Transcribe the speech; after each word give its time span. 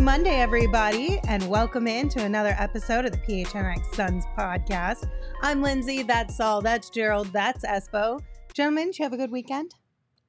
Happy 0.00 0.06
Monday, 0.06 0.40
everybody, 0.40 1.20
and 1.28 1.46
welcome 1.46 1.86
in 1.86 2.08
to 2.08 2.24
another 2.24 2.56
episode 2.58 3.04
of 3.04 3.12
the 3.12 3.18
PHNX 3.18 3.94
Suns 3.94 4.24
podcast. 4.34 5.06
I'm 5.42 5.60
Lindsay. 5.60 6.02
That's 6.02 6.38
Saul. 6.38 6.62
That's 6.62 6.88
Gerald. 6.88 7.30
That's 7.34 7.66
Espo. 7.66 8.18
Gentlemen, 8.54 8.86
did 8.86 8.98
you 8.98 9.02
have 9.02 9.12
a 9.12 9.18
good 9.18 9.30
weekend? 9.30 9.74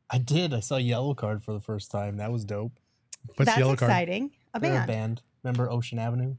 I 0.09 0.17
did. 0.17 0.53
I 0.53 0.59
saw 0.59 0.75
Yellowcard 0.75 1.41
for 1.41 1.53
the 1.53 1.61
first 1.61 1.89
time. 1.89 2.17
That 2.17 2.33
was 2.33 2.43
dope. 2.43 2.73
What's 3.37 3.49
That's 3.49 3.61
Yellowcard? 3.61 3.73
exciting. 3.73 4.31
A 4.53 4.59
They're 4.59 4.71
band. 4.71 4.83
a 4.83 4.87
band. 4.91 5.21
Remember 5.41 5.71
Ocean 5.71 5.99
Avenue? 5.99 6.35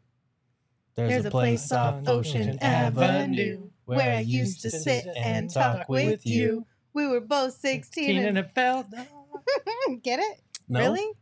There's 0.94 1.24
a 1.24 1.30
place 1.30 1.72
off 1.72 2.06
Ocean 2.06 2.58
Avenue 2.60 3.62
where 3.86 4.14
I 4.14 4.20
used 4.20 4.60
to 4.60 4.70
sit 4.70 5.06
and 5.16 5.48
talk 5.48 5.88
with 5.88 6.26
you. 6.26 6.66
We 6.92 7.06
were 7.06 7.20
both 7.20 7.54
16 7.54 8.14
and 8.14 8.36
it 8.36 8.50
felt. 8.54 8.88
get 10.02 10.18
it? 10.18 10.42
No? 10.68 10.80
Really? 10.80 11.12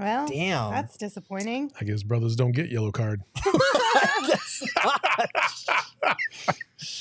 Well, 0.00 0.26
Damn. 0.26 0.70
that's 0.70 0.96
disappointing. 0.96 1.72
I 1.80 1.84
guess 1.84 2.02
brothers 2.02 2.36
don't 2.36 2.52
get 2.52 2.70
Yellowcard. 2.70 3.18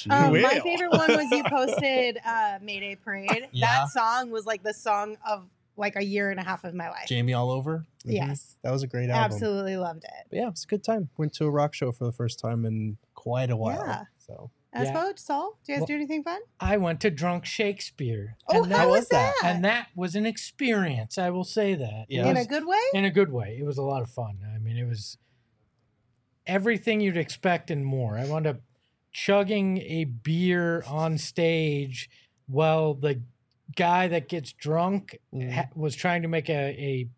Um, 0.09 0.41
my 0.41 0.59
favorite 0.59 0.91
one 0.91 1.15
was 1.15 1.31
you 1.31 1.43
posted 1.43 2.19
uh, 2.25 2.59
Mayday 2.61 2.95
Parade. 2.95 3.47
Yeah. 3.51 3.65
That 3.65 3.89
song 3.89 4.29
was 4.29 4.45
like 4.45 4.63
the 4.63 4.73
song 4.73 5.17
of 5.27 5.47
like 5.77 5.95
a 5.95 6.03
year 6.03 6.29
and 6.31 6.39
a 6.39 6.43
half 6.43 6.63
of 6.63 6.73
my 6.73 6.89
life. 6.89 7.07
Jamie 7.07 7.33
all 7.33 7.49
over. 7.49 7.85
Mhm. 8.05 8.13
Yes. 8.13 8.57
That 8.61 8.71
was 8.71 8.83
a 8.83 8.87
great 8.87 9.09
album. 9.09 9.31
Absolutely 9.33 9.77
loved 9.77 10.03
it. 10.03 10.27
But 10.29 10.37
yeah, 10.37 10.47
it 10.47 10.51
was 10.51 10.63
a 10.65 10.67
good 10.67 10.83
time. 10.83 11.09
Went 11.17 11.33
to 11.35 11.45
a 11.45 11.49
rock 11.49 11.73
show 11.73 11.91
for 11.91 12.05
the 12.05 12.11
first 12.11 12.39
time 12.39 12.65
in 12.65 12.97
quite 13.13 13.49
a 13.49 13.55
while. 13.55 13.83
Yeah. 13.85 14.03
So 14.17 14.51
Yeah. 14.73 14.85
Espo, 14.93 15.17
Saul, 15.17 15.57
do 15.65 15.71
you 15.71 15.75
guys 15.77 15.81
Well- 15.81 15.87
do 15.87 15.95
anything 15.95 16.23
fun? 16.23 16.39
I 16.59 16.77
went 16.77 17.01
to 17.01 17.09
Drunk 17.09 17.45
Shakespeare. 17.45 18.37
Oh, 18.47 18.63
and 18.63 18.71
how 18.71 18.79
that, 18.85 18.89
was 18.89 19.07
that? 19.09 19.33
And 19.43 19.65
that 19.65 19.87
was 19.95 20.15
an 20.15 20.25
experience. 20.27 21.17
I 21.17 21.31
will 21.31 21.43
say 21.43 21.73
that. 21.75 22.05
Yeah. 22.07 22.27
In 22.29 22.37
a 22.37 22.45
good 22.45 22.65
way? 22.67 22.77
in 22.93 23.03
a 23.05 23.09
good 23.11 23.31
way. 23.31 23.57
It 23.59 23.63
was 23.65 23.77
a 23.79 23.83
lot 23.83 24.01
of 24.03 24.09
fun. 24.11 24.39
I 24.55 24.59
mean, 24.59 24.77
it 24.77 24.85
was 24.87 25.17
everything 26.45 27.01
you'd 27.01 27.17
expect 27.17 27.71
and 27.71 27.85
more. 27.85 28.17
I 28.17 28.25
wound 28.25 28.47
up 28.47 28.61
chugging 29.11 29.79
a 29.79 30.03
beer 30.05 30.83
on 30.87 31.17
stage 31.17 32.09
while 32.47 32.93
the 32.93 33.21
guy 33.75 34.07
that 34.07 34.27
gets 34.29 34.51
drunk 34.53 35.17
Mm. 35.33 35.51
ha- 35.51 35.69
was 35.75 35.95
trying 35.95 36.21
to 36.23 36.27
make 36.27 36.49
a, 36.49 36.53
a 36.53 37.09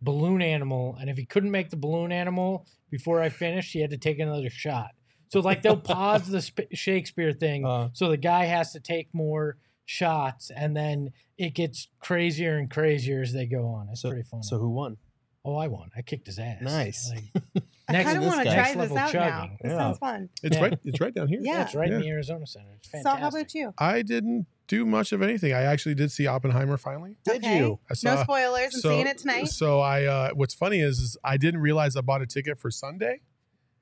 balloon 0.00 0.40
animal. 0.42 0.96
And 1.00 1.10
if 1.10 1.16
he 1.16 1.24
couldn't 1.24 1.50
make 1.50 1.70
the 1.70 1.76
balloon 1.76 2.12
animal 2.12 2.66
before 2.90 3.20
I 3.20 3.28
finished, 3.28 3.72
he 3.72 3.80
had 3.80 3.90
to 3.90 3.98
take 3.98 4.18
another 4.18 4.50
shot. 4.50 4.90
So, 5.30 5.40
like, 5.40 5.62
they'll 5.62 5.76
pause 5.76 6.26
the 6.28 6.40
sp- 6.42 6.72
Shakespeare 6.72 7.32
thing. 7.32 7.64
Uh. 7.66 7.90
so 7.92 8.08
the 8.08 8.16
guy 8.16 8.44
has 8.46 8.72
to 8.72 8.80
take 8.80 9.08
more 9.12 9.56
shots. 9.84 10.50
And 10.54 10.76
then 10.76 11.12
it 11.36 11.54
gets 11.54 11.88
crazier 12.00 12.56
and 12.56 12.70
crazier 12.70 13.22
as 13.22 13.32
they 13.32 13.46
go 13.46 13.66
on. 13.66 13.88
It's 13.90 14.02
so, 14.02 14.08
pretty 14.10 14.24
fun. 14.24 14.42
so 14.42 14.58
who 14.58 14.70
won? 14.70 14.96
Oh, 15.44 15.56
I 15.56 15.68
won. 15.68 15.90
I 15.96 16.02
kicked 16.02 16.26
his 16.26 16.38
ass. 16.38 16.60
Nice. 16.60 17.10
Like, 17.14 17.64
I 17.88 18.02
kind 18.02 18.18
of 18.18 18.24
want 18.24 18.42
to 18.46 18.52
try 18.54 18.68
this 18.68 18.76
level 18.76 18.98
out 18.98 19.14
now. 19.14 19.20
chugging. 19.40 19.58
This 19.62 19.70
Yeah. 19.72 19.78
sounds 19.78 19.98
fun. 19.98 20.28
It's 20.42 20.56
Yeah. 20.56 20.62
right. 20.62 20.78
It's 20.84 21.00
right 21.00 21.14
down 21.14 21.28
here. 21.28 21.40
Yeah. 21.42 21.52
yeah, 21.52 21.62
it's 21.62 21.74
right 21.74 21.90
in 21.90 22.00
the 22.00 22.08
Arizona 22.08 22.46
Center. 22.46 22.66
It's 22.76 22.90
Saul, 22.90 23.02
fantastic. 23.02 23.22
how 23.22 23.28
about 23.28 23.54
you? 23.54 23.74
I 23.78 24.02
didn't 24.02 24.46
do 24.66 24.84
much 24.84 25.12
of 25.12 25.22
anything. 25.22 25.54
I 25.54 25.62
actually 25.62 25.94
did 25.94 26.12
see 26.12 26.26
Oppenheimer 26.26 26.76
finally. 26.76 27.16
Did 27.24 27.36
Okay. 27.36 27.58
you? 27.58 27.78
I 27.90 27.94
saw, 27.94 28.14
No 28.16 28.22
spoilers. 28.24 28.74
I'm 28.74 28.80
so- 28.82 28.90
seeing 28.90 29.06
it 29.06 29.16
tonight. 29.16 29.44
So 29.48 29.80
I, 29.80 30.04
uh, 30.04 30.30
what's 30.34 30.52
funny 30.54 30.80
is, 30.80 30.98
is 30.98 31.16
I 31.24 31.38
didn't 31.38 31.60
realize 31.60 31.96
I 31.96 32.02
bought 32.02 32.20
a 32.20 32.26
ticket 32.26 32.58
for 32.58 32.70
Sunday, 32.70 33.20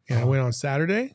and 0.08 0.20
I 0.20 0.24
went 0.24 0.42
on 0.42 0.52
Saturday, 0.52 1.14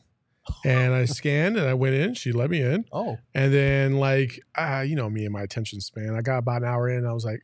and 0.64 0.92
I 0.94 1.04
scanned 1.04 1.56
and 1.56 1.66
I 1.66 1.74
went 1.74 1.94
in. 1.94 2.14
She 2.14 2.32
let 2.32 2.50
me 2.50 2.60
in, 2.62 2.84
Oh, 2.92 3.18
and 3.34 3.52
then 3.52 3.98
like, 3.98 4.40
uh, 4.56 4.84
you 4.86 4.96
know 4.96 5.08
me 5.10 5.24
and 5.24 5.32
my 5.32 5.42
attention 5.42 5.80
span. 5.80 6.14
I 6.16 6.22
got 6.22 6.38
about 6.38 6.62
an 6.62 6.68
hour 6.68 6.88
in. 6.88 7.06
I 7.06 7.12
was 7.12 7.24
like, 7.24 7.42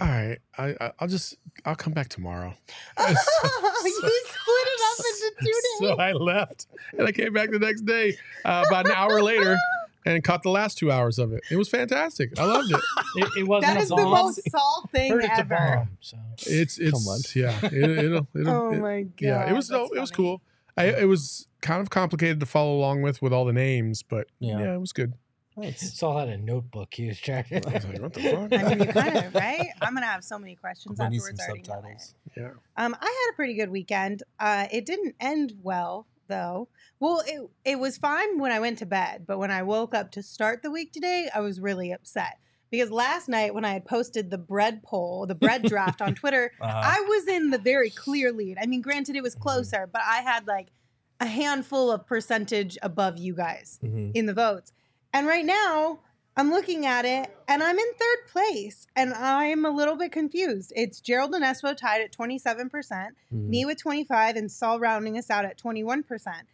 all 0.00 0.06
right, 0.08 0.38
I, 0.56 0.74
I 0.80 0.92
I'll 1.00 1.08
just 1.08 1.36
I'll 1.64 1.74
come 1.76 1.92
back 1.92 2.08
tomorrow. 2.08 2.54
you 2.98 3.16
split 3.16 4.66
it 4.66 4.80
up 4.90 5.04
into 5.06 5.34
two 5.40 5.44
days. 5.44 5.62
So 5.80 5.96
I 5.98 6.12
left 6.12 6.66
and 6.96 7.06
I 7.06 7.12
came 7.12 7.32
back 7.32 7.50
the 7.50 7.58
next 7.58 7.82
day 7.82 8.16
uh, 8.44 8.64
about 8.68 8.86
an 8.86 8.92
hour 8.92 9.22
later 9.22 9.56
and 10.06 10.22
caught 10.22 10.42
the 10.42 10.50
last 10.50 10.78
two 10.78 10.90
hours 10.92 11.18
of 11.18 11.32
it. 11.32 11.42
It 11.50 11.56
was 11.56 11.68
fantastic. 11.68 12.38
I 12.38 12.44
loved 12.44 12.70
it. 12.72 12.80
It, 13.16 13.28
it 13.38 13.42
wasn't 13.48 13.74
that 13.74 13.80
a 13.80 13.82
is 13.82 13.88
the 13.88 13.96
most 13.96 14.50
Saul 14.50 14.88
thing 14.92 15.12
Heard 15.12 15.24
it's 15.24 15.36
a 15.38 15.40
ever. 15.40 15.48
bomb. 15.78 15.88
So 16.00 16.16
It's 16.46 16.78
it's 16.78 16.92
Come 16.92 17.08
on. 17.08 17.20
yeah. 17.34 17.58
It, 17.64 18.04
it'll, 18.04 18.28
it'll, 18.34 18.50
Oh 18.54 18.72
my 18.74 19.02
god. 19.02 19.10
yeah. 19.20 19.50
It 19.50 19.54
was 19.54 19.68
no, 19.70 19.86
it 19.86 19.98
was 20.00 20.10
cool. 20.10 20.40
I, 20.78 20.84
it 21.00 21.08
was 21.08 21.46
kind 21.60 21.80
of 21.82 21.90
complicated 21.90 22.40
to 22.40 22.46
follow 22.46 22.76
along 22.76 23.02
with 23.02 23.20
with 23.22 23.32
all 23.32 23.44
the 23.44 23.52
names, 23.52 24.02
but 24.02 24.28
Yeah. 24.38 24.58
yeah, 24.60 24.74
it 24.74 24.78
was 24.80 24.92
good. 24.92 25.14
nice. 25.56 25.92
Saul 25.98 26.18
had 26.18 26.28
a 26.28 26.38
notebook 26.38 26.94
he 26.94 27.08
was 27.08 27.18
trying 27.20 27.44
I 27.52 27.58
was 27.58 27.84
like, 27.84 28.00
what 28.00 28.12
the 28.14 28.22
fuck? 28.22 28.52
I 28.52 28.68
mean, 28.74 28.78
you 28.86 28.92
kind 28.92 29.16
of 29.16 29.34
right. 29.34 29.68
I'm 29.80 29.92
gonna 29.94 30.06
have 30.06 30.22
so 30.24 30.38
many 30.38 30.54
questions 30.54 31.00
I 31.00 31.08
need 31.08 31.20
some 31.20 31.34
afterwards. 31.40 31.68
I 31.68 31.72
already 31.74 31.84
know 31.84 31.90
it. 31.96 32.00
subtitles. 32.00 32.14
yeah. 32.36 32.84
Um, 32.84 32.94
I 33.00 33.04
had 33.06 33.32
a 33.32 33.36
pretty 33.36 33.54
good 33.54 33.70
weekend. 33.70 34.22
Uh, 34.38 34.66
it 34.70 34.86
didn't 34.86 35.16
end 35.20 35.54
well 35.62 36.06
though. 36.28 36.68
Well, 37.00 37.22
it 37.26 37.40
it 37.64 37.78
was 37.80 37.98
fine 37.98 38.38
when 38.38 38.52
I 38.52 38.60
went 38.60 38.78
to 38.78 38.86
bed, 38.86 39.24
but 39.26 39.38
when 39.38 39.50
I 39.50 39.62
woke 39.62 39.94
up 39.94 40.10
to 40.12 40.22
start 40.22 40.62
the 40.62 40.70
week 40.70 40.92
today, 40.92 41.28
I 41.34 41.40
was 41.40 41.58
really 41.60 41.90
upset 41.90 42.38
because 42.70 42.90
last 42.90 43.28
night 43.28 43.54
when 43.54 43.64
I 43.64 43.72
had 43.72 43.84
posted 43.84 44.30
the 44.30 44.38
bread 44.38 44.82
poll, 44.82 45.26
the 45.26 45.34
bread 45.34 45.62
draft 45.72 46.00
on 46.02 46.14
Twitter, 46.14 46.52
Uh-huh. 46.60 46.80
I 46.84 47.00
was 47.08 47.26
in 47.28 47.50
the 47.50 47.58
very 47.58 47.90
clear 47.90 48.32
lead. 48.32 48.58
I 48.60 48.66
mean, 48.66 48.80
granted, 48.82 49.16
it 49.16 49.22
was 49.22 49.34
closer, 49.34 49.88
but 49.90 50.02
I 50.04 50.18
had 50.22 50.46
like 50.46 50.68
a 51.20 51.26
handful 51.26 51.90
of 51.90 52.06
percentage 52.06 52.78
above 52.82 53.18
you 53.18 53.34
guys 53.34 53.78
Mhm. 53.82 54.12
in 54.14 54.26
the 54.26 54.34
votes. 54.34 54.72
And 55.12 55.26
right 55.26 55.44
now, 55.44 56.00
I'm 56.36 56.50
looking 56.52 56.86
at 56.86 57.04
it 57.04 57.36
and 57.48 57.62
I'm 57.64 57.76
in 57.76 57.86
third 57.98 58.28
place 58.30 58.86
and 58.94 59.12
I'm 59.12 59.64
a 59.64 59.70
little 59.70 59.96
bit 59.96 60.12
confused. 60.12 60.72
It's 60.76 61.00
Gerald 61.00 61.34
and 61.34 61.42
Espo 61.42 61.76
tied 61.76 62.00
at 62.00 62.12
27%, 62.12 63.16
Mhm. 63.34 63.48
me 63.48 63.64
with 63.64 63.78
25 63.78 64.36
and 64.36 64.48
Saul 64.48 64.78
rounding 64.78 65.18
us 65.18 65.30
out 65.30 65.44
at 65.44 65.58
21%. 65.58 66.46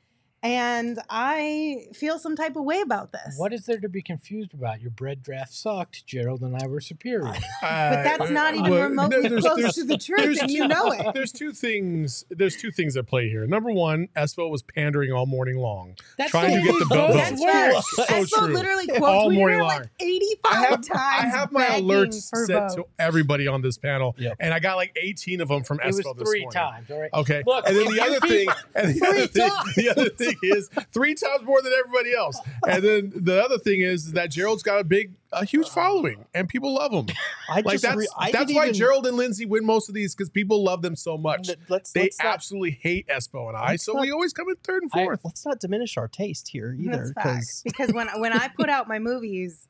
And 0.44 0.98
I 1.08 1.86
feel 1.94 2.18
some 2.18 2.36
type 2.36 2.54
of 2.56 2.64
way 2.64 2.82
about 2.82 3.12
this. 3.12 3.34
What 3.38 3.54
is 3.54 3.64
there 3.64 3.80
to 3.80 3.88
be 3.88 4.02
confused 4.02 4.52
about? 4.52 4.82
Your 4.82 4.90
bread 4.90 5.22
draft 5.22 5.54
sucked. 5.54 6.04
Gerald 6.06 6.42
and 6.42 6.54
I 6.54 6.66
were 6.66 6.82
superior. 6.82 7.28
Uh, 7.28 7.32
but 7.62 8.02
that's 8.04 8.30
not 8.30 8.54
even 8.54 8.70
remotely 8.70 9.40
close 9.40 9.74
to 9.76 9.84
the 9.84 9.96
truth, 9.96 10.38
and 10.42 10.50
you 10.50 10.68
know 10.68 10.90
it. 10.92 11.14
There's 11.14 11.32
two 11.32 11.52
things. 11.52 12.26
There's 12.28 12.56
two 12.56 12.70
things 12.70 12.94
at 12.98 13.06
play 13.06 13.30
here. 13.30 13.46
Number 13.46 13.70
one, 13.72 14.08
Espo 14.16 14.50
was 14.50 14.62
pandering 14.62 15.12
all 15.12 15.24
morning 15.24 15.56
long, 15.56 15.94
That's 16.18 16.30
trying 16.30 16.56
to 16.56 16.62
get 16.62 16.78
the 16.78 16.94
way 16.94 16.96
belt. 16.98 17.14
That's 17.14 17.40
work. 17.40 17.72
true. 17.72 17.80
So 17.82 18.04
Espo 18.04 18.44
true. 18.44 18.54
literally 18.54 18.86
quote 18.88 19.02
All 19.02 19.30
tweeted 19.30 19.34
morning 19.36 19.60
long. 19.60 19.68
like 19.68 19.88
85 19.98 20.52
I 20.52 20.56
have, 20.66 20.70
times. 20.82 20.90
I 20.92 21.26
have 21.38 21.52
my 21.52 21.64
alerts 21.64 22.14
set 22.46 22.48
votes. 22.48 22.74
to 22.74 22.84
everybody 22.98 23.48
on 23.48 23.62
this 23.62 23.78
panel, 23.78 24.14
Yep. 24.18 24.36
and 24.40 24.52
I 24.52 24.58
got 24.58 24.76
like 24.76 24.94
18 25.00 25.40
of 25.40 25.48
them 25.48 25.64
from 25.64 25.80
It 25.80 25.86
was 25.86 26.00
Espo 26.00 26.18
this 26.18 26.28
three 26.28 26.40
morning. 26.42 26.52
times. 26.60 26.90
All 26.90 27.00
right. 27.00 27.10
Okay, 27.14 27.42
Look, 27.46 27.66
and 27.66 27.74
then 27.76 27.86
the 27.94 28.00
other 28.02 28.20
thing, 28.20 28.48
and 28.74 28.94
the 28.94 29.06
other 29.06 29.26
thing, 29.26 29.50
the 29.76 29.90
other 29.90 30.08
thing 30.10 30.33
is 30.42 30.68
three 30.92 31.14
times 31.14 31.42
more 31.44 31.62
than 31.62 31.72
everybody 31.78 32.14
else. 32.14 32.38
And 32.66 32.82
then 32.82 33.12
the 33.14 33.42
other 33.44 33.58
thing 33.58 33.80
is 33.80 34.12
that 34.12 34.30
Gerald's 34.30 34.62
got 34.62 34.80
a 34.80 34.84
big, 34.84 35.12
a 35.32 35.44
huge 35.44 35.68
following, 35.68 36.24
and 36.34 36.48
people 36.48 36.74
love 36.74 36.92
him. 36.92 37.06
I 37.48 37.56
Like 37.56 37.64
that's 37.66 37.82
disagree. 37.82 38.08
I 38.18 38.30
that's 38.32 38.52
why 38.52 38.64
even- 38.64 38.74
Gerald 38.74 39.06
and 39.06 39.16
Lindsay 39.16 39.46
win 39.46 39.64
most 39.64 39.88
of 39.88 39.94
these 39.94 40.14
because 40.14 40.30
people 40.30 40.62
love 40.64 40.82
them 40.82 40.96
so 40.96 41.16
much. 41.18 41.50
Let's, 41.68 41.92
They 41.92 42.02
let's, 42.02 42.18
not, 42.22 42.34
absolutely 42.34 42.78
hate 42.82 43.06
Espo 43.08 43.48
and 43.48 43.56
I, 43.56 43.72
Let's 43.72 43.84
so 43.84 43.92
not- 43.94 44.02
we 44.02 44.10
always 44.12 44.32
come 44.32 44.48
in 44.48 44.56
third 44.56 44.82
and 44.82 44.90
I- 44.94 45.04
fourth. 45.04 45.20
let's 45.24 45.44
not 45.44 45.60
diminish 45.60 45.96
our 45.96 46.08
taste 46.08 46.48
here 46.48 46.74
either. 46.78 47.12
That's. 47.14 47.62
Because 47.62 47.62
Because 47.74 47.92
when 47.92 48.08
when 48.20 48.32
I 48.32 48.48
put 48.48 48.68
out 48.70 48.88
my 48.88 48.98
movies, 48.98 49.68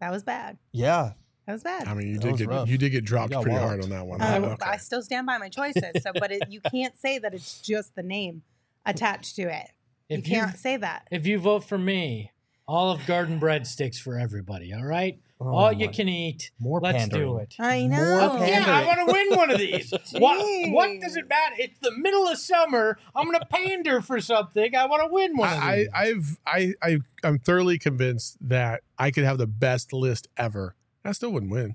that 0.00 0.10
was 0.10 0.22
bad. 0.22 0.58
yeah, 0.72 1.12
That 1.46 1.52
was 1.54 1.62
bad. 1.62 1.86
I 1.88 1.94
mean, 1.94 2.08
you 2.08 2.18
That 2.18 2.28
did 2.30 2.38
get 2.38 2.48
rough. 2.48 2.68
you 2.68 2.76
did 2.78 2.90
get 2.90 3.04
dropped 3.04 3.32
pretty 3.32 3.50
wild. 3.50 3.62
hard 3.62 3.82
on 3.84 3.90
that 3.90 4.06
one. 4.06 4.20
Oh, 4.20 4.34
okay. 4.52 4.56
I 4.64 4.76
still 4.76 5.02
stand 5.02 5.26
by 5.26 5.38
my 5.38 5.48
choices. 5.48 6.02
So, 6.02 6.10
but 6.18 6.30
it, 6.32 6.42
you 6.50 6.60
can't 6.60 6.96
say 6.96 7.18
that 7.18 7.32
it's 7.34 7.60
just 7.60 7.94
the 7.94 8.02
name 8.02 8.42
attached 8.84 9.36
to 9.36 9.42
it. 9.42 9.68
You 10.08 10.18
If 10.18 10.28
you 10.28 10.34
can't 10.34 10.56
say 10.56 10.76
that. 10.76 11.08
if 11.10 11.26
you 11.26 11.38
vote 11.38 11.64
for 11.64 11.78
me, 11.78 12.32
Olive 12.68 13.06
Garden 13.06 13.40
breadsticks 13.40 13.96
for 13.96 14.18
everybody. 14.18 14.72
All 14.72 14.84
right, 14.84 15.18
Oh 15.44 15.48
all 15.48 15.72
you 15.72 15.88
can 15.88 16.08
eat. 16.08 16.52
more 16.60 16.80
Let's 16.80 17.08
do 17.08 17.38
it. 17.38 17.54
I 17.58 17.86
know. 17.86 17.96
pandering. 18.38 18.48
Yeah, 18.48 18.64
I 18.66 18.86
want 18.86 19.08
to 19.08 19.12
win 19.12 19.36
one 19.36 19.50
of 19.50 19.58
these. 19.58 19.92
what, 20.12 20.70
what 20.70 21.00
does 21.00 21.16
it 21.16 21.28
matter? 21.28 21.56
It's 21.58 21.78
the 21.80 21.90
middle 21.90 22.28
of 22.28 22.38
summer. 22.38 22.96
I'm 23.14 23.24
going 23.26 23.40
to 23.40 23.46
pander 23.46 24.00
for 24.00 24.20
something. 24.20 24.76
I 24.76 24.86
want 24.86 25.02
to 25.02 25.12
win 25.12 25.36
one 25.36 25.52
of 25.52 25.58
I, 25.58 25.76
these. 25.76 25.88
I, 25.92 26.00
I've 26.00 26.38
I, 26.46 26.74
I 26.82 26.98
I'm 27.24 27.38
thoroughly 27.38 27.78
convinced 27.78 28.36
that 28.48 28.82
I 28.98 29.10
could 29.10 29.24
have 29.24 29.38
the 29.38 29.48
best 29.48 29.92
list 29.92 30.28
ever. 30.36 30.76
I 31.04 31.10
still 31.12 31.30
wouldn't 31.30 31.50
win. 31.50 31.74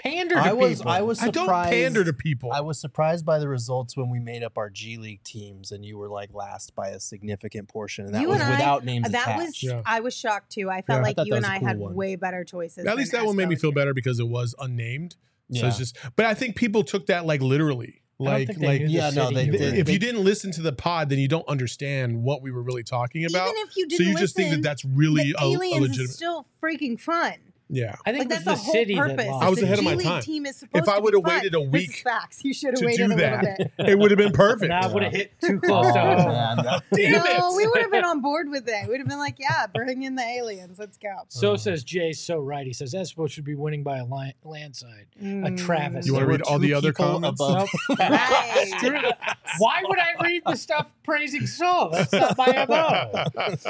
Pander 0.00 0.34
to 0.36 0.40
I 0.40 0.52
was 0.52 0.78
people. 0.78 0.90
I 0.92 1.00
was 1.02 1.20
I 1.22 1.28
don't 1.30 1.44
surprised. 1.44 1.70
pander 1.70 2.04
to 2.04 2.12
people. 2.12 2.52
I 2.52 2.60
was 2.60 2.80
surprised 2.80 3.24
by 3.24 3.38
the 3.38 3.48
results 3.48 3.96
when 3.96 4.08
we 4.10 4.18
made 4.18 4.42
up 4.42 4.56
our 4.58 4.70
G 4.70 4.96
League 4.96 5.22
teams, 5.22 5.72
and 5.72 5.84
you 5.84 5.98
were 5.98 6.08
like 6.08 6.32
last 6.34 6.74
by 6.74 6.88
a 6.88 7.00
significant 7.00 7.68
portion, 7.68 8.06
and 8.06 8.14
that 8.14 8.22
You 8.22 8.28
was 8.28 8.40
and 8.40 8.44
I- 8.44 8.50
without 8.52 8.84
names 8.84 9.10
that 9.10 9.22
attached. 9.22 9.38
was 9.38 9.62
Yeah. 9.62 9.82
I 9.86 10.00
was 10.00 10.16
shocked 10.16 10.50
too. 10.52 10.70
I 10.70 10.82
felt 10.82 10.98
Yeah. 10.98 11.02
Like 11.02 11.16
thought 11.16 11.26
you 11.26 11.34
and 11.34 11.42
was 11.42 11.48
a 11.50 11.52
I 11.52 11.58
cool 11.58 11.68
had 11.68 11.78
one. 11.78 11.94
way 11.94 12.16
better 12.16 12.44
choices. 12.44 12.86
At 12.86 12.96
least 12.96 13.12
that 13.12 13.24
one 13.26 13.36
made 13.36 13.48
me 13.48 13.56
feel 13.56 13.72
better 13.72 13.94
because 13.94 14.18
it 14.18 14.28
was 14.28 14.54
unnamed. 14.58 15.16
Yeah. 15.48 15.62
So 15.62 15.66
it's 15.68 15.78
just, 15.78 15.96
but 16.16 16.26
I 16.26 16.34
think 16.34 16.56
people 16.56 16.82
took 16.84 17.06
that 17.06 17.26
like 17.26 17.40
literally. 17.42 17.96
Like, 18.22 18.50
like 18.58 18.82
yeah, 18.84 19.08
no, 19.08 19.28
city 19.30 19.34
they 19.34 19.46
did. 19.58 19.78
if 19.78 19.86
They- 19.86 19.92
you 19.94 19.98
didn't 19.98 20.22
listen 20.24 20.50
to 20.52 20.60
the 20.60 20.72
pod, 20.74 21.08
then 21.08 21.18
you 21.18 21.26
don't 21.26 21.48
understand 21.48 22.22
what 22.22 22.42
we 22.42 22.50
were 22.50 22.62
really 22.62 22.82
talking 22.82 23.24
about. 23.24 23.48
Even 23.48 23.62
if 23.66 23.76
you 23.76 23.84
so 23.84 23.88
didn't 23.88 24.04
so 24.04 24.10
you 24.10 24.18
just 24.18 24.36
think 24.36 24.50
that 24.50 24.62
that's 24.62 24.84
really 24.84 25.32
the 25.32 25.36
a, 25.42 25.46
a 25.46 25.48
legitimate. 25.56 26.00
is 26.00 26.14
still 26.16 26.46
freaking 26.62 27.00
fun. 27.00 27.32
Yeah. 27.70 27.96
I 28.04 28.12
think 28.12 28.20
Like 28.20 28.28
that's 28.28 28.44
was 28.44 28.44
the 28.44 28.50
the 28.50 28.56
whole 28.56 28.72
city 28.72 28.96
purpose. 28.96 29.16
that 29.16 29.26
is. 29.26 29.42
I 29.42 29.48
was 29.48 29.58
the 29.58 29.64
ahead 29.64 29.78
of 29.78 29.84
my 29.84 29.90
G-League 29.92 30.06
time. 30.06 30.22
Team 30.22 30.46
is 30.46 30.56
supposed 30.56 30.82
If 30.82 30.88
I 30.88 30.98
would 30.98 31.14
have 31.14 31.24
waited 31.24 31.54
a 31.54 31.58
This 31.58 31.66
is 31.66 31.88
week 31.88 32.00
facts. 32.04 32.44
You 32.44 32.52
should 32.54 32.78
have 32.78 32.84
waited 32.84 33.08
do 33.08 33.14
a 33.14 33.16
little 33.16 33.40
bit. 33.56 33.72
it 33.78 33.98
would 33.98 34.10
have 34.10 34.18
been 34.18 34.32
perfect. 34.32 34.70
That 34.70 34.92
would 34.92 35.02
have 35.04 35.12
hit 35.12 35.32
too 35.40 35.60
Oh, 35.64 35.66
close 35.66 35.92
to 35.92 36.00
home. 36.00 36.16
man, 36.28 36.56
Damn 36.92 37.12
no, 37.12 37.24
it. 37.24 37.56
we 37.56 37.66
would 37.66 37.82
have 37.82 37.90
been 37.92 38.04
on 38.04 38.20
board 38.20 38.48
with 38.50 38.68
it. 38.68 38.88
We'd 38.88 38.98
have 38.98 39.08
been 39.08 39.18
like, 39.18 39.36
yeah, 39.38 39.66
bring 39.72 40.02
in 40.02 40.14
the 40.16 40.22
aliens. 40.24 40.78
Let's 40.78 40.98
go. 40.98 41.14
So 41.28 41.52
oh. 41.52 41.56
says 41.56 41.84
Jay. 41.84 42.12
So 42.12 42.38
right. 42.38 42.66
He 42.66 42.72
says 42.72 42.94
Espo 42.94 43.30
should 43.30 43.44
be 43.44 43.54
winning 43.54 43.82
by 43.82 43.98
a 43.98 44.04
li- 44.04 44.34
landslide. 44.44 45.06
A 45.20 45.22
mm. 45.24 45.58
Travis. 45.58 46.06
You 46.06 46.14
want 46.14 46.24
to 46.24 46.30
read 46.30 46.42
all 46.42 46.58
the 46.58 46.74
other 46.74 46.92
people 46.92 47.20
comments? 47.20 47.40
above- 47.40 47.68
Nope. 47.88 47.98
Right. 48.10 49.14
Why 49.58 49.82
would 49.84 49.98
I 49.98 50.22
read 50.22 50.42
the 50.46 50.56
stuff 50.56 50.86
praising 51.04 51.46
Saul? 51.46 51.90
That's 51.90 52.12
not 52.12 52.36
my 52.38 52.66
MO. 52.68 53.24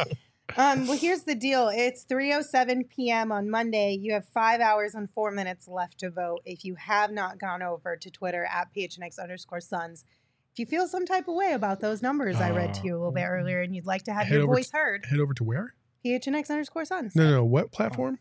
Um, 0.56 0.86
well, 0.86 0.96
here's 0.96 1.22
the 1.22 1.34
deal. 1.34 1.68
It's 1.68 2.04
3:07 2.04 2.88
p.m. 2.88 3.32
on 3.32 3.50
Monday. 3.50 3.96
You 4.00 4.12
have 4.14 4.26
five 4.28 4.60
hours 4.60 4.94
and 4.94 5.08
four 5.10 5.30
minutes 5.30 5.68
left 5.68 5.98
to 5.98 6.10
vote. 6.10 6.40
If 6.44 6.64
you 6.64 6.74
have 6.76 7.10
not 7.12 7.38
gone 7.38 7.62
over 7.62 7.96
to 7.96 8.10
Twitter 8.10 8.44
at 8.44 8.68
phnx 8.74 9.18
underscore 9.18 9.60
Suns, 9.60 10.04
if 10.52 10.58
you 10.58 10.66
feel 10.66 10.88
some 10.88 11.06
type 11.06 11.28
of 11.28 11.34
way 11.34 11.52
about 11.52 11.80
those 11.80 12.02
numbers 12.02 12.36
I 12.36 12.50
read 12.50 12.74
to 12.74 12.84
you 12.84 12.94
a 12.96 12.98
little 12.98 13.12
bit 13.12 13.24
earlier, 13.26 13.60
and 13.60 13.74
you'd 13.74 13.86
like 13.86 14.02
to 14.04 14.12
have 14.12 14.28
your 14.28 14.46
voice 14.46 14.70
to- 14.70 14.76
heard, 14.76 15.06
Head 15.06 15.20
over 15.20 15.34
to 15.34 15.44
where? 15.44 15.74
phnx 16.04 16.48
underscore 16.50 16.84
Suns. 16.84 17.14
No, 17.14 17.24
no, 17.24 17.30
no. 17.36 17.44
What 17.44 17.72
platform? 17.72 18.18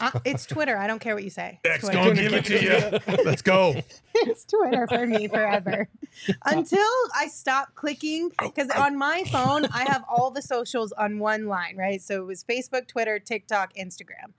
Uh, 0.00 0.10
it's 0.24 0.46
Twitter. 0.46 0.76
I 0.76 0.86
don't 0.86 0.98
care 1.00 1.14
what 1.14 1.24
you 1.24 1.30
say. 1.30 1.60
It's 1.64 1.84
X 1.84 1.84
Twitter. 1.84 1.98
gonna 1.98 2.14
give 2.22 2.32
it 2.34 2.44
to 2.46 2.62
you. 2.62 3.16
Let's 3.24 3.42
go. 3.42 3.74
it's 4.14 4.44
Twitter 4.44 4.86
for 4.86 5.06
me 5.06 5.28
forever. 5.28 5.88
Until 6.44 6.86
I 7.14 7.28
stop 7.28 7.74
clicking, 7.74 8.30
because 8.40 8.70
on 8.70 8.96
my 8.96 9.24
phone, 9.30 9.66
I 9.66 9.84
have 9.88 10.04
all 10.08 10.30
the 10.30 10.42
socials 10.42 10.92
on 10.92 11.18
one 11.18 11.46
line, 11.46 11.76
right? 11.76 12.00
So 12.00 12.22
it 12.22 12.26
was 12.26 12.44
Facebook, 12.44 12.86
Twitter, 12.86 13.18
TikTok, 13.18 13.74
Instagram. 13.74 14.32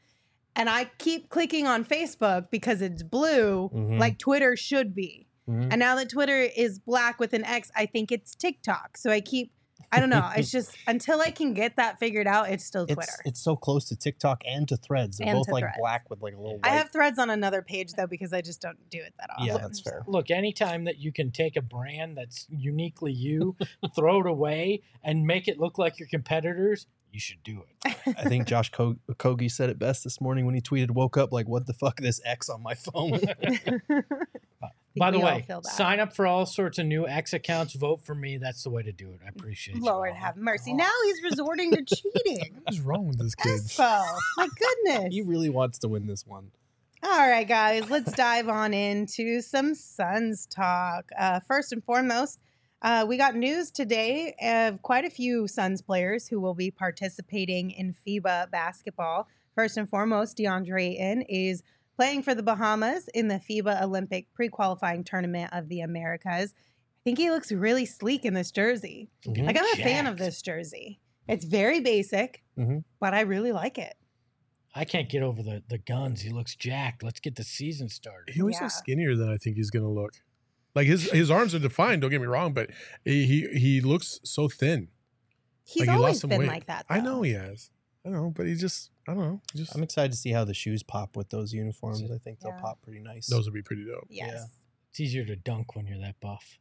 And 0.55 0.69
I 0.69 0.85
keep 0.97 1.29
clicking 1.29 1.67
on 1.67 1.85
Facebook 1.85 2.49
because 2.51 2.81
it's 2.81 3.03
blue, 3.03 3.69
Mhm. 3.73 3.99
like 3.99 4.17
Twitter 4.17 4.55
should 4.57 4.93
be. 4.95 5.27
Mhm. 5.49 5.69
And 5.71 5.79
now 5.79 5.95
that 5.95 6.09
Twitter 6.09 6.41
is 6.41 6.79
black 6.79 7.19
with 7.19 7.33
an 7.33 7.43
X, 7.45 7.71
I 7.75 7.85
think 7.85 8.11
it's 8.11 8.35
TikTok. 8.35 8.97
So 8.97 9.09
I 9.11 9.21
keep, 9.21 9.51
I 9.91 9.99
don't 9.99 10.09
know. 10.09 10.29
It's 10.35 10.51
just 10.59 10.77
until 10.87 11.21
I 11.21 11.31
can 11.31 11.53
get 11.53 11.75
that 11.77 11.99
figured 11.99 12.27
out, 12.27 12.49
it's 12.49 12.63
still 12.65 12.85
Twitter. 12.85 13.01
It's 13.01 13.21
it's 13.25 13.41
so 13.43 13.55
close 13.55 13.85
to 13.89 13.95
TikTok 13.95 14.41
and 14.45 14.67
to 14.67 14.77
Threads. 14.77 15.17
They're 15.17 15.27
And 15.27 15.37
both 15.37 15.47
to 15.47 15.53
like 15.53 15.63
Threads. 15.63 15.77
black 15.79 16.09
with 16.09 16.21
like 16.21 16.33
a 16.33 16.37
little. 16.37 16.57
White. 16.59 16.65
I 16.71 16.75
have 16.75 16.91
threads 16.91 17.17
on 17.19 17.29
another 17.29 17.61
page 17.61 17.93
though 17.93 18.07
because 18.07 18.33
I 18.33 18.41
just 18.41 18.61
don't 18.61 18.77
do 18.89 18.99
it 18.99 19.13
that 19.19 19.29
often. 19.31 19.45
Yeah, 19.47 19.57
that's 19.57 19.79
fair. 19.81 20.03
Look, 20.07 20.29
anytime 20.31 20.83
that 20.85 20.97
you 20.99 21.11
can 21.11 21.31
take 21.31 21.55
a 21.55 21.61
brand 21.61 22.17
that's 22.17 22.45
uniquely 22.49 23.11
you, 23.13 23.55
throw 23.95 24.21
it 24.21 24.27
away, 24.27 24.81
and 25.03 25.25
make 25.25 25.47
it 25.47 25.59
look 25.59 25.77
like 25.77 25.99
your 25.99 26.07
competitors, 26.09 26.85
you 27.11 27.19
should 27.19 27.41
do 27.43 27.63
it. 27.83 27.95
I 28.17 28.29
think 28.29 28.45
Josh 28.45 28.69
Ko- 28.69 28.97
Kogi 29.13 29.49
said 29.49 29.71
it 29.71 29.79
best 29.79 30.03
this 30.03 30.21
morning 30.21 30.45
when 30.45 30.53
he 30.53 30.61
tweeted, 30.61 30.91
"Woke 30.91 31.17
up 31.17 31.31
like 31.33 31.47
what 31.47 31.65
the 31.65 31.73
fuck 31.73 31.97
this 31.97 32.21
X 32.23 32.49
on 32.49 32.61
my 32.61 32.75
phone." 32.75 33.19
By 34.99 35.11
the 35.11 35.17
we 35.19 35.23
all 35.23 35.35
way, 35.35 35.41
feel 35.47 35.61
that. 35.61 35.71
sign 35.71 35.99
up 35.99 36.13
for 36.15 36.27
all 36.27 36.45
sorts 36.45 36.77
of 36.77 36.85
new 36.85 37.07
X 37.07 37.33
accounts. 37.33 37.73
Vote 37.73 38.01
for 38.01 38.13
me. 38.13 38.37
That's 38.37 38.63
the 38.63 38.69
way 38.69 38.83
to 38.83 38.91
do 38.91 39.09
it. 39.11 39.21
I 39.25 39.29
appreciate 39.29 39.77
you. 39.77 39.83
Lord 39.83 40.11
all. 40.11 40.15
have 40.15 40.37
mercy. 40.37 40.73
Now 40.73 40.91
he's 41.05 41.23
resorting 41.23 41.71
to 41.71 41.83
cheating. 41.83 42.59
What 42.63 42.73
is 42.73 42.81
wrong 42.81 43.07
with 43.07 43.19
this 43.19 43.35
kid? 43.35 43.59
Espo. 43.61 44.05
My 44.37 44.47
goodness. 44.85 45.13
he 45.13 45.21
really 45.21 45.49
wants 45.49 45.79
to 45.79 45.87
win 45.87 46.05
this 46.07 46.25
one. 46.27 46.51
All 47.01 47.29
right, 47.29 47.47
guys, 47.47 47.89
let's 47.89 48.11
dive 48.11 48.49
on 48.49 48.73
into 48.73 49.41
some 49.41 49.73
Suns 49.73 50.45
talk. 50.45 51.09
Uh, 51.17 51.39
first 51.47 51.71
and 51.71 51.81
foremost, 51.81 52.39
uh, 52.81 53.05
we 53.07 53.15
got 53.15 53.35
news 53.35 53.71
today 53.71 54.35
of 54.41 54.81
quite 54.81 55.05
a 55.05 55.09
few 55.09 55.47
Suns 55.47 55.81
players 55.81 56.27
who 56.27 56.41
will 56.41 56.53
be 56.53 56.71
participating 56.71 57.71
in 57.71 57.95
FIBA 58.05 58.51
basketball. 58.51 59.27
First 59.55 59.77
and 59.77 59.89
foremost, 59.89 60.37
DeAndre 60.37 60.93
Ayton 60.99 61.21
is 61.23 61.63
playing 61.99 62.23
for 62.23 62.33
the 62.33 62.41
Bahamas 62.41 63.09
in 63.13 63.27
the 63.27 63.35
FIBA 63.49 63.81
Olympic 63.81 64.31
pre-qualifying 64.33 65.03
tournament 65.03 65.49
of 65.51 65.67
the 65.67 65.81
Americas. 65.81 66.53
I 66.55 67.01
think 67.03 67.17
he 67.17 67.29
looks 67.29 67.51
really 67.51 67.85
sleek 67.85 68.23
in 68.23 68.33
this 68.33 68.51
jersey. 68.51 69.09
Like 69.25 69.57
I'm 69.59 69.65
a 69.73 69.83
fan 69.83 70.07
of 70.07 70.17
this 70.17 70.41
jersey. 70.41 71.01
It's 71.27 71.43
very 71.43 71.81
basic, 71.81 72.41
Mhm. 72.57 72.85
but 73.01 73.13
I 73.13 73.21
really 73.21 73.51
like 73.51 73.77
it. 73.77 73.95
I 74.73 74.85
can't 74.85 75.09
get 75.09 75.23
over 75.23 75.43
the, 75.43 75.61
the 75.67 75.77
guns. 75.77 76.21
He 76.21 76.29
looks 76.29 76.55
jacked. 76.55 77.03
Let's 77.03 77.19
get 77.19 77.35
the 77.35 77.43
season 77.43 77.89
started. 77.89 78.33
He 78.33 78.39
always 78.39 78.55
Yeah. 78.55 78.63
looks 78.63 78.75
skinnier 78.77 79.17
than 79.17 79.27
I 79.29 79.35
think 79.35 79.57
he's 79.57 79.69
gonna 79.69 79.91
look. 79.91 80.13
Like 80.75 80.87
his 80.87 81.11
his 81.11 81.29
arms 81.29 81.53
are 81.53 81.59
defined. 81.59 82.01
Don't 82.01 82.11
get 82.11 82.21
me 82.21 82.27
wrong, 82.27 82.53
but 82.53 82.69
he 83.03 83.25
he, 83.25 83.59
he 83.59 83.81
looks 83.81 84.21
so 84.23 84.47
thin. 84.47 84.87
He's 85.65 85.81
Like, 85.85 85.89
he 85.89 85.95
always 86.01 86.19
some 86.21 86.29
been 86.29 86.39
weight. 86.39 86.47
like 86.47 86.67
that. 86.67 86.85
I 86.89 87.01
know 87.01 87.23
he 87.23 87.33
has. 87.33 87.71
I 88.05 88.09
know, 88.09 88.31
but 88.33 88.45
he 88.47 88.55
just 88.55 88.91
I 89.09 89.13
don't 89.15 89.23
know. 89.23 89.41
he 89.53 89.59
Just 89.59 89.75
I'm 89.75 89.83
excited 89.83 90.11
to 90.11 90.17
see 90.17 90.31
how 90.31 90.43
the 90.45 90.53
shoes 90.53 90.83
pop 90.83 91.15
with 91.15 91.29
those 91.29 91.51
uniforms. 91.53 92.01
I 92.03 92.17
think 92.17 92.39
they'll 92.39 92.51
Yeah. 92.53 92.61
pop 92.61 92.81
pretty 92.81 92.99
nice. 93.01 93.27
those 93.27 93.45
would 93.45 93.53
be 93.53 93.61
pretty 93.61 93.85
dope. 93.85 94.07
Yes. 94.09 94.31
Yeah. 94.33 94.45
It's 94.91 94.99
easier 94.99 95.25
to 95.25 95.35
dunk 95.35 95.75
when 95.75 95.85
you're 95.87 95.99
that 95.99 96.19
buff. 96.19 96.57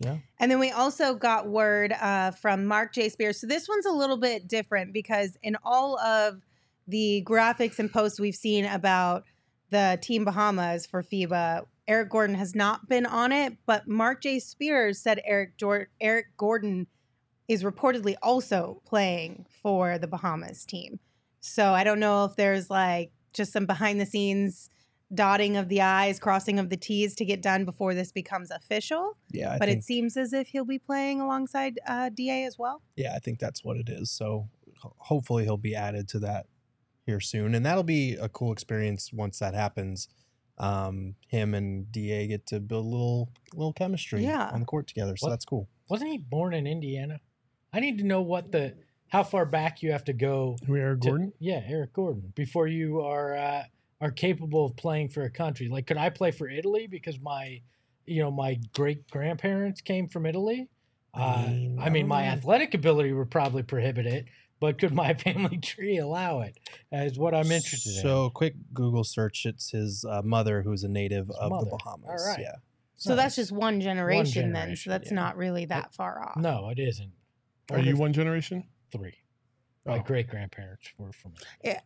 Yeah. 0.00 0.18
And 0.38 0.50
then 0.50 0.60
we 0.60 0.70
also 0.70 1.14
got 1.14 1.48
word 1.48 1.92
uh, 1.92 2.30
from 2.30 2.66
Marc 2.66 2.94
J. 2.94 3.08
Spears. 3.08 3.40
So 3.40 3.46
this 3.48 3.68
one's 3.68 3.86
a 3.86 3.90
little 3.92 4.16
bit 4.16 4.46
different 4.46 4.92
because 4.92 5.36
in 5.42 5.56
all 5.64 5.98
of 5.98 6.40
the 6.86 7.22
graphics 7.26 7.78
and 7.80 7.92
posts 7.92 8.20
we've 8.20 8.34
seen 8.34 8.64
about 8.64 9.24
the 9.70 9.98
Team 10.00 10.24
Bahamas 10.24 10.86
for 10.86 11.02
FIBA, 11.02 11.66
Eric 11.88 12.10
Gordon 12.10 12.36
has 12.36 12.54
not 12.54 12.88
been 12.88 13.06
on 13.06 13.32
it, 13.32 13.56
but 13.66 13.88
Marc 13.88 14.22
J. 14.22 14.38
Spears 14.38 15.00
said 15.00 15.20
Eric 15.24 15.56
Jor- 15.58 15.88
Eric 16.00 16.26
Gordon 16.36 16.86
is 17.48 17.62
reportedly 17.64 18.14
also 18.22 18.80
playing 18.86 19.46
for 19.62 19.98
the 19.98 20.06
Bahamas 20.06 20.64
team. 20.64 21.00
So 21.40 21.72
I 21.72 21.84
don't 21.84 22.00
know 22.00 22.24
if 22.24 22.36
there's 22.36 22.68
like 22.70 23.10
just 23.32 23.52
some 23.52 23.66
behind 23.66 24.00
the 24.00 24.06
scenes 24.06 24.70
dotting 25.14 25.56
of 25.56 25.68
the 25.68 25.80
I's, 25.80 26.18
crossing 26.18 26.58
of 26.58 26.68
the 26.68 26.76
T's 26.76 27.14
to 27.16 27.24
get 27.24 27.40
done 27.40 27.64
before 27.64 27.94
this 27.94 28.12
becomes 28.12 28.50
official 28.50 29.16
Yeah, 29.30 29.54
I 29.54 29.58
but 29.58 29.68
think, 29.68 29.78
it 29.78 29.84
seems 29.84 30.16
as 30.18 30.32
if 30.34 30.48
he'll 30.48 30.64
be 30.66 30.78
playing 30.78 31.20
alongside 31.20 31.78
uh, 31.86 32.10
Da 32.10 32.44
as 32.44 32.58
well. 32.58 32.82
yeah, 32.96 33.14
I 33.14 33.18
think 33.18 33.38
that's 33.38 33.64
what 33.64 33.76
it 33.78 33.88
is. 33.88 34.10
So 34.10 34.48
hopefully 34.98 35.44
he'll 35.44 35.56
be 35.56 35.74
added 35.74 36.08
to 36.08 36.18
that 36.20 36.46
here 37.06 37.20
soon, 37.20 37.54
and 37.54 37.64
that'll 37.64 37.84
be 37.84 38.14
a 38.16 38.28
cool 38.28 38.52
experience 38.52 39.10
once 39.12 39.38
that 39.38 39.54
happens. 39.54 40.08
Um, 40.58 41.14
him 41.28 41.54
and 41.54 41.90
Da 41.90 42.26
get 42.26 42.44
to 42.48 42.60
build 42.60 42.84
a 42.84 42.88
little 42.88 43.30
little 43.54 43.72
chemistry 43.72 44.24
Yeah. 44.24 44.50
on 44.52 44.60
the 44.60 44.66
court 44.66 44.88
together, 44.88 45.16
so 45.16 45.26
What- 45.26 45.30
that's 45.30 45.44
cool. 45.46 45.68
Wasn't 45.88 46.10
he 46.10 46.18
born 46.18 46.52
in 46.52 46.66
Indiana? 46.66 47.20
I 47.72 47.80
need 47.80 47.96
to 47.98 48.04
know 48.04 48.20
what 48.20 48.52
the 48.52 48.74
how 49.08 49.22
far 49.22 49.44
back 49.46 49.82
you 49.82 49.92
have 49.92 50.04
to 50.04 50.12
go. 50.12 50.56
Who 50.66 50.76
Eric 50.76 51.00
to- 51.02 51.08
Gordon? 51.08 51.32
yeah, 51.38 51.62
Eric 51.66 51.92
Gordon. 51.92 52.32
Before 52.34 52.66
you 52.66 53.00
are 53.00 53.36
uh, 53.36 53.64
are 54.00 54.10
capable 54.10 54.64
of 54.66 54.76
playing 54.76 55.08
for 55.08 55.22
a 55.22 55.30
country. 55.30 55.68
Like, 55.68 55.86
could 55.86 55.96
I 55.96 56.10
play 56.10 56.30
for 56.30 56.48
Italy 56.48 56.86
because 56.86 57.18
my, 57.20 57.60
you 58.06 58.22
know, 58.22 58.30
my 58.30 58.58
great 58.74 59.10
grandparents 59.10 59.80
came 59.80 60.08
from 60.08 60.24
Italy? 60.26 60.68
Uh, 61.14 61.46
mean, 61.48 61.78
I 61.80 61.86
I 61.86 61.88
mean, 61.90 62.06
my 62.06 62.24
know. 62.26 62.32
athletic 62.32 62.74
ability 62.74 63.12
would 63.12 63.30
probably 63.30 63.62
prohibit 63.64 64.06
it, 64.06 64.26
but 64.60 64.78
could 64.78 64.92
my 64.94 65.14
family 65.24 65.56
tree 65.58 65.96
allow 65.98 66.42
it? 66.42 66.56
Is 66.92 67.18
what 67.18 67.34
I'm 67.34 67.50
interested 67.50 67.96
in. 67.96 68.02
So, 68.02 68.30
quick 68.30 68.54
Google 68.72 69.02
search. 69.04 69.46
It's 69.46 69.70
his 69.70 70.04
uh, 70.08 70.22
mother, 70.22 70.62
who's 70.62 70.84
a 70.84 70.88
native 70.88 71.28
of 71.30 71.50
mother. 71.50 71.64
the 71.70 71.76
Bahamas. 71.76 72.24
right. 72.26 72.40
Yeah. 72.40 72.56
So 73.00 73.14
that's 73.16 73.36
just 73.36 73.52
one 73.52 73.80
generation, 73.80 74.52
then. 74.52 74.62
generation, 74.62 74.76
So 74.76 74.90
that's 74.90 75.10
yeah. 75.10 75.14
not 75.14 75.36
really 75.36 75.64
that 75.66 75.94
far 75.94 76.20
off. 76.22 76.36
no, 76.36 76.68
it 76.68 76.78
isn't. 76.80 77.12
Are 77.70 77.78
you 77.78 77.96
one 77.96 78.12
generation? 78.12 78.64
Three. 78.90 79.14
My 79.86 79.98
Oh. 79.98 80.02
great 80.02 80.28
grandparents 80.28 80.92
were 80.98 81.12
from. 81.12 81.32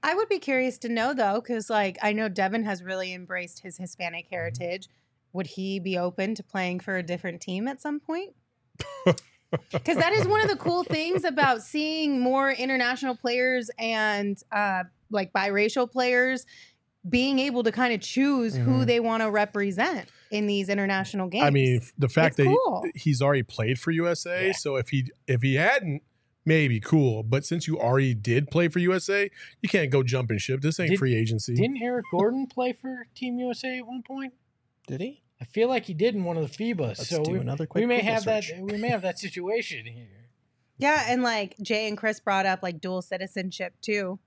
I 0.03 0.15
would 0.15 0.29
be 0.29 0.39
curious 0.39 0.77
to 0.79 0.89
know 0.89 1.15
though, 1.15 1.41
because 1.41 1.71
like 1.71 1.99
I 2.03 2.13
know 2.13 2.29
Devin 2.29 2.65
has 2.65 2.83
really 2.83 3.13
embraced 3.15 3.61
his 3.61 3.77
Hispanic 3.77 4.27
Mm-hmm. 4.27 4.35
heritage. 4.35 4.89
Would 5.35 5.47
he 5.47 5.79
be 5.79 5.97
open 5.97 6.35
to 6.35 6.43
playing 6.43 6.81
for 6.81 6.97
a 6.97 7.03
different 7.03 7.41
team 7.41 7.69
at 7.69 7.81
some 7.81 8.01
point? 8.01 8.35
Because 9.71 9.99
that 9.99 10.15
is 10.15 10.27
one 10.27 10.41
of 10.41 10.49
the 10.49 10.57
cool 10.57 10.83
things 10.83 11.25
about 11.25 11.61
seeing 11.63 12.19
more 12.21 12.51
international 12.51 13.15
players 13.15 13.71
and 13.79 14.39
uh, 14.51 14.85
like 15.11 15.31
biracial 15.35 15.91
players 15.91 16.47
being 17.07 17.39
able 17.39 17.63
to 17.65 17.71
kind 17.71 17.93
of 17.93 18.01
choose 18.01 18.55
who 18.57 18.71
Mhm. 18.83 18.87
they 18.87 18.99
want 18.99 19.23
to 19.23 19.31
represent 19.31 20.09
in 20.31 20.47
these 20.47 20.71
international 20.71 21.29
games. 21.29 21.45
I 21.45 21.51
mean, 21.51 21.83
the 21.99 22.09
fact 22.09 22.39
It's 22.39 22.49
that 22.49 22.91
he- 22.95 22.99
he's 22.99 23.21
already 23.21 23.43
played 23.43 23.79
for 23.79 23.91
USA, 23.91 24.47
Yeah. 24.47 24.53
so 24.53 24.77
if 24.77 24.89
he 24.89 25.11
if 25.27 25.43
he 25.43 25.57
hadn't, 25.57 26.03
maybe 26.45 26.81
cool. 26.81 27.23
But 27.23 27.45
since 27.45 27.67
you 27.67 27.79
already 27.79 28.15
did 28.15 28.51
play 28.51 28.69
for 28.69 28.79
USA, 28.79 29.31
you 29.61 29.69
can't 29.69 29.91
go 29.91 30.03
jumping 30.03 30.39
ship. 30.39 30.61
This 30.61 30.79
ain't 30.81 30.91
Did- 30.91 30.99
free 30.99 31.15
agency. 31.15 31.55
Didn't 31.55 31.83
Eric 31.83 32.05
Gordon 32.11 32.47
play 32.47 32.73
for 32.73 33.07
Team 33.15 33.39
USA 33.39 33.79
at 33.79 33.87
one 33.87 34.03
point? 34.03 34.35
Did 34.87 35.01
he? 35.01 35.23
I 35.41 35.45
feel 35.45 35.69
like 35.69 35.87
he 35.87 35.95
did 35.95 36.15
in 36.15 36.23
one 36.25 36.37
of 36.37 36.49
the 36.49 36.57
FIBAs. 36.57 36.79
Let's 36.99 37.09
so 37.09 37.25
do 37.25 37.33
we, 37.33 37.39
another 37.39 37.67
quick 37.67 37.83
we 37.83 37.87
may 37.87 37.97
Google 38.01 38.13
have 38.13 38.23
search. 38.23 38.51
that. 38.51 38.61
We 38.61 38.79
may 38.79 38.89
have 38.89 39.03
that 39.03 39.19
situation 39.19 39.85
here. 39.87 40.07
Yeah, 40.79 41.05
and 41.09 41.23
like 41.23 41.57
Jay 41.61 41.89
and 41.89 41.97
Chris 41.99 42.21
brought 42.21 42.47
up 42.47 42.63
like 42.63 42.81
dual 42.81 43.03
citizenship 43.03 43.75
too. 43.81 44.19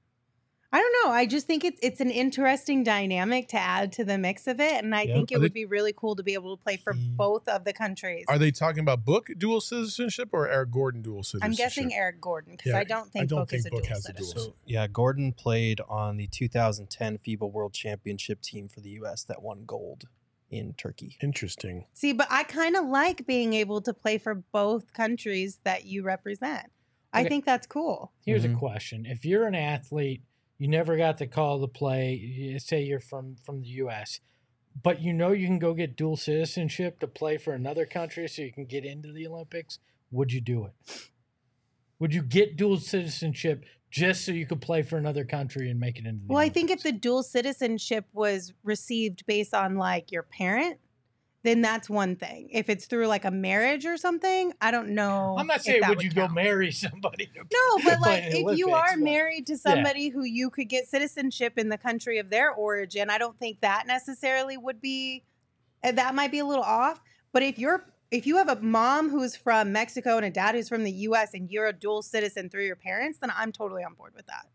I 0.71 0.79
don't 0.81 1.05
know. 1.05 1.11
I 1.13 1.25
just 1.25 1.47
think 1.47 1.63
it's 1.63 1.79
it's 1.81 2.01
an 2.01 2.11
interesting 2.11 2.83
dynamic 2.83 3.47
to 3.49 3.57
add 3.57 3.91
to 3.93 4.03
the 4.03 4.17
mix 4.17 4.45
of 4.47 4.59
it, 4.59 4.83
and 4.83 4.93
I 4.93 5.03
Yeah. 5.03 5.13
think 5.13 5.31
it 5.31 5.35
Are 5.35 5.39
would 5.39 5.53
be 5.53 5.63
really 5.65 5.93
cool 5.93 6.15
to 6.17 6.23
be 6.23 6.33
able 6.33 6.57
to 6.57 6.61
play 6.61 6.75
for 6.75 6.93
Hmm. 6.93 7.15
both 7.15 7.47
of 7.47 7.63
the 7.63 7.71
countries. 7.71 8.25
Are 8.27 8.37
they 8.37 8.51
talking 8.51 8.81
about 8.81 9.05
Book 9.05 9.29
dual 9.37 9.61
citizenship 9.61 10.29
or 10.33 10.49
Eric 10.49 10.71
Gordon 10.71 11.01
dual 11.01 11.23
citizenship? 11.23 11.45
I'm 11.45 11.55
guessing 11.55 11.93
Eric 11.93 12.19
Gordon 12.19 12.53
because 12.57 12.71
Yeah, 12.73 12.79
I 12.79 12.83
don't 12.83 13.09
think 13.11 13.29
don't 13.29 13.39
Book 13.41 13.53
is 13.53 13.65
a 13.65 13.69
Book 13.69 13.83
dual 13.83 13.89
has 13.95 14.05
a 14.09 14.13
dual 14.13 14.27
citizen. 14.27 14.51
So 14.51 14.55
yeah, 14.65 14.87
Gordon 14.87 15.31
played 15.31 15.79
on 15.87 16.17
the 16.17 16.27
2010 16.27 17.19
FIBA 17.19 17.49
World 17.49 17.73
Championship 17.73 18.41
team 18.41 18.67
for 18.67 18.81
the 18.81 18.89
U.S. 18.91 19.23
that 19.25 19.41
won 19.41 19.63
gold 19.65 20.09
in 20.49 20.73
Turkey. 20.73 21.17
Interesting. 21.21 21.85
See, 21.93 22.11
but 22.11 22.27
I 22.29 22.43
kind 22.43 22.75
of 22.75 22.85
like 22.85 23.25
being 23.25 23.53
able 23.53 23.81
to 23.81 23.93
play 23.93 24.17
for 24.17 24.35
both 24.35 24.91
countries 24.93 25.59
that 25.63 25.85
you 25.85 26.03
represent. 26.03 26.71
I 27.13 27.23
think 27.23 27.45
that's 27.45 27.65
cool. 27.65 28.11
Here's 28.25 28.43
Mhm. 28.45 28.55
a 28.55 28.57
question: 28.57 29.05
If 29.05 29.23
you're 29.25 29.47
an 29.47 29.55
athlete, 29.55 30.21
you 30.57 30.67
never 30.67 30.97
got 30.97 31.17
the 31.17 31.27
call 31.27 31.59
to 31.61 31.67
play. 31.67 32.57
Say 32.59 32.83
you're 32.83 32.99
from 32.99 33.35
from 33.43 33.61
the 33.61 33.67
U.S., 33.67 34.19
but 34.81 35.01
you 35.01 35.13
know 35.13 35.31
you 35.31 35.47
can 35.47 35.59
go 35.59 35.73
get 35.73 35.95
dual 35.95 36.17
citizenship 36.17 36.99
to 36.99 37.07
play 37.07 37.37
for 37.37 37.53
another 37.53 37.85
country, 37.85 38.27
so 38.27 38.41
you 38.41 38.51
can 38.51 38.65
get 38.65 38.85
into 38.85 39.11
the 39.11 39.27
Olympics. 39.27 39.79
Would 40.11 40.31
you 40.31 40.41
do 40.41 40.65
it? 40.65 41.09
Would 41.99 42.13
you 42.13 42.21
get 42.21 42.57
dual 42.57 42.77
citizenship 42.77 43.65
just 43.89 44.25
so 44.25 44.33
you 44.33 44.45
could 44.45 44.59
play 44.59 44.81
for 44.81 44.97
another 44.97 45.23
country 45.23 45.69
and 45.69 45.79
make 45.79 45.97
it 45.97 46.05
into 46.05 46.25
the 46.27 46.33
Well, 46.33 46.43
I 46.43 46.49
think 46.49 46.69
if 46.69 46.83
the 46.83 46.91
dual 46.91 47.23
citizenship 47.23 48.05
was 48.11 48.53
received 48.63 49.25
based 49.25 49.53
on 49.53 49.75
like 49.75 50.11
your 50.11 50.23
parent, 50.23 50.79
then 51.45 51.61
that's 51.61 51.89
one 51.89 52.15
thing. 52.15 52.49
If 52.51 52.69
it's 52.69 52.87
through 52.87 53.07
like 53.07 53.23
a 53.23 53.31
marriage 53.31 53.85
or 53.85 53.97
something, 53.97 54.51
I 54.61 54.71
don't 54.71 54.89
know. 54.89 55.35
I'm 55.37 55.47
not 55.47 55.61
saying 55.61 55.81
that 55.81 55.89
would 55.89 56.01
you 56.01 56.11
go 56.11 56.27
marry 56.27 56.71
somebody. 56.71 57.27
To 57.27 57.43
No, 57.53 57.83
but 57.83 58.01
like 58.01 58.23
in 58.23 58.31
the 58.45 58.51
if 58.53 58.57
you 58.57 58.71
are 58.71 58.93
but- 58.93 58.99
married 58.99 59.47
to 59.47 59.57
somebody 59.57 60.09
who 60.09 60.23
you 60.23 60.49
could 60.49 60.69
get 60.69 60.87
citizenship 60.87 61.57
in 61.57 61.69
the 61.69 61.77
country 61.77 62.17
of 62.17 62.29
their 62.29 62.51
origin, 62.51 63.09
I 63.09 63.17
don't 63.17 63.37
think 63.37 63.61
that 63.61 63.85
necessarily 63.87 64.57
would 64.57 64.81
be 64.81 65.23
uh, 65.83 65.91
that 65.91 66.15
might 66.15 66.31
be 66.31 66.39
a 66.39 66.45
little 66.45 66.63
off. 66.63 66.99
But 67.31 67.43
if 67.43 67.59
you're 67.59 67.85
if 68.11 68.25
you 68.25 68.37
have 68.37 68.49
a 68.49 68.59
mom 68.61 69.09
who's 69.09 69.35
from 69.35 69.71
Mexico 69.71 70.17
and 70.17 70.25
a 70.25 70.29
dad 70.29 70.55
who's 70.55 70.69
from 70.69 70.83
the 70.83 70.91
US 70.91 71.33
and 71.33 71.49
you're 71.51 71.67
a 71.67 71.73
dual 71.73 72.01
citizen 72.01 72.49
through 72.49 72.65
your 72.65 72.75
parents, 72.75 73.19
then 73.19 73.31
I'm 73.35 73.51
totally 73.51 73.83
on 73.83 73.93
board 73.93 74.13
with 74.15 74.25
that. 74.27 74.47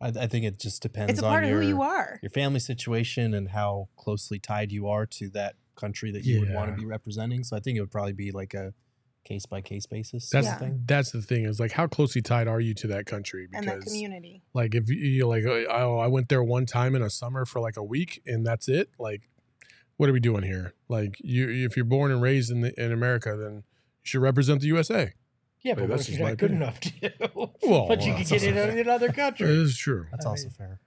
I, 0.00 0.08
I 0.08 0.26
think 0.26 0.44
it 0.44 0.58
just 0.58 0.82
depends. 0.82 1.12
It's 1.12 1.20
a 1.20 1.22
part 1.22 1.38
on 1.38 1.44
of 1.44 1.50
your, 1.50 1.62
who 1.62 1.68
you 1.68 1.82
are. 1.82 2.18
your 2.22 2.30
family 2.30 2.60
situation 2.60 3.34
and 3.34 3.48
how 3.48 3.88
closely 3.96 4.38
tied 4.38 4.72
you 4.72 4.88
are 4.88 5.06
to 5.06 5.28
that 5.30 5.56
country 5.76 6.10
that 6.12 6.24
you 6.24 6.40
would 6.40 6.52
want 6.52 6.70
to 6.70 6.76
be 6.76 6.86
representing. 6.86 7.44
So 7.44 7.56
I 7.56 7.60
think 7.60 7.78
it 7.78 7.80
would 7.80 7.90
probably 7.90 8.12
be 8.12 8.30
like 8.30 8.54
a 8.54 8.74
case 9.24 9.46
by 9.46 9.60
case 9.60 9.86
basis. 9.86 10.30
That's 10.30 10.46
sort 10.46 10.60
of 10.60 10.66
thing. 10.66 10.82
that's 10.86 11.10
the 11.12 11.22
thing 11.22 11.44
is 11.44 11.60
like 11.60 11.72
how 11.72 11.86
closely 11.86 12.22
tied 12.22 12.48
are 12.48 12.60
you 12.60 12.74
to 12.74 12.86
that 12.88 13.06
country? 13.06 13.46
And 13.52 13.68
that 13.68 13.80
community. 13.82 14.42
like 14.54 14.74
if 14.74 14.88
you 14.88 14.96
you 14.96 15.26
like 15.26 15.44
oh 15.44 15.98
I 15.98 16.06
went 16.06 16.28
there 16.28 16.42
one 16.42 16.66
time 16.66 16.94
in 16.94 17.02
a 17.02 17.10
summer 17.10 17.44
for 17.44 17.60
like 17.60 17.76
a 17.76 17.82
week 17.82 18.22
and 18.26 18.46
that's 18.46 18.68
it. 18.68 18.90
Like 18.98 19.28
what 19.96 20.08
are 20.08 20.12
we 20.12 20.20
doing 20.20 20.44
here? 20.44 20.74
Like 20.88 21.16
you 21.20 21.48
if 21.48 21.76
you're 21.76 21.84
born 21.84 22.10
and 22.10 22.22
raised 22.22 22.50
in 22.50 22.62
the, 22.62 22.72
in 22.82 22.92
America, 22.92 23.36
then 23.36 23.56
you 23.56 23.62
should 24.02 24.22
represent 24.22 24.60
the 24.60 24.68
USA. 24.68 25.12
Yeah, 25.62 25.74
Hey, 25.74 25.80
but 25.80 25.82
what 25.82 25.88
that's 25.90 26.02
if 26.02 26.06
just 26.08 26.18
you're 26.18 26.26
my 26.26 26.30
not 26.30 26.38
good 26.38 26.50
opinion. 26.52 26.62
enough 26.62 26.80
to? 26.80 27.48
Well, 27.68 27.86
but 27.88 28.00
you 28.02 28.12
well, 28.12 28.16
can 28.16 28.16
that's 28.16 28.30
get 28.30 28.42
also 28.42 28.48
in 28.48 28.54
fair. 28.54 28.78
another 28.78 29.06
It 29.06 29.14
country. 29.14 29.48
is 29.48 29.76
true. 29.76 30.06
That's 30.10 30.26
I 30.26 30.28
also 30.30 30.44
mean- 30.44 30.50
fair. 30.52 30.80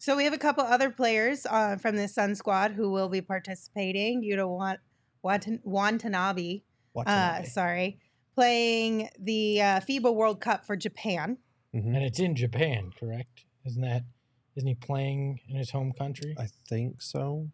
So 0.00 0.16
we 0.16 0.24
have 0.24 0.32
a 0.32 0.38
couple 0.38 0.62
other 0.64 0.90
players 0.90 1.44
uh, 1.44 1.76
from 1.76 1.96
the 1.96 2.06
Sun 2.06 2.36
Squad 2.36 2.70
who 2.72 2.90
will 2.90 3.08
be 3.08 3.20
participating. 3.20 4.22
Yuta 4.22 4.48
Wan- 4.48 4.78
Watan- 5.24 5.60
Watanabe, 5.64 6.58
uh, 6.58 6.62
Watanabe. 6.94 7.46
sorry, 7.48 7.98
playing 8.36 9.08
the 9.18 9.60
uh, 9.60 9.80
FIBA 9.80 10.14
World 10.14 10.40
Cup 10.40 10.64
for 10.64 10.76
Japan. 10.76 11.38
Mhm. 11.74 11.96
And 11.96 12.04
it's 12.04 12.20
in 12.20 12.36
Japan, 12.36 12.92
correct? 12.98 13.44
Isn't 13.66 13.82
that? 13.82 14.04
Isn't 14.56 14.68
he 14.68 14.74
playing 14.76 15.40
in 15.48 15.56
his 15.56 15.70
home 15.72 15.92
country? 15.92 16.34
I 16.38 16.46
think 16.68 17.02
so. 17.02 17.48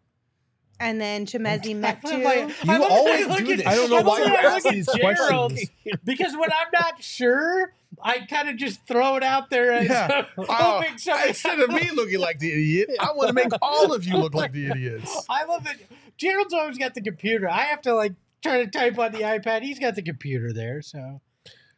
And 0.79 0.99
then 0.99 1.25
Chimezie 1.25 1.75
I 1.83 1.87
love 1.87 2.01
Mektu. 2.01 2.23
how- 2.23 2.63
You 2.63 2.73
I 2.73 2.77
love 2.77 2.91
always 2.91 3.25
do 3.27 3.51
at- 3.51 3.57
this. 3.57 3.67
I 3.67 3.75
don't 3.75 3.89
know 3.89 3.95
love 3.97 4.05
why 4.07 4.19
you 4.19 4.25
I 4.25 4.41
ask 4.41 4.65
look 4.65 4.65
at 4.65 4.73
these 4.73 4.89
Gerald, 4.95 5.51
questions. 5.53 5.99
Because 6.03 6.33
when 6.33 6.49
I'm 6.51 6.67
not 6.73 7.01
sure, 7.03 7.73
I 8.03 8.19
kind 8.29 8.49
of 8.49 8.57
just 8.57 8.85
throw 8.87 9.15
it 9.15 9.23
out 9.23 9.49
there 9.49 9.71
as 9.71 9.87
Yeah. 9.89 10.25
hoping 10.37 10.45
Oh, 10.49 10.83
somebody- 10.97 11.29
instead 11.29 11.59
of 11.59 11.69
me 11.69 11.89
looking 11.91 12.19
like 12.19 12.39
the 12.39 12.51
idiot, 12.51 12.89
I 12.99 13.11
want 13.13 13.27
to 13.29 13.33
make 13.33 13.47
all 13.61 13.93
of 13.93 14.05
you 14.05 14.17
look 14.17 14.33
like 14.33 14.51
the 14.51 14.67
idiots. 14.67 15.25
I 15.29 15.45
love 15.45 15.65
it. 15.67 15.87
Gerald's 16.17 16.53
always 16.53 16.77
got 16.77 16.93
the 16.93 17.01
computer. 17.01 17.49
I 17.49 17.63
have 17.63 17.81
to 17.83 17.93
like 17.95 18.13
try 18.43 18.63
to 18.63 18.69
type 18.69 18.97
on 18.99 19.11
the 19.13 19.19
iPad. 19.19 19.61
He's 19.63 19.79
got 19.79 19.95
the 19.95 20.01
computer 20.01 20.51
there, 20.53 20.81
so 20.81 21.21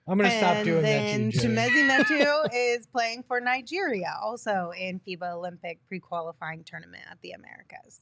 I'm 0.07 0.17
gonna 0.17 0.29
stop 0.37 0.63
doing 0.63 0.81
then 0.81 1.05
that. 1.05 1.15
And 1.15 1.33
you, 1.33 1.39
Jared. 1.39 1.57
Chimezie 1.71 1.87
Metu 2.05 2.47
is 2.53 2.87
playing 2.87 3.23
for 3.27 3.39
Nigeria, 3.41 4.15
also 4.21 4.71
in 4.77 4.99
FIBA 4.99 5.33
Olympic 5.33 5.79
pre-qualifying 5.87 6.63
tournament 6.63 7.03
at 7.11 7.17
the 7.21 7.31
Americas. 7.31 8.01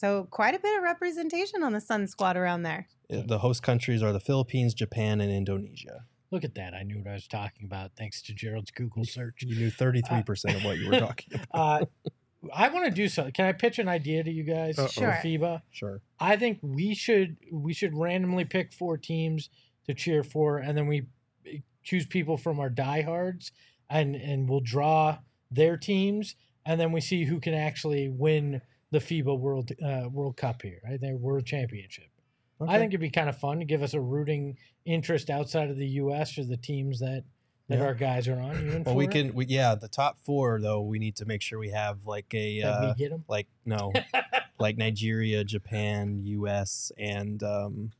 So 0.00 0.26
quite 0.30 0.54
a 0.54 0.58
bit 0.58 0.78
of 0.78 0.82
representation 0.82 1.62
on 1.62 1.74
the 1.74 1.80
Sun 1.80 2.06
Squad 2.06 2.34
around 2.34 2.62
there. 2.62 2.88
Uh, 3.12 3.20
The 3.26 3.40
host 3.40 3.62
countries 3.62 4.02
are 4.02 4.14
the 4.14 4.20
Philippines, 4.20 4.72
Japan, 4.72 5.20
and 5.20 5.30
Indonesia. 5.30 6.06
Look 6.30 6.42
at 6.42 6.54
that. 6.54 6.72
I 6.72 6.84
knew 6.84 6.96
what 7.00 7.08
I 7.08 7.12
was 7.12 7.26
talking 7.26 7.66
about 7.66 7.90
thanks 7.98 8.22
to 8.22 8.32
Gerald's 8.32 8.70
Google 8.70 9.04
search. 9.04 9.42
You 9.42 9.56
knew 9.56 9.70
33% 9.70 10.56
of 10.56 10.64
what 10.64 10.78
you 10.78 10.88
were 10.88 11.00
talking 11.06 11.34
about. 11.34 11.82
Uh, 11.82 11.84
I 12.54 12.70
want 12.70 12.86
to 12.86 12.90
do 12.90 13.08
something. 13.08 13.34
Can 13.34 13.44
I 13.44 13.52
pitch 13.52 13.78
an 13.78 13.88
idea 13.88 14.24
to 14.24 14.30
you 14.30 14.42
guys 14.42 14.78
Uh-oh. 14.78 14.86
for 14.86 14.92
Sure. 14.92 15.18
FIBA? 15.22 15.62
Sure. 15.70 16.00
I 16.18 16.36
think 16.36 16.60
we 16.62 16.94
should 16.94 17.36
we 17.52 17.74
should 17.74 17.94
randomly 17.94 18.46
pick 18.46 18.72
four 18.72 18.96
teams 18.96 19.50
to 19.84 19.92
cheer 19.92 20.22
for, 20.22 20.56
and 20.56 20.78
then 20.78 20.86
we 20.86 21.08
eh, 21.46 21.58
choose 21.82 22.06
people 22.06 22.38
from 22.38 22.58
our 22.58 22.70
diehards, 22.70 23.52
and 23.90 24.16
and 24.16 24.48
we'll 24.48 24.60
draw 24.60 25.18
their 25.50 25.76
teams, 25.76 26.36
and 26.64 26.80
then 26.80 26.90
we 26.92 27.02
see 27.02 27.24
who 27.24 27.38
can 27.38 27.52
actually 27.52 28.08
win 28.08 28.62
the 28.90 28.98
FIBA 28.98 29.38
World 29.38 29.70
uh, 29.84 30.08
World 30.10 30.36
Cup 30.36 30.62
here, 30.62 30.80
right? 30.84 31.00
Their 31.00 31.16
World 31.16 31.46
Championship. 31.46 32.08
I 32.66 32.76
think 32.76 32.90
it'd 32.90 33.00
be 33.00 33.08
kind 33.08 33.30
of 33.30 33.38
fun 33.38 33.58
to 33.60 33.64
give 33.64 33.82
us 33.82 33.94
a 33.94 34.00
rooting 34.00 34.58
interest 34.84 35.30
outside 35.30 35.70
of 35.70 35.76
the 35.78 35.86
U.S. 35.86 36.34
for 36.34 36.44
the 36.44 36.58
teams 36.58 37.00
that 37.00 37.24
that 37.68 37.78
Yeah. 37.78 37.84
our 37.84 37.94
guys 37.94 38.28
are 38.28 38.38
on. 38.38 38.82
Well, 38.84 38.94
we 38.96 39.04
for 39.06 39.10
it? 39.10 39.12
can, 39.12 39.34
we, 39.34 39.46
yeah, 39.46 39.76
the 39.76 39.88
top 39.88 40.18
four, 40.18 40.60
though, 40.60 40.82
we 40.82 40.98
need 40.98 41.16
to 41.16 41.24
make 41.24 41.40
sure 41.40 41.58
we 41.58 41.70
have 41.70 42.04
like 42.04 42.34
a, 42.34 42.60
That 42.60 42.80
we 42.82 42.86
uh, 42.88 42.94
get 42.94 43.10
them. 43.10 43.24
like, 43.28 43.46
no, 43.64 43.92
like 44.58 44.76
Nigeria, 44.76 45.42
Japan, 45.44 46.20
US, 46.24 46.90
and, 46.98 47.40
um, 47.44 47.92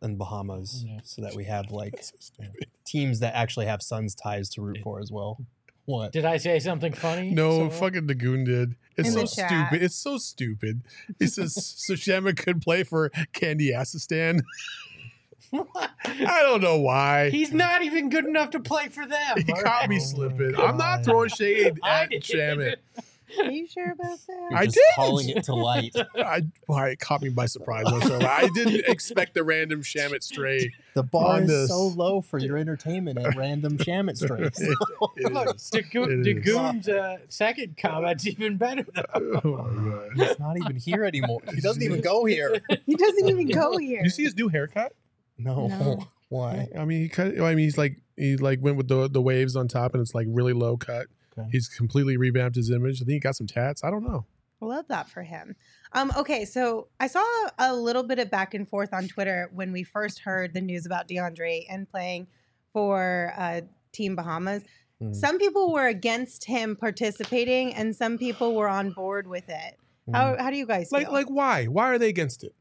and 0.00 0.16
Bahamas, 0.16 0.84
Yeah. 0.86 1.00
so 1.02 1.22
that 1.22 1.34
we 1.34 1.44
have 1.44 1.70
like 1.72 1.92
That's 1.96 2.08
so 2.10 2.16
stupid. 2.20 2.66
teams 2.86 3.18
that 3.20 3.34
actually 3.34 3.66
have 3.66 3.82
Suns 3.82 4.14
ties 4.14 4.48
to 4.50 4.62
root 4.62 4.78
for 4.82 5.00
as 5.00 5.10
well. 5.10 5.38
What? 5.86 6.12
Did 6.12 6.24
I 6.24 6.36
say 6.36 6.58
something 6.58 6.92
funny? 6.92 7.30
No, 7.30 7.68
So- 7.68 7.70
fucking 7.70 8.06
Dagoon 8.06 8.44
did. 8.44 8.74
It's 8.96 9.08
In 9.08 9.14
so 9.14 9.24
stupid. 9.26 9.82
It's 9.82 9.94
so 9.94 10.16
stupid. 10.18 10.80
He 11.18 11.26
says 11.26 11.54
Sushama 11.54 12.34
could 12.36 12.62
play 12.62 12.82
for 12.82 13.10
Candy 13.34 13.70
Assistan. 13.72 14.42
I 15.52 16.42
don't 16.42 16.60
know 16.60 16.78
why. 16.78 17.30
He's 17.30 17.52
not 17.52 17.82
even 17.82 18.08
good 18.08 18.24
enough 18.26 18.50
to 18.50 18.60
play 18.60 18.88
for 18.88 19.06
them. 19.06 19.36
he 19.44 19.52
all 19.52 19.62
caught 19.62 19.88
me 19.88 19.96
right? 19.96 20.02
slipping. 20.02 20.56
I'm 20.58 20.76
not 20.76 21.04
throwing 21.04 21.28
shade 21.28 21.78
I 21.84 22.02
at 22.04 22.10
did. 22.10 22.22
Shamit. 22.22 22.76
Are 23.42 23.50
you 23.50 23.66
sure 23.66 23.90
about 23.92 24.18
that? 24.26 24.46
You're 24.50 24.58
I 24.58 24.64
just 24.66 24.74
didn't. 24.76 24.94
calling 24.94 25.28
it 25.30 25.44
to 25.44 25.54
light. 25.54 25.94
I, 26.16 26.42
why 26.66 26.90
it 26.90 27.00
caught 27.00 27.22
me 27.22 27.28
by 27.30 27.46
surprise. 27.46 27.84
Marcelo. 27.90 28.24
I 28.26 28.48
didn't 28.54 28.84
expect 28.86 29.34
the 29.34 29.42
random 29.44 29.82
Shamit 29.82 30.22
stray. 30.22 30.72
The 30.94 31.02
bar 31.02 31.36
On 31.36 31.42
is 31.42 31.48
this. 31.48 31.68
so 31.68 31.88
low 31.88 32.20
for 32.20 32.38
your 32.38 32.56
entertainment 32.56 33.18
at 33.18 33.36
random 33.36 33.78
Shamit 33.78 34.16
strays. 34.16 34.50
It 35.16 35.32
Look, 35.32 35.56
is. 35.56 35.70
Dagoon- 35.74 36.24
Dagoon's 36.24 36.88
uh, 36.88 37.18
second 37.28 37.76
comment's 37.76 38.26
even 38.26 38.56
better 38.56 38.84
though. 38.94 39.40
Oh 39.44 39.68
my 39.70 39.90
god! 39.90 40.28
He's 40.28 40.38
not 40.38 40.56
even 40.56 40.76
here 40.76 41.04
anymore. 41.04 41.40
He 41.54 41.60
doesn't 41.60 41.82
even 41.82 42.00
go 42.00 42.24
here. 42.24 42.60
He 42.86 42.94
doesn't 42.94 43.28
even 43.28 43.48
go 43.48 43.76
here. 43.76 44.02
You 44.02 44.10
see 44.10 44.24
his 44.24 44.36
new 44.36 44.48
haircut? 44.48 44.92
No. 45.38 45.66
No. 45.68 46.06
Why? 46.28 46.68
I 46.78 46.84
mean, 46.84 47.02
he 47.02 47.08
cut. 47.08 47.40
I 47.40 47.50
mean, 47.54 47.58
he's 47.64 47.78
like 47.78 47.98
he 48.16 48.36
like 48.36 48.60
went 48.62 48.76
with 48.76 48.88
the 48.88 49.08
the 49.08 49.20
waves 49.22 49.54
on 49.56 49.68
top, 49.68 49.94
and 49.94 50.00
it's 50.00 50.14
like 50.14 50.26
really 50.30 50.52
low 50.52 50.76
cut. 50.76 51.06
Okay. 51.38 51.48
He's 51.52 51.68
completely 51.68 52.16
revamped 52.16 52.56
his 52.56 52.70
image. 52.70 52.96
I 52.96 53.04
think 53.04 53.10
he 53.14 53.20
got 53.20 53.36
some 53.36 53.46
tats. 53.46 53.84
I 53.84 53.90
don't 53.90 54.04
know. 54.04 54.26
Love 54.60 54.88
that 54.88 55.08
for 55.08 55.22
him. 55.22 55.54
Um, 55.92 56.10
okay, 56.16 56.46
so 56.46 56.88
I 56.98 57.08
saw 57.08 57.24
a 57.58 57.74
little 57.74 58.02
bit 58.02 58.18
of 58.18 58.30
back 58.30 58.54
and 58.54 58.66
forth 58.66 58.94
on 58.94 59.06
Twitter 59.06 59.50
when 59.52 59.70
we 59.70 59.82
first 59.82 60.20
heard 60.20 60.54
the 60.54 60.62
news 60.62 60.86
about 60.86 61.08
DeAndre 61.08 61.66
and 61.68 61.88
playing 61.88 62.26
for 62.72 63.34
uh, 63.36 63.60
Team 63.92 64.16
Bahamas. 64.16 64.62
Mm. 65.02 65.14
Some 65.14 65.38
people 65.38 65.72
were 65.72 65.86
against 65.86 66.46
him 66.46 66.74
participating, 66.74 67.74
and 67.74 67.94
some 67.94 68.16
people 68.16 68.54
were 68.54 68.68
on 68.68 68.92
board 68.92 69.26
with 69.26 69.48
it. 69.48 69.78
How, 70.12 70.36
how 70.38 70.50
do 70.50 70.56
you 70.56 70.66
guys 70.66 70.88
feel? 70.90 71.00
Like 71.00 71.10
like 71.10 71.26
why? 71.28 71.66
Why 71.66 71.88
are 71.92 71.98
they 71.98 72.08
against 72.08 72.44
it? 72.44 72.54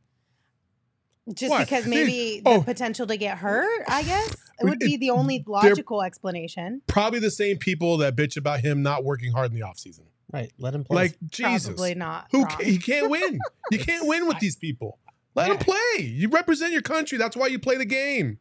Just 1.34 1.50
why? 1.50 1.63
because 1.63 1.86
They- 1.86 1.89
maybe 1.89 2.41
oh. 2.46 2.60
the 2.60 2.65
potential 2.65 3.08
to 3.08 3.17
get 3.17 3.38
hurt, 3.39 3.84
I 3.88 4.03
guess, 4.03 4.32
it 4.32 4.38
Well, 4.62 4.70
would 4.72 4.79
be 4.79 4.98
the 4.98 5.10
only 5.10 5.44
logical 5.48 6.01
explanation. 6.03 6.82
Probably 6.88 7.20
the 7.20 7.32
same 7.32 7.58
people 7.58 7.98
that 7.98 8.15
bitch 8.15 8.38
about 8.38 8.60
him 8.62 8.84
not 8.84 9.03
working 9.03 9.32
hard 9.32 9.51
in 9.51 9.60
the 9.60 9.65
offseason. 9.65 10.01
Right. 10.32 10.51
Let 10.60 10.75
him 10.75 10.84
play. 10.84 10.96
Like 10.96 11.17
Jesus, 11.29 11.67
Probably 11.67 11.96
not. 11.96 12.27
who 12.32 12.39
wrong. 12.44 12.50
ca- 12.50 12.63
he 12.63 12.77
can't 12.77 13.10
win. 13.10 13.39
You 13.72 13.79
can't 13.79 14.08
win 14.08 14.27
with 14.27 14.39
these 14.41 14.55
people. 14.55 15.00
Let 15.34 15.50
him 15.51 15.58
play. 15.58 16.00
You 16.01 16.29
represent 16.29 16.72
your 16.74 16.82
country. 16.82 17.17
That's 17.17 17.36
why 17.36 17.48
you 17.48 17.60
play 17.60 17.77
the 17.77 17.86
game. 17.86 18.39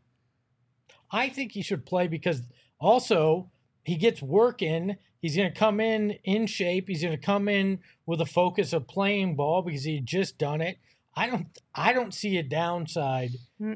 I 1.10 1.28
think 1.28 1.52
he 1.52 1.62
should 1.62 1.86
play 1.86 2.06
because 2.08 2.42
also 2.80 3.50
he 3.84 3.96
gets 3.96 4.22
work 4.22 4.62
in. 4.62 4.96
He's 5.20 5.36
going 5.36 5.52
to 5.52 5.58
come 5.58 5.80
in 5.80 6.12
in 6.24 6.46
shape. 6.46 6.88
He's 6.88 7.02
going 7.02 7.18
to 7.18 7.24
come 7.24 7.48
in 7.48 7.80
with 8.06 8.20
a 8.20 8.26
focus 8.26 8.72
of 8.72 8.86
playing 8.86 9.36
ball 9.36 9.62
because 9.62 9.84
he 9.84 9.96
had 9.96 10.06
just 10.06 10.38
done 10.38 10.60
it. 10.60 10.78
I 11.16 11.28
don't. 11.28 11.47
I 11.75 11.92
don't 11.92 12.12
see 12.12 12.38
a 12.38 12.42
downside 12.42 13.30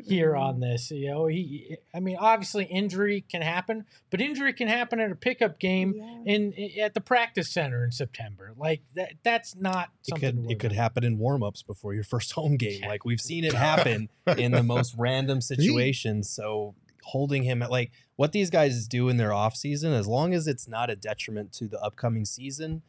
here 0.07 0.33
Mm-mm. 0.33 0.41
on 0.41 0.61
this. 0.61 0.91
You 0.91 1.11
know, 1.11 1.27
he. 1.27 1.77
I 1.95 2.01
mean, 2.01 2.17
obviously 2.19 2.65
injury 2.65 3.25
can 3.31 3.43
happen, 3.43 3.85
but 4.11 4.21
injury 4.21 4.53
can 4.53 4.67
happen 4.67 4.99
at 4.99 5.13
a 5.13 5.15
pickup 5.15 5.61
game 5.61 5.95
Yeah. 5.97 6.35
in 6.35 6.55
at 6.81 6.95
the 6.95 7.01
practice 7.01 7.49
center 7.51 7.85
in 7.85 7.93
September. 7.93 8.55
Like 8.57 8.83
that. 8.95 9.13
That's 9.23 9.55
not 9.55 9.91
it 10.03 10.11
something. 10.11 10.21
to 10.21 10.27
could 10.33 10.43
worry 10.45 10.53
it 10.55 10.59
could 10.59 10.73
about. 10.73 10.83
happen 10.83 11.05
in 11.05 11.19
warm-ups 11.19 11.63
before 11.63 11.95
your 11.95 12.05
first 12.15 12.33
home 12.33 12.57
game. 12.57 12.81
Yeah. 12.83 12.89
Like 12.89 13.05
we've 13.05 13.21
seen 13.21 13.45
it 13.45 13.53
happen 13.71 14.09
in 14.37 14.51
the 14.53 14.63
most 14.65 14.95
random 14.99 15.41
situations. 15.41 16.29
So 16.29 16.75
holding 17.05 17.45
him 17.45 17.63
at 17.63 17.71
like 17.71 17.93
what 18.17 18.33
these 18.33 18.51
guys 18.51 18.87
do 18.89 19.09
in 19.09 19.17
their 19.17 19.33
off 19.33 19.55
season, 19.55 19.93
as 19.93 20.07
long 20.09 20.35
as 20.35 20.47
it's 20.49 20.67
not 20.69 20.91
a 20.91 20.97
detriment 20.97 21.53
to 21.53 21.69
the 21.69 21.81
upcoming 21.81 22.25
season, 22.25 22.83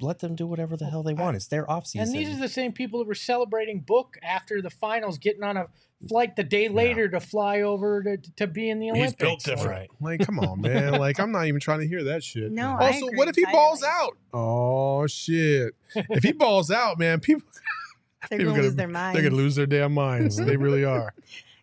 let 0.00 0.18
them 0.18 0.34
do 0.34 0.46
whatever 0.46 0.76
the 0.76 0.86
hell 0.86 1.02
they 1.02 1.14
want. 1.14 1.36
It's 1.36 1.46
their 1.46 1.70
off 1.70 1.86
season. 1.86 2.08
And 2.08 2.14
these 2.14 2.34
are 2.36 2.40
the 2.40 2.48
same 2.48 2.72
people 2.72 2.98
that 3.00 3.08
were 3.08 3.14
celebrating 3.14 3.80
Book 3.80 4.18
after 4.22 4.60
the 4.60 4.70
finals, 4.70 5.18
getting 5.18 5.42
on 5.42 5.56
a 5.56 5.66
flight 6.08 6.36
the 6.36 6.42
day 6.44 6.68
later 6.68 7.08
to 7.08 7.20
fly 7.20 7.60
over 7.62 8.02
to, 8.02 8.16
to 8.36 8.46
be 8.46 8.68
in 8.70 8.78
the 8.78 8.86
He's 8.86 8.94
Olympics. 8.96 9.18
built 9.18 9.42
different. 9.44 9.90
Like, 10.00 10.20
come 10.24 10.38
on, 10.40 10.60
man. 10.62 10.94
Like, 10.94 11.18
I'm 11.20 11.32
not 11.32 11.46
even 11.46 11.60
trying 11.60 11.80
to 11.80 11.88
hear 11.88 12.04
that 12.04 12.22
shit. 12.24 12.50
No, 12.52 12.76
I 12.78 12.88
Also, 12.92 13.06
agree 13.06 13.18
what 13.18 13.28
if 13.28 13.36
he 13.36 13.44
balls 13.46 13.82
out? 13.82 14.16
Oh 14.32 15.06
shit! 15.06 15.74
If 15.94 16.22
he 16.22 16.32
balls 16.32 16.70
out, 16.70 16.98
man, 16.98 17.20
people 17.20 17.46
They're 18.28 18.38
people 18.38 18.52
gonna 18.52 18.56
gonna- 18.58 18.68
lose 18.68 18.76
their 18.76 18.88
minds. 18.88 19.14
they're 19.14 19.30
gonna 19.30 19.42
lose 19.42 19.54
their 19.56 19.66
damn 19.66 19.92
minds. 19.94 20.36
they 20.36 20.56
really 20.58 20.84
are. 20.84 21.14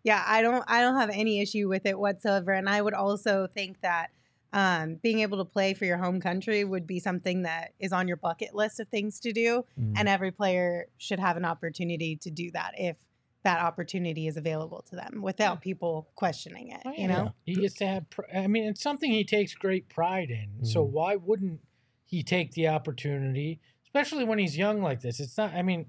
yeah 0.04 0.24
i 0.26 0.42
don't 0.42 0.64
i 0.68 0.82
don't 0.82 0.96
have 1.00 1.10
any 1.12 1.40
issue 1.42 1.68
with 1.70 1.86
it 1.86 1.98
whatsoever 2.00 2.52
and 2.52 2.68
i 2.70 2.82
would 2.82 2.94
also 2.96 3.46
think 3.48 3.80
that 3.82 4.10
um, 4.54 4.96
being 4.96 5.20
able 5.20 5.38
to 5.40 5.46
play 5.46 5.74
for 5.74 5.86
your 5.86 5.98
home 5.98 6.20
country 6.22 6.64
would 6.64 6.88
be 6.88 7.00
something 7.00 7.44
that 7.44 7.74
is 7.80 7.92
on 7.92 8.08
your 8.08 8.18
bucket 8.18 8.56
list 8.56 8.80
of 8.80 8.88
things 8.90 9.20
to 9.22 9.34
do 9.34 9.66
Mm. 9.80 9.94
and 10.00 10.08
every 10.10 10.32
player 10.32 10.88
should 10.98 11.20
have 11.20 11.38
an 11.38 11.46
opportunity 11.46 12.16
to 12.18 12.30
do 12.32 12.50
that 12.52 12.72
if 12.78 12.96
that 13.44 13.60
opportunity 13.60 14.28
is 14.28 14.36
available 14.38 14.84
to 14.90 14.96
them 14.96 15.22
without 15.22 15.62
people 15.62 16.08
questioning 16.16 16.70
it 16.72 16.82
Oh, 16.86 16.94
you 16.98 17.08
know 17.08 17.34
he 17.46 17.56
gets 17.56 17.76
to 17.76 17.88
have. 17.88 18.10
pr- 18.10 18.24
I 18.36 18.48
mean, 18.48 18.64
it's 18.66 18.82
something 18.82 19.10
he 19.12 19.24
takes 19.24 19.54
great 19.54 19.88
pride 19.90 20.30
in. 20.32 20.66
So 20.66 20.84
Mhm. 20.86 20.90
why 20.92 21.16
wouldn't 21.16 21.62
he 22.06 22.24
take 22.24 22.52
the 22.54 22.68
opportunity, 22.70 23.60
especially 23.86 24.24
when 24.24 24.40
he's 24.40 24.58
young 24.58 24.82
like 24.82 25.02
this? 25.02 25.20
It's 25.20 25.38
not. 25.38 25.54
I 25.54 25.62
mean, 25.62 25.88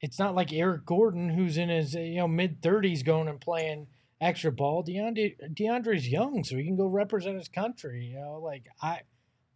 it's 0.00 0.18
not 0.18 0.34
like 0.34 0.52
Eric 0.52 0.84
Gordon, 0.84 1.30
who's 1.30 1.56
in 1.58 1.68
his 1.68 1.94
you 1.94 2.16
know 2.16 2.28
mid 2.28 2.60
thirties, 2.62 3.02
going 3.02 3.28
and 3.28 3.40
playing 3.40 3.86
extra 4.20 4.52
ball. 4.52 4.84
DeAndre 4.84 5.36
DeAndre's 5.54 6.08
young, 6.08 6.44
so 6.44 6.56
he 6.56 6.64
can 6.64 6.76
go 6.76 6.86
represent 6.86 7.36
his 7.36 7.48
country. 7.48 8.04
You 8.06 8.20
know, 8.20 8.40
like 8.42 8.64
I. 8.82 9.00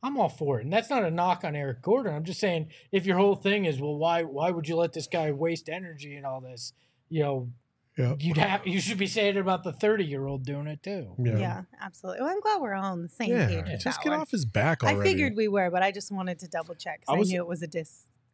I'm 0.03 0.19
all 0.19 0.29
for 0.29 0.61
it, 0.61 0.65
and 0.65 0.73
that's 0.73 0.91
not 0.91 1.03
a 1.03 1.11
knock 1.11 1.45
on 1.45 1.57
Eric 1.57 1.81
Gordon. 1.81 2.15
I'm 2.15 2.25
just 2.25 2.39
saying, 2.39 2.69
if 2.93 3.07
your 3.07 3.17
whole 3.17 3.37
thing 3.37 3.65
is, 3.65 3.81
well, 3.81 3.97
why 3.97 4.23
why 4.23 4.51
would 4.51 4.69
you 4.69 4.77
let 4.77 4.93
this 4.93 5.07
guy 5.07 5.33
waste 5.33 5.71
energy 5.71 6.15
and 6.17 6.27
all 6.27 6.43
this? 6.43 6.75
You 7.09 7.23
know, 7.23 7.49
Yeah. 7.97 8.15
you'd 8.19 8.37
have 8.37 8.67
you 8.67 8.81
should 8.83 8.99
be 8.99 9.07
saying 9.07 9.37
it 9.37 9.41
about 9.41 9.65
the 9.65 9.73
30 9.73 10.05
year 10.05 10.27
old 10.27 10.45
doing 10.45 10.67
it 10.67 10.83
too. 10.83 11.15
yeah, 11.19 11.39
Yeah. 11.39 11.63
absolutely 11.81 12.21
well 12.23 12.31
i'm 12.33 12.41
glad 12.41 12.61
we're 12.61 12.75
all 12.75 12.93
on 12.93 13.03
the 13.03 13.09
same 13.09 13.31
Yeah. 13.31 13.47
page 13.47 13.83
Just 13.83 14.03
get 14.03 14.11
one. 14.11 14.21
off 14.21 14.31
his 14.33 14.45
back 14.45 14.83
i 14.85 15.01
figured 15.01 15.37
we 15.37 15.47
were 15.49 15.71
but 15.71 15.83
i 15.85 15.91
just 15.93 16.11
wanted 16.13 16.39
to 16.41 16.49
double 16.49 16.75
check 16.75 17.03
I 17.09 17.13
because 17.13 17.15
I, 17.15 17.19
was- 17.21 17.31
knew 17.31 17.41
it 17.41 17.47
was 17.47 17.63
a 17.63 17.69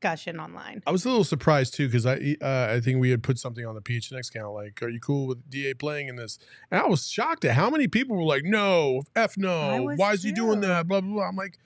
discussion 0.01 0.41
online 0.41 0.83
I 0.87 0.93
was 0.93 1.05
a 1.05 1.09
little 1.09 1.25
surprised 1.25 1.75
too 1.75 1.87
because 1.87 2.07
I 2.07 2.37
uh, 2.41 2.69
I 2.71 2.81
think 2.81 3.01
we 3.01 3.11
had 3.11 3.23
put 3.23 3.39
something 3.39 3.67
on 3.67 3.75
the 3.75 3.81
PHNX 3.81 4.31
account 4.31 4.55
like, 4.55 4.83
"Are 4.83 4.89
you 4.89 5.01
cool 5.01 5.27
with 5.27 5.49
Da 5.51 5.75
playing 5.75 6.09
in 6.09 6.17
this?" 6.17 6.39
And 6.71 6.81
I 6.81 6.87
was 6.87 7.09
shocked 7.09 7.45
at 7.45 7.55
how 7.55 7.71
many 7.71 7.87
people 7.87 8.17
were 8.17 8.25
like, 8.25 8.45
"No, 8.45 9.03
f 9.15 9.37
no, 9.37 9.93
why 9.97 10.13
is 10.13 10.23
he 10.23 10.33
doing 10.33 10.61
that?" 10.61 10.89
Blah 10.89 11.01
blah 11.01 11.13
blah. 11.13 11.29
I'm 11.29 11.37
like, 11.37 11.59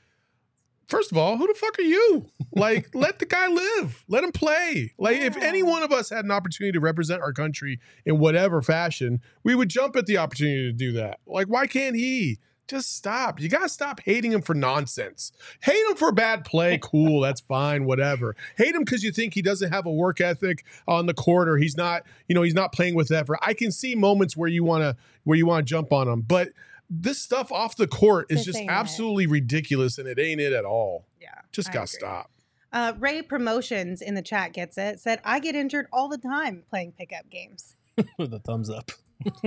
first 0.89 1.13
of 1.13 1.19
all, 1.19 1.37
who 1.37 1.47
the 1.47 1.55
fuck 1.55 1.79
are 1.79 1.83
you? 1.83 2.27
Like, 2.53 2.89
let 2.95 3.19
the 3.19 3.27
guy 3.27 3.49
live, 3.49 4.05
let 4.09 4.25
him 4.25 4.33
play. 4.33 4.93
Like, 4.99 5.19
if 5.19 5.37
any 5.37 5.63
one 5.63 5.83
of 5.83 5.93
us 5.93 6.11
had 6.11 6.25
an 6.25 6.31
opportunity 6.31 6.73
to 6.73 6.81
represent 6.81 7.23
our 7.23 7.33
country 7.33 7.81
in 8.05 8.19
whatever 8.19 8.63
fashion, 8.63 9.21
we 9.43 9.55
would 9.55 9.69
jump 9.69 9.97
at 9.97 10.07
the 10.07 10.19
opportunity 10.19 10.65
to 10.65 10.73
do 10.73 10.93
that. 10.93 11.21
Like, 11.27 11.49
why 11.49 11.67
can't 11.67 11.97
he? 11.97 12.39
Just 12.67 12.97
stop. 12.97 13.41
You 13.41 13.49
gotta 13.51 13.69
stop 13.69 14.01
hating 14.01 14.33
him 14.33 14.41
for 14.41 14.55
nonsense. 14.55 15.33
Hate 15.63 15.85
him 15.91 15.97
for 15.97 16.13
bad 16.13 16.45
play, 16.45 16.79
cool, 16.83 17.21
that's 17.21 17.41
fine, 17.43 17.85
whatever. 17.85 18.37
Hate 18.57 18.75
him 18.75 18.85
because 18.85 19.03
you 19.05 19.13
think 19.13 19.35
he 19.35 19.43
doesn't 19.43 19.71
have 19.71 19.85
a 19.85 19.93
work 19.93 20.21
ethic 20.21 20.65
on 20.89 21.05
the 21.07 21.13
court 21.15 21.49
or 21.49 21.59
he's 21.59 21.77
not, 21.77 22.05
you 22.27 22.35
know, 22.35 22.43
he's 22.43 22.55
not 22.55 22.73
playing 22.73 22.95
with 22.95 23.11
effort. 23.13 23.39
I 23.43 23.53
can 23.53 23.71
see 23.71 23.95
moments 23.95 24.35
where 24.37 24.49
you 24.49 24.65
wanna 24.65 24.97
where 25.25 25.37
you 25.37 25.45
wanna 25.47 25.63
jump 25.65 25.93
on 25.93 26.09
him, 26.09 26.23
but 26.23 26.49
this 26.89 27.21
stuff 27.21 27.53
off 27.53 27.77
the 27.77 27.87
court 27.87 28.27
is 28.31 28.39
This 28.39 28.47
just 28.47 28.59
ain't 28.59 28.71
it. 28.71 28.73
absolutely 28.73 29.27
ridiculous 29.27 29.99
and 29.99 30.07
it 30.09 30.19
ain't 30.19 30.41
it 30.41 30.53
at 30.53 30.65
all. 30.65 31.07
yeah 31.21 31.29
Just 31.53 31.69
I 31.71 31.73
gotta 31.73 31.83
agree. 31.85 31.99
stop. 31.99 32.31
Uh, 32.73 32.93
Ray 32.99 33.23
Promotions 33.23 34.03
in 34.03 34.15
the 34.15 34.23
chat 34.23 34.53
gets 34.53 34.77
it. 34.79 34.99
Said, 35.01 35.21
I 35.25 35.39
get 35.39 35.55
injured 35.55 35.87
all 35.93 36.09
the 36.09 36.19
time 36.19 36.65
playing 36.71 36.93
pickup 36.93 37.31
games. 37.31 37.77
with 38.19 38.35
a 38.35 38.41
thumbs 38.41 38.69
up. 38.69 38.91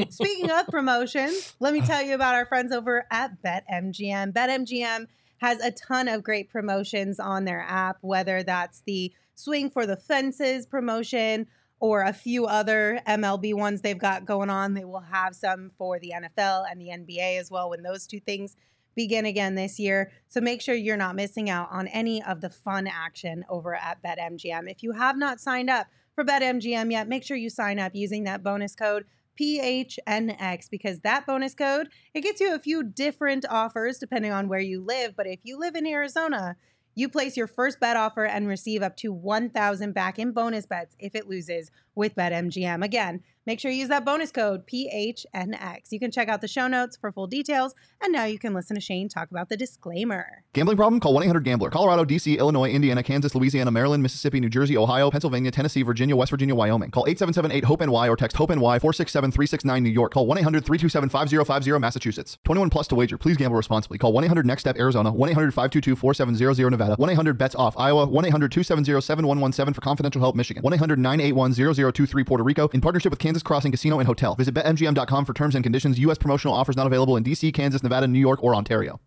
Speaking 0.10 0.50
of 0.50 0.68
promotions, 0.68 1.56
let 1.60 1.74
me 1.74 1.82
tell 1.82 2.02
you 2.02 2.16
about 2.16 2.36
our 2.36 2.46
friends 2.46 2.72
over 2.72 3.06
at 3.12 3.42
BetMGM. 3.42 4.34
BetMGM 4.34 5.08
has 5.38 5.60
a 5.62 5.72
ton 5.72 6.08
of 6.08 6.24
great 6.24 6.50
promotions 6.50 7.20
on 7.20 7.46
their 7.46 7.62
app, 7.62 7.98
whether 8.02 8.44
that's 8.44 8.82
the 8.86 9.14
Swing 9.36 9.70
for 9.70 9.86
the 9.86 9.98
Fences 9.98 10.66
promotion 10.66 11.48
or 11.80 12.02
a 12.02 12.14
few 12.14 12.46
other 12.46 13.00
MLB 13.08 13.54
ones 13.54 13.82
they've 13.82 13.98
got 13.98 14.26
going 14.26 14.50
on. 14.50 14.74
They 14.74 14.86
will 14.86 15.00
have 15.00 15.36
some 15.36 15.72
for 15.78 16.00
the 16.00 16.14
NFL 16.16 16.66
and 16.70 16.82
the 16.82 16.88
NBA 16.88 17.40
as 17.40 17.52
well 17.52 17.70
when 17.70 17.84
those 17.84 18.08
two 18.08 18.20
things 18.20 18.56
begin 18.96 19.28
again 19.28 19.54
this 19.54 19.80
year. 19.80 20.12
So 20.28 20.42
make 20.42 20.60
sure 20.60 20.74
you're 20.74 20.98
not 20.98 21.16
missing 21.16 21.52
out 21.52 21.70
on 21.72 21.88
any 21.88 22.24
of 22.24 22.42
the 22.42 22.50
fun 22.50 22.88
action 22.88 23.46
over 23.48 23.76
at 23.76 24.02
BetMGM. 24.02 24.70
If 24.70 24.82
you 24.82 24.94
have 24.94 25.18
not 25.18 25.40
signed 25.40 25.70
up 25.70 25.86
for 26.16 26.26
BetMGM 26.26 26.92
yet, 26.92 27.08
make 27.08 27.24
sure 27.24 27.38
you 27.38 27.52
sign 27.52 27.78
up 27.78 27.94
using 27.94 28.24
that 28.24 28.44
bonus 28.44 28.74
code 28.76 29.06
PHNX 29.40 30.70
because 30.70 31.00
that 31.02 31.26
bonus 31.26 31.54
code 31.54 31.90
it 32.14 32.22
gets 32.22 32.42
you 32.42 32.54
a 32.54 32.60
few 32.60 32.84
different 32.84 33.46
offers 33.50 33.98
depending 33.98 34.32
on 34.32 34.48
where 34.48 34.60
you 34.60 34.82
live, 34.82 35.16
but 35.16 35.28
if 35.28 35.40
you 35.44 35.60
live 35.60 35.76
in 35.76 35.86
Arizona, 35.86 36.56
you 36.96 37.08
place 37.08 37.38
your 37.38 37.46
first 37.46 37.80
bet 37.80 37.96
offer 37.96 38.26
and 38.26 38.48
receive 38.48 38.82
up 38.82 38.98
to 38.98 39.14
1000 39.14 39.94
back 39.94 40.18
in 40.18 40.32
bonus 40.32 40.66
bets 40.66 40.96
if 40.98 41.14
it 41.14 41.30
loses 41.30 41.70
with 41.98 42.16
BetMGM. 42.16 42.84
Again, 42.86 43.22
make 43.46 43.60
sure 43.60 43.72
you 43.72 43.80
use 43.80 43.90
that 43.90 44.06
bonus 44.06 44.32
code 44.32 44.68
PHNX. 44.68 45.92
You 45.92 46.00
can 46.00 46.12
check 46.12 46.30
out 46.30 46.42
the 46.42 46.48
show 46.48 46.68
notes 46.68 46.96
for 46.96 47.12
full 47.12 47.28
details. 47.28 47.74
And 48.02 48.14
now 48.14 48.26
you 48.26 48.38
can 48.38 48.54
listen 48.54 48.76
to 48.76 48.82
Shane 48.82 49.10
talk 49.10 49.32
about 49.32 49.50
the 49.50 49.58
disclaimer. 49.58 50.44
Gambling 50.54 50.78
problem? 50.78 51.00
Call 51.00 51.14
1 51.14 51.24
800 51.24 51.44
Gambler. 51.44 51.70
Colorado, 51.70 52.06
D.C., 52.06 52.38
Illinois, 52.38 52.70
Indiana, 52.70 53.02
Kansas, 53.02 53.34
Louisiana, 53.34 53.72
Maryland, 53.72 54.04
Mississippi, 54.04 54.40
New 54.40 54.50
Jersey, 54.50 54.78
Ohio, 54.78 55.10
Pennsylvania, 55.10 55.50
Tennessee, 55.50 55.82
Virginia, 55.82 56.16
West 56.16 56.30
Virginia, 56.30 56.54
Wyoming. 56.54 56.92
Call 56.92 57.06
877 57.08 57.52
8 57.52 57.64
HOPE 57.64 57.82
NY 57.82 58.10
or 58.10 58.16
text 58.16 58.38
HOPE 58.38 58.52
NY 58.52 58.80
467 58.80 59.32
369 59.32 59.84
New 59.84 59.90
York. 59.90 60.14
Call 60.14 60.28
1 60.28 60.38
800 60.38 60.66
327 60.66 61.10
5050 61.10 61.80
Massachusetts. 61.80 62.38
21 62.44 62.70
plus 62.70 62.88
to 62.88 62.96
wager. 62.96 63.18
Please 63.18 63.38
gamble 63.38 63.58
responsibly. 63.58 63.98
Call 63.98 64.14
1 64.14 64.24
800 64.26 64.46
NEXT 64.46 64.62
STEP 64.62 64.78
Arizona. 64.78 65.12
1 65.12 65.30
800 65.30 65.54
522 65.54 65.96
4700 65.96 66.70
Nevada. 66.70 66.96
1 66.98 67.10
800 67.10 67.38
BETS 67.38 67.56
OFF 67.56 67.78
Iowa. 67.78 68.06
1 68.06 68.26
800 68.26 68.52
270 68.52 69.02
7117 69.02 69.74
for 69.74 69.82
confidential 69.82 70.22
help 70.22 70.36
Michigan. 70.36 70.64
1 70.64 70.74
800 70.74 71.00
981 71.00 71.54
0023 71.92 72.24
Puerto 72.24 72.44
Rico. 72.44 72.68
In 72.70 72.82
partnership 72.82 73.12
with 73.12 73.20
Kansas 73.20 73.44
Crossing 73.44 73.72
Casino 73.72 74.00
and 74.00 74.08
Hotel. 74.08 74.36
Visit 74.36 74.54
BetMGM.com 74.54 75.26
for 75.26 75.34
terms 75.34 75.56
and 75.56 75.64
conditions. 75.64 76.00
U.S. 76.00 76.18
promotional 76.18 76.54
offers 76.54 76.76
not 76.76 76.88
available 76.88 77.18
in 77.18 77.24
D.C., 77.24 77.52
Kansas, 77.52 77.84
Nevada, 77.84 78.08
New 78.08 78.20
York, 78.20 78.44
or 78.44 78.56
Ontario. 78.56 79.00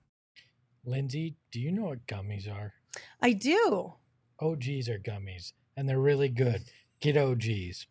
Lindsay, 0.85 1.37
do 1.53 1.61
you 1.61 1.71
know 1.71 1.85
what 1.85 2.07
gummies 2.07 2.51
are? 2.51 2.73
I 3.21 3.33
do. 3.33 3.95
OGs 4.41 4.89
are 4.89 4.99
gummies, 4.99 5.53
and 5.77 5.89
they're 5.89 6.01
really 6.01 6.29
good. 6.31 6.63
Get 7.01 7.17
OGs. 7.17 7.87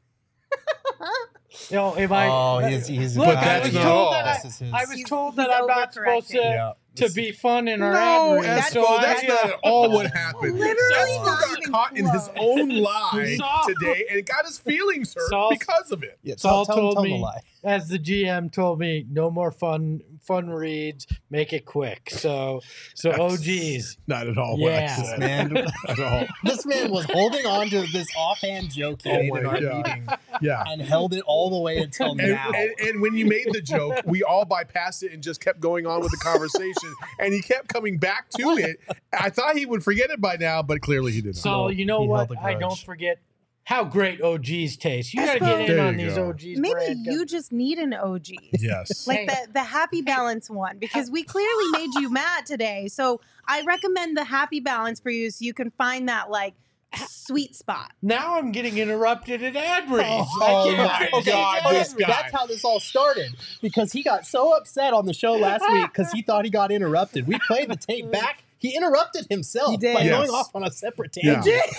No, 1.71 1.95
if 1.97 2.12
I 2.12 2.28
Oh, 2.28 2.60
he's- 2.60 2.88
he's 2.88 3.15
a 3.15 3.19
look, 3.19 3.28
But 3.28 3.38
I 3.38 3.60
was 3.62 3.71
told 3.73 4.13
that 4.13 4.25
I, 4.28 4.34
This 4.36 4.45
is 4.45 4.60
his- 4.60 4.73
I 4.73 4.82
was 4.86 4.91
He's- 4.93 5.10
told 5.10 5.36
that 5.38 5.47
he's 5.49 5.56
I'm 5.60 5.67
not 5.67 5.93
supposed 5.93 6.30
to 6.30 6.38
overcorrecting. 6.38 6.73
To 6.95 7.10
be 7.12 7.32
fun 7.32 7.67
in 7.67 7.82
our 7.82 7.93
No, 7.93 8.38
ad 8.43 8.43
read, 8.43 8.63
so 8.73 8.86
I- 8.86 9.02
that's 9.02 9.23
not 9.28 9.45
at 9.45 9.52
uh, 9.54 9.58
all 9.63 9.89
what 9.91 10.12
happened. 10.12 10.60
Literally 10.60 10.95
Espo 10.95 11.25
not 11.25 11.39
got 11.41 11.58
even 11.60 11.71
caught 11.71 11.97
in 11.97 12.06
his 12.08 12.30
own 12.38 12.69
lie 12.69 13.36
Saul- 13.38 13.67
today 13.67 14.06
and 14.12 14.25
got 14.25 14.45
his 14.45 14.58
feelings 14.60 15.13
hurt 15.13 15.30
Saul- 15.30 15.49
because 15.52 15.91
of 15.91 16.04
it. 16.04 16.17
Yeah, 16.23 16.36
Saul 16.38 16.65
tell, 16.65 16.75
told 16.75 16.93
tell 16.95 17.04
me- 17.04 17.13
a 17.17 17.21
lie. 17.21 17.39
as 17.63 17.88
the 17.89 17.99
GM 17.99 18.52
told 18.52 18.80
me, 18.80 19.06
no 19.10 19.30
more 19.32 19.52
fun 19.52 20.02
fun 20.21 20.49
reads. 20.49 21.08
Make 21.32 21.54
it 21.54 21.65
quick. 21.65 22.10
So 22.12 22.62
so 22.93 23.12
oh, 23.13 23.32
OGs. 23.34 23.97
Not 24.06 24.28
at 24.28 24.38
all 24.38 24.58
what 24.60 24.73
I 24.73 24.82
Yeah. 24.82 24.95
said. 24.95 25.19
Man, 25.19 25.54
Not 25.54 25.71
at 25.88 25.99
all. 25.99 26.25
this 26.43 26.65
man 26.67 26.91
was 26.91 27.06
holding 27.06 27.45
on 27.47 27.69
to 27.69 27.82
this 27.91 28.08
offhand 28.15 28.69
joke 28.71 29.02
he 29.04 29.10
Oh 29.10 29.17
made 29.17 29.30
in 29.39 29.45
our 29.47 29.60
God. 29.62 29.88
meeting 29.88 30.08
Yeah. 30.41 30.63
and 30.67 30.82
held 30.82 31.13
it 31.15 31.23
all 31.25 31.49
the 31.49 31.58
way 31.60 31.78
until 31.78 32.12
And, 32.12 32.17
now. 32.17 32.52
and, 32.54 32.71
and 32.80 33.02
when 33.02 33.15
you 33.15 33.25
made 33.25 33.47
the 33.52 33.62
joke, 33.62 34.02
we 34.06 34.21
all 34.23 34.45
bypassed 34.45 35.02
it 35.04 35.13
and 35.13 35.23
just 35.23 35.41
kept 35.41 35.60
going 35.62 35.88
on 35.88 36.02
with 36.02 36.12
the 36.12 36.17
conversation. 36.17 36.73
And 37.20 37.34
he 37.34 37.42
kept 37.42 37.68
coming 37.68 37.98
back 37.98 38.30
to 38.32 38.50
it. 38.58 38.80
I 39.13 39.30
thought 39.30 39.56
he 39.58 39.65
would 39.65 39.84
forget 39.84 40.10
it 40.10 40.20
by 40.22 40.36
now, 40.38 40.62
but 40.62 40.82
clearly 40.82 41.12
he 41.12 41.22
didn't. 41.22 41.36
So 41.38 41.70
you 41.70 41.86
know 41.86 42.02
he 42.02 42.08
what? 42.08 42.30
I 42.42 42.54
don't 42.56 42.78
forget 42.78 43.20
how 43.63 43.84
great 43.84 44.20
OGs 44.22 44.78
taste. 44.78 45.13
You 45.13 45.24
got 45.26 45.34
to 45.36 45.39
Espo- 45.42 45.68
get 45.68 45.70
in 45.70 45.80
on 45.80 46.00
you 46.00 46.08
these 46.08 46.15
go. 46.15 46.30
OGs. 46.30 46.44
Maybe 46.58 46.72
brand 46.74 47.06
you 47.06 47.26
just 47.26 47.52
need 47.52 47.78
an 47.78 47.94
OG. 47.94 48.28
yes. 48.60 49.06
Like 49.08 49.20
Hey. 49.20 49.26
the, 49.28 49.52
the 49.54 49.63
happy 49.63 50.02
balance 50.02 50.50
one 50.50 50.80
because 50.80 51.12
we 51.12 51.22
clearly 51.24 51.70
made 51.74 51.89
you 52.00 52.10
mad 52.12 52.46
today. 52.48 52.88
So 52.88 53.22
I 53.48 53.62
recommend 53.63 54.18
the 54.18 54.24
happy 54.24 54.60
balance 54.60 55.00
for 55.00 55.12
you 55.12 55.30
so 55.30 55.46
you 55.46 55.54
can 55.54 55.70
find 55.72 56.10
that 56.10 56.32
like 56.32 56.56
sweet 56.97 57.56
spot. 57.56 57.91
Now 58.02 58.38
I'm 58.38 58.52
getting 58.52 58.78
interrupted 58.78 59.43
at 59.43 59.56
ad 59.56 59.89
reads. 59.91 60.04
Oh, 60.10 60.71
I 60.71 60.78
my 60.78 60.97
finish 61.12 61.25
God, 61.25 61.62
ad 61.65 61.75
this 61.75 61.93
guy. 61.93 62.08
That's 62.08 62.32
how 62.34 62.45
this 62.47 62.65
all 62.65 62.80
started 62.80 63.32
because 63.62 63.91
he 63.91 64.04
got 64.04 64.25
so 64.25 64.56
upset 64.56 64.93
on 64.93 65.06
the 65.06 65.13
show 65.13 65.34
last 65.34 65.63
week 65.71 65.88
because 65.93 66.12
he 66.12 66.21
thought 66.21 66.45
he 66.45 66.52
got 66.52 66.71
interrupted. 66.71 67.28
We 67.28 67.39
played 67.47 67.69
the 67.69 67.75
tape 67.75 68.12
back. 68.12 68.43
He 68.58 68.75
interrupted 68.75 69.28
himself 69.30 69.71
He 69.71 69.78
did. 69.78 69.93
by 69.95 70.06
going 70.06 70.30
off 70.32 70.49
on 70.54 70.63
a 70.65 70.71
separate 70.71 71.15
Yeah. 71.21 71.36
tangent. 71.36 71.62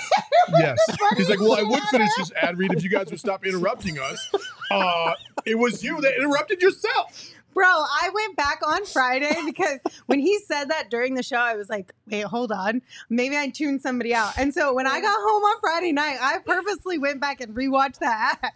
Yes. 0.58 0.78
He's 1.16 1.28
like, 1.28 1.38
well, 1.38 1.52
I 1.54 1.62
would 1.62 1.82
finish 1.84 2.08
this 2.16 2.32
ad 2.32 2.58
read 2.58 2.72
if 2.72 2.82
you 2.82 2.90
guys 2.90 3.08
would 3.10 3.20
stop 3.20 3.46
interrupting 3.46 4.00
us. 4.00 4.32
Uh, 4.68 5.12
it 5.46 5.56
was 5.56 5.84
you 5.84 6.00
that 6.00 6.16
interrupted 6.16 6.60
yourself. 6.60 7.30
Bro, 7.54 7.66
I 7.66 8.10
went 8.14 8.36
back 8.36 8.60
on 8.66 8.84
Friday 8.86 9.34
because 9.44 9.78
when 10.06 10.20
he 10.20 10.38
said 10.38 10.66
that 10.70 10.90
during 10.90 11.14
the 11.14 11.22
show, 11.22 11.36
I 11.38 11.56
was 11.56 11.68
like, 11.68 11.92
wait, 12.06 12.24
hold 12.24 12.52
on. 12.52 12.82
Maybe 13.08 13.36
I 13.36 13.48
tuned 13.48 13.82
somebody 13.82 14.14
out. 14.14 14.38
And 14.38 14.54
so 14.54 14.72
when 14.74 14.86
I 14.86 15.00
got 15.00 15.16
home 15.20 15.42
on 15.42 15.60
Friday 15.60 15.92
night, 15.92 16.18
I 16.20 16.38
purposely 16.38 16.98
went 16.98 17.20
back 17.20 17.40
and 17.40 17.54
rewatched 17.54 17.98
that 17.98 18.38
ad. 18.42 18.52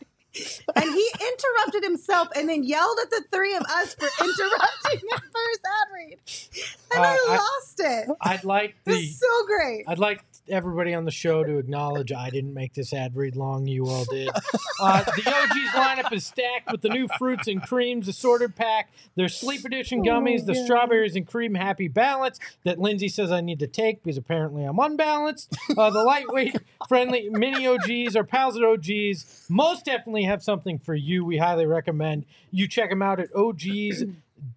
And 0.75 0.85
he 0.93 1.11
interrupted 1.21 1.85
himself 1.85 2.29
and 2.37 2.49
then 2.49 2.65
yelled 2.65 2.99
at 3.03 3.11
the 3.11 3.25
three 3.33 3.55
of 3.55 3.63
us 3.63 3.95
for 3.95 4.09
interrupting 4.25 5.01
the 5.11 5.21
first 5.33 5.61
ad 5.65 5.89
read. 5.95 6.19
And 6.95 7.05
Uh, 7.05 7.09
I 7.09 7.19
I- 7.29 7.37
lost 7.37 7.81
it. 7.81 8.09
I'd 8.21 8.45
like 8.45 8.71
It 8.71 8.77
the 8.85 8.91
was 8.93 9.19
so 9.21 9.47
great. 9.47 9.85
I'd 9.87 9.99
like 9.99 10.25
everybody 10.49 10.95
on 10.95 11.05
the 11.05 11.11
show 11.11 11.43
to 11.43 11.59
acknowledge 11.59 12.13
I 12.13 12.31
didn't 12.31 12.55
make 12.55 12.75
this 12.75 12.93
ad 12.93 13.17
read 13.17 13.37
long. 13.37 13.67
You 13.67 13.87
all 13.87 14.05
did. 14.05 14.29
Uh, 14.81 15.05
the 15.05 15.23
OG's 15.33 15.71
lineup 15.71 16.13
is 16.13 16.27
stacked 16.27 16.71
with 16.71 16.81
the 16.81 16.89
new 16.89 17.07
fruits 17.17 17.47
and 17.47 17.63
creams 17.63 18.09
assorted 18.09 18.57
pack. 18.57 18.91
Their 19.15 19.29
sleep 19.29 19.65
edition 19.65 20.03
gummies, 20.05 20.47
the 20.47 20.55
strawberries 20.57 21.15
and 21.15 21.25
cream 21.27 21.55
happy 21.55 21.87
balance 21.87 22.41
that 22.65 22.81
Lindsay 22.81 23.09
says 23.09 23.31
I 23.31 23.41
need 23.41 23.61
to 23.61 23.69
take 23.69 24.03
because 24.03 24.17
apparently 24.17 24.65
I'm 24.65 24.79
unbalanced. 24.81 25.57
Uh, 25.79 25.91
the 25.91 26.03
lightweight, 26.03 26.57
friendly 26.89 27.29
mini 27.31 27.69
OGs 27.69 28.17
or 28.17 28.25
pals 28.25 28.57
at 28.57 28.65
OGs 28.65 29.47
most 29.49 29.85
definitely 29.85 30.25
have 30.25 30.43
something 30.43 30.79
for 30.81 30.95
you. 30.97 31.25
We 31.25 31.39
highly 31.39 31.67
recommend 31.67 32.27
you 32.51 32.67
check 32.67 32.91
them 32.91 33.01
out 33.01 33.21
at 33.21 33.35
OGs 33.35 34.05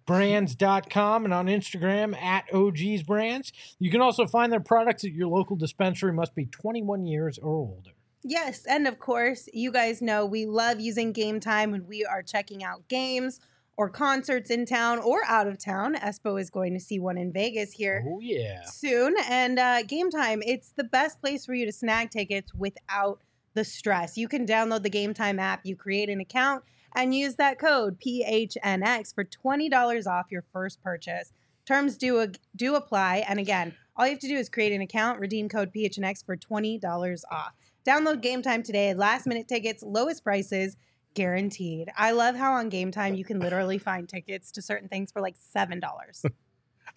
brands.com 0.06 1.24
and 1.24 1.34
on 1.34 1.46
Instagram 1.46 2.16
at 2.20 2.44
OG's 2.52 3.02
Brands. 3.02 3.52
You 3.78 3.90
can 3.90 4.00
also 4.00 4.26
find 4.26 4.52
their 4.52 4.60
products 4.60 5.04
at 5.04 5.12
your 5.12 5.28
local 5.28 5.56
dispensary, 5.56 6.12
must 6.12 6.34
be 6.34 6.46
21 6.46 7.06
years 7.06 7.38
or 7.38 7.54
older. 7.54 7.90
Yes, 8.24 8.64
and 8.66 8.86
of 8.88 8.98
course, 8.98 9.48
you 9.52 9.70
guys 9.70 10.02
know 10.02 10.26
we 10.26 10.44
love 10.44 10.80
using 10.80 11.12
Gametime 11.12 11.70
when 11.70 11.86
we 11.86 12.04
are 12.04 12.22
checking 12.22 12.64
out 12.64 12.88
games 12.88 13.40
or 13.76 13.88
concerts 13.88 14.50
in 14.50 14.66
town 14.66 14.98
or 14.98 15.20
out 15.28 15.46
of 15.46 15.56
town. 15.56 15.94
Espo 15.94 16.38
is 16.40 16.50
going 16.50 16.74
to 16.74 16.80
see 16.80 16.98
one 16.98 17.16
in 17.16 17.32
Vegas 17.32 17.70
here 17.72 18.04
Oh, 18.08 18.18
yeah. 18.20 18.64
soon. 18.64 19.14
And 19.30 19.58
uh, 19.58 19.82
Gametime, 19.84 20.42
it's 20.44 20.72
the 20.72 20.82
best 20.82 21.20
place 21.20 21.46
for 21.46 21.54
you 21.54 21.64
to 21.64 21.72
snag 21.72 22.10
tickets 22.10 22.52
without 22.52 23.20
the 23.54 23.64
stress. 23.64 24.16
You 24.16 24.28
can 24.28 24.46
download 24.46 24.82
the 24.82 24.90
Gametime 24.90 25.38
app, 25.38 25.60
you 25.64 25.76
create 25.76 26.08
an 26.08 26.20
account, 26.20 26.64
and 26.94 27.14
use 27.14 27.36
that 27.36 27.58
code 27.58 27.98
PHNX 28.00 29.14
for 29.14 29.24
$20 29.24 30.06
off 30.06 30.26
your 30.30 30.44
first 30.52 30.82
purchase. 30.82 31.32
Terms 31.66 31.96
do, 31.96 32.32
do 32.56 32.74
apply. 32.76 33.24
And 33.28 33.38
again, 33.38 33.74
all 33.96 34.06
you 34.06 34.12
have 34.12 34.20
to 34.20 34.28
do 34.28 34.36
is 34.36 34.48
create 34.48 34.72
an 34.72 34.80
account, 34.80 35.20
redeem 35.20 35.48
code 35.48 35.72
PHNX 35.74 36.24
for 36.24 36.36
$20 36.36 37.22
off. 37.30 37.52
Download 37.86 38.22
Gametime 38.22 38.64
today. 38.64 38.94
Last 38.94 39.26
minute 39.26 39.48
tickets, 39.48 39.82
lowest 39.82 40.22
prices 40.22 40.76
guaranteed. 41.14 41.90
I 41.96 42.12
love 42.12 42.36
how 42.36 42.52
on 42.52 42.70
Gametime 42.70 43.16
you 43.16 43.24
can 43.24 43.40
literally 43.40 43.78
find 43.78 44.08
tickets 44.08 44.52
to 44.52 44.62
certain 44.62 44.88
things 44.88 45.10
for 45.10 45.20
like 45.20 45.36
$7. 45.36 45.80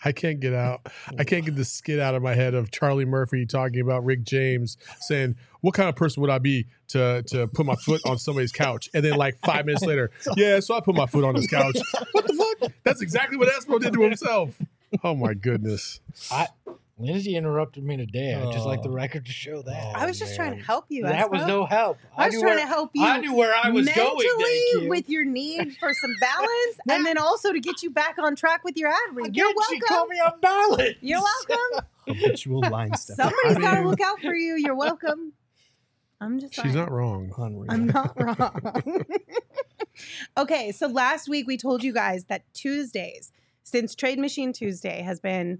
I 0.03 0.11
can't 0.11 0.39
get 0.39 0.53
out. 0.53 0.87
I 1.17 1.23
can't 1.23 1.45
get 1.45 1.55
the 1.55 1.65
skit 1.65 1.99
out 1.99 2.15
of 2.15 2.23
my 2.23 2.35
head 2.35 2.53
of 2.53 2.71
Charlie 2.71 3.05
Murphy 3.05 3.45
talking 3.45 3.81
about 3.81 4.03
Rick 4.03 4.23
James 4.23 4.77
saying, 5.01 5.35
"What 5.61 5.73
kind 5.73 5.89
of 5.89 5.95
person 5.95 6.21
would 6.21 6.29
I 6.29 6.39
be 6.39 6.67
to 6.89 7.23
to 7.27 7.47
put 7.47 7.65
my 7.65 7.75
foot 7.75 8.01
on 8.05 8.17
somebody's 8.17 8.51
couch?" 8.51 8.89
And 8.93 9.03
then 9.03 9.13
like 9.13 9.37
five 9.39 9.65
minutes 9.65 9.85
later, 9.85 10.11
yeah, 10.35 10.59
so 10.59 10.75
I 10.75 10.81
put 10.81 10.95
my 10.95 11.05
foot 11.05 11.23
on 11.23 11.35
his 11.35 11.47
couch. 11.47 11.77
What 12.11 12.27
the 12.27 12.33
fuck? 12.59 12.71
That's 12.83 13.01
exactly 13.01 13.37
what 13.37 13.47
Espo 13.47 13.79
did 13.79 13.93
to 13.93 14.01
himself. 14.01 14.57
Oh 15.03 15.15
my 15.15 15.33
goodness. 15.33 16.01
I 16.29 16.47
Lindsay 17.01 17.35
interrupted 17.35 17.83
me 17.83 17.97
today. 17.97 18.33
I 18.35 18.51
just 18.51 18.65
like 18.65 18.81
the 18.81 18.89
Oh. 18.89 18.93
record 18.93 19.25
to 19.25 19.31
show 19.31 19.61
that. 19.63 19.95
I 19.95 20.05
was 20.05 20.17
just 20.19 20.33
oh, 20.33 20.35
trying 20.37 20.57
to 20.57 20.63
help 20.63 20.85
you. 20.89 21.03
that 21.03 21.29
was 21.31 21.41
Espo. 21.41 21.47
no 21.47 21.65
help. 21.65 21.97
I 22.17 22.27
was 22.27 22.35
trying 22.35 22.45
where- 22.45 22.55
to 22.59 22.65
help 22.67 22.91
you. 22.93 23.03
I 23.05 23.17
knew 23.19 23.33
where 23.33 23.53
I 23.55 23.69
was 23.69 23.85
mentally 23.85 24.25
going. 24.25 24.39
Thank 24.45 24.83
you. 24.83 24.89
with 24.89 25.09
your 25.09 25.25
need 25.25 25.75
for 25.77 25.93
some 25.93 26.13
balance, 26.19 26.77
and 26.89 27.05
then 27.05 27.17
also 27.17 27.51
to 27.53 27.59
get 27.59 27.81
you 27.83 27.89
back 27.89 28.15
on 28.19 28.35
track 28.35 28.63
with 28.63 28.77
your 28.77 28.89
ad 28.89 28.99
read. 29.13 29.35
You're 29.35 29.47
welcome. 29.55 29.63
She 29.75 29.79
called 29.81 30.09
welcome. 30.09 30.09
me 30.09 30.19
on 30.19 30.39
balance. 30.77 30.97
You're 31.01 31.21
welcome. 31.21 31.87
Habitual 32.07 32.61
line 32.69 32.95
step. 32.95 33.17
Somebody's 33.17 33.57
I 33.57 33.59
got 33.61 33.75
to 33.81 33.87
look 33.87 34.01
out 34.01 34.19
for 34.21 34.35
you. 34.35 34.55
You're 34.55 34.75
welcome. 34.75 35.33
I'm 36.19 36.39
just. 36.39 36.53
She's 36.53 36.63
saying. 36.63 36.75
not 36.75 36.91
wrong. 36.91 37.31
Unreal. 37.37 37.65
I'm 37.71 37.87
not 37.87 38.13
wrong. 38.21 39.05
okay, 40.37 40.71
so 40.71 40.87
last 40.87 41.27
week 41.29 41.47
we 41.47 41.57
told 41.57 41.83
you 41.83 41.93
guys 41.93 42.25
that 42.25 42.43
Tuesdays, 42.53 43.31
since 43.63 43.95
Trade 43.95 44.19
Machine 44.19 44.53
Tuesday 44.53 45.01
has 45.01 45.19
been 45.19 45.59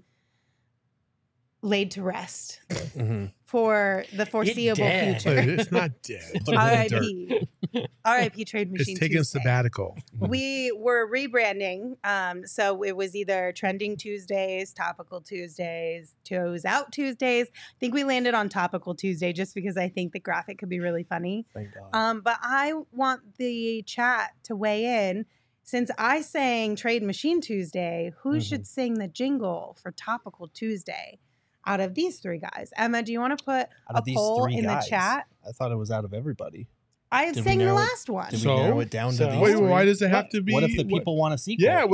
laid 1.64 1.92
to 1.92 2.02
rest 2.02 2.60
Mhm. 2.70 3.30
for 3.44 4.04
the 4.16 4.26
foreseeable 4.26 4.76
dead. 4.82 5.22
future. 5.22 5.38
It's 5.38 5.70
not 5.70 6.02
dead. 6.02 6.20
Put 6.44 6.54
it 6.54 6.58
in 6.58 6.82
the 6.82 6.88
dirt. 6.88 7.46
R.I.P. 7.72 7.88
R.I.P. 8.04 8.44
Trade 8.44 8.72
Machine 8.72 8.92
It's 8.92 9.00
taking 9.00 9.18
a 9.18 9.20
Tuesday. 9.20 9.38
sabbatical. 9.38 9.96
we 10.18 10.72
were 10.72 11.08
rebranding. 11.08 11.96
Um, 12.04 12.46
so 12.46 12.82
it 12.82 12.96
was 12.96 13.14
either 13.14 13.52
trending 13.56 13.96
Tuesdays, 13.96 14.72
topical 14.72 15.20
Tuesdays, 15.20 16.16
toes 16.24 16.64
out 16.64 16.90
Tuesdays. 16.90 17.46
I 17.54 17.78
think 17.78 17.94
we 17.94 18.02
landed 18.02 18.34
on 18.34 18.48
topical 18.48 18.94
Tuesday 18.96 19.32
just 19.32 19.54
because 19.54 19.76
I 19.76 19.88
think 19.88 20.12
the 20.12 20.20
graphic 20.20 20.58
could 20.58 20.68
be 20.68 20.80
really 20.80 21.04
funny. 21.04 21.46
Thank 21.54 21.68
God. 21.74 21.90
Um, 21.92 22.20
but 22.22 22.38
I 22.42 22.72
want 22.90 23.36
the 23.38 23.82
chat 23.86 24.32
to 24.44 24.56
weigh 24.56 25.08
in. 25.10 25.26
Since 25.64 25.92
I 25.96 26.22
sang 26.22 26.74
Trade 26.74 27.04
Machine 27.04 27.40
Tuesday, 27.40 28.12
who 28.22 28.40
should 28.40 28.66
sing 28.66 28.94
the 28.94 29.06
jingle 29.06 29.76
for 29.80 29.92
Topical 29.92 30.48
Tuesday 30.48 31.20
out 31.66 31.80
of 31.80 31.94
these 31.94 32.18
three 32.18 32.38
guys? 32.38 32.72
Emma, 32.76 33.02
do 33.02 33.12
you 33.12 33.20
want 33.20 33.38
to 33.38 33.44
put 33.44 33.60
Out 33.60 33.68
a 33.90 33.98
of 33.98 34.04
these 34.04 34.16
poll 34.16 34.44
three 34.44 34.56
in 34.58 34.64
guys, 34.64 34.84
the 34.84 34.90
chat? 34.90 35.26
I 35.46 35.52
thought 35.52 35.72
it 35.72 35.76
was 35.76 35.90
out 35.90 36.04
of 36.04 36.12
everybody. 36.14 36.66
I 37.10 37.26
Did 37.26 37.36
we 37.36 37.42
sang 37.42 37.58
the 37.58 37.74
last 37.74 38.08
one. 38.08 38.30
Did 38.30 38.40
So- 38.40 38.54
we 38.56 38.60
narrow 38.62 38.80
it 38.80 38.90
down 38.90 39.12
so- 39.12 39.26
to 39.26 39.32
these 39.32 39.40
Wait, 39.40 39.56
three? 39.56 39.66
why 39.68 39.84
does 39.84 40.00
it 40.02 40.10
have 40.10 40.28
to 40.30 40.40
be? 40.40 40.52
What 40.54 40.64
if 40.64 40.76
the 40.76 40.84
what- 40.84 40.88
people 41.00 41.16
want 41.16 41.34
a 41.34 41.38
sequel? 41.38 41.64
Yeah, 41.66 41.84
we 41.84 41.92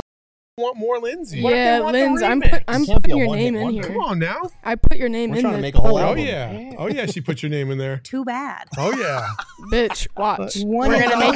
want 0.57 0.77
more 0.77 0.97
Lindsay. 0.99 1.41
What 1.41 1.53
yeah, 1.55 1.79
want 1.81 1.93
the 1.93 1.99
Linz, 2.03 2.21
I'm 2.21 2.41
put, 2.41 2.63
I'm 2.67 2.83
It 2.83 2.85
can't 2.87 3.03
be 3.03 3.11
putting 3.11 3.17
your 3.27 3.35
name 3.35 3.55
in 3.55 3.69
here. 3.71 3.83
Come 3.83 3.97
on 3.97 4.19
now. 4.19 4.41
I 4.63 4.75
put 4.75 4.97
your 4.97 5.09
name 5.09 5.31
We're 5.31 5.37
in 5.37 5.41
trying 5.41 5.53
to 5.53 5.57
there. 5.57 5.61
make 5.61 5.75
a 5.75 5.81
whole 5.81 5.97
Oh 5.97 6.01
album. 6.01 6.25
yeah. 6.25 6.73
Oh 6.77 6.87
yeah. 6.87 7.05
She 7.05 7.19
put 7.21 7.41
your 7.43 7.49
name 7.49 7.69
in 7.71 7.77
there. 7.77 7.97
Too 7.97 8.23
bad. 8.25 8.67
Oh 8.77 8.91
yeah. 8.97 9.27
Bitch, 9.71 10.07
watch. 10.17 10.57
One 10.63 10.89
We're 10.89 11.01
gonna 11.01 11.19
make 11.19 11.35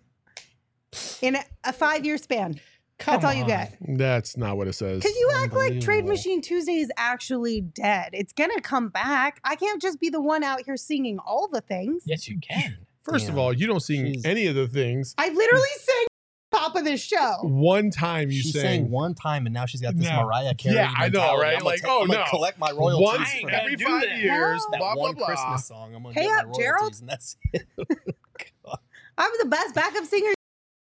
in 1.23 1.37
a, 1.37 1.45
a 1.65 1.73
five 1.73 2.05
year 2.05 2.19
span. 2.19 2.61
That's 3.05 3.25
all 3.25 3.33
you 3.33 3.41
Come 3.41 3.49
get. 3.49 3.77
That's 3.81 4.37
not 4.37 4.59
what 4.59 4.69
it 4.69 4.75
says. 4.75 5.03
Because 5.03 5.17
you 5.17 5.31
act 5.37 5.55
like 5.55 5.81
Trade 5.81 6.05
Machine 6.05 6.43
Tuesday 6.43 6.75
is 6.81 6.91
actually 6.99 7.63
dead. 7.63 8.11
It's 8.13 8.35
gonna 8.35 8.61
come 8.61 8.91
back. 8.91 9.41
I 9.43 9.57
can't 9.57 9.81
just 9.81 9.99
be 10.01 10.11
the 10.11 10.21
one 10.21 10.45
out 10.45 10.61
here 10.67 10.77
singing 10.77 11.19
all 11.19 11.49
the 11.51 11.63
things. 11.63 12.03
Yes, 12.05 12.29
you 12.29 12.39
can. 12.41 12.77
First 13.05 13.31
of 13.31 13.39
all, 13.39 13.55
you 13.55 13.67
don't 13.67 13.81
sing 13.81 14.05
She's- 14.13 14.25
any 14.27 14.47
of 14.49 14.55
the 14.55 14.69
things. 14.69 15.15
I 15.17 15.31
literally 15.31 15.69
sang 15.79 16.07
top 16.53 16.77
of 16.77 16.85
this 16.85 17.01
show. 17.03 17.37
One 17.43 17.91
time 17.91 18.31
you 18.31 18.43
she 18.43 18.51
sang. 18.53 18.63
sang 18.63 18.91
one 18.91 19.15
time, 19.15 19.47
and 19.47 19.55
now 19.55 19.65
she's 19.65 19.81
got 19.81 19.97
this 19.97 20.07
No. 20.07 20.25
Mariah 20.25 20.55
Carey. 20.55 20.75
Yeah, 20.75 20.93
I 20.95 21.09
know, 21.09 21.21
mentality. 21.21 21.43
right? 21.43 21.53
I'm 21.55 21.59
gonna 21.61 21.65
Like, 21.65 21.81
take- 21.81 21.91
oh, 21.91 22.03
I'm 22.03 22.09
no. 22.09 22.25
collect 22.29 22.59
my 22.59 22.71
royalties. 22.73 23.07
Once 23.07 23.33
for 23.41 23.51
every 23.51 23.77
five 23.77 24.03
that. 24.03 24.19
years, 24.19 24.61
No. 24.65 24.71
that 24.73 24.79
blah 24.79 24.95
blah 24.95 25.03
one 25.03 25.15
blah. 25.15 25.27
Christmas 25.27 25.65
song. 25.65 25.95
I'm 25.95 26.03
gonna 26.03 26.15
Hey 26.15 26.25
get 26.27 26.45
my 26.45 26.51
up, 26.51 26.55
Gerald. 26.59 26.81
royalties, 26.83 27.01
and 27.01 27.09
that's 27.09 27.37
it. 27.55 27.67
I'm 29.19 29.31
the 29.43 29.47
best 29.49 29.75
backup 29.75 30.05
singer 30.05 30.27
you 30.27 30.29
ever 30.29 30.35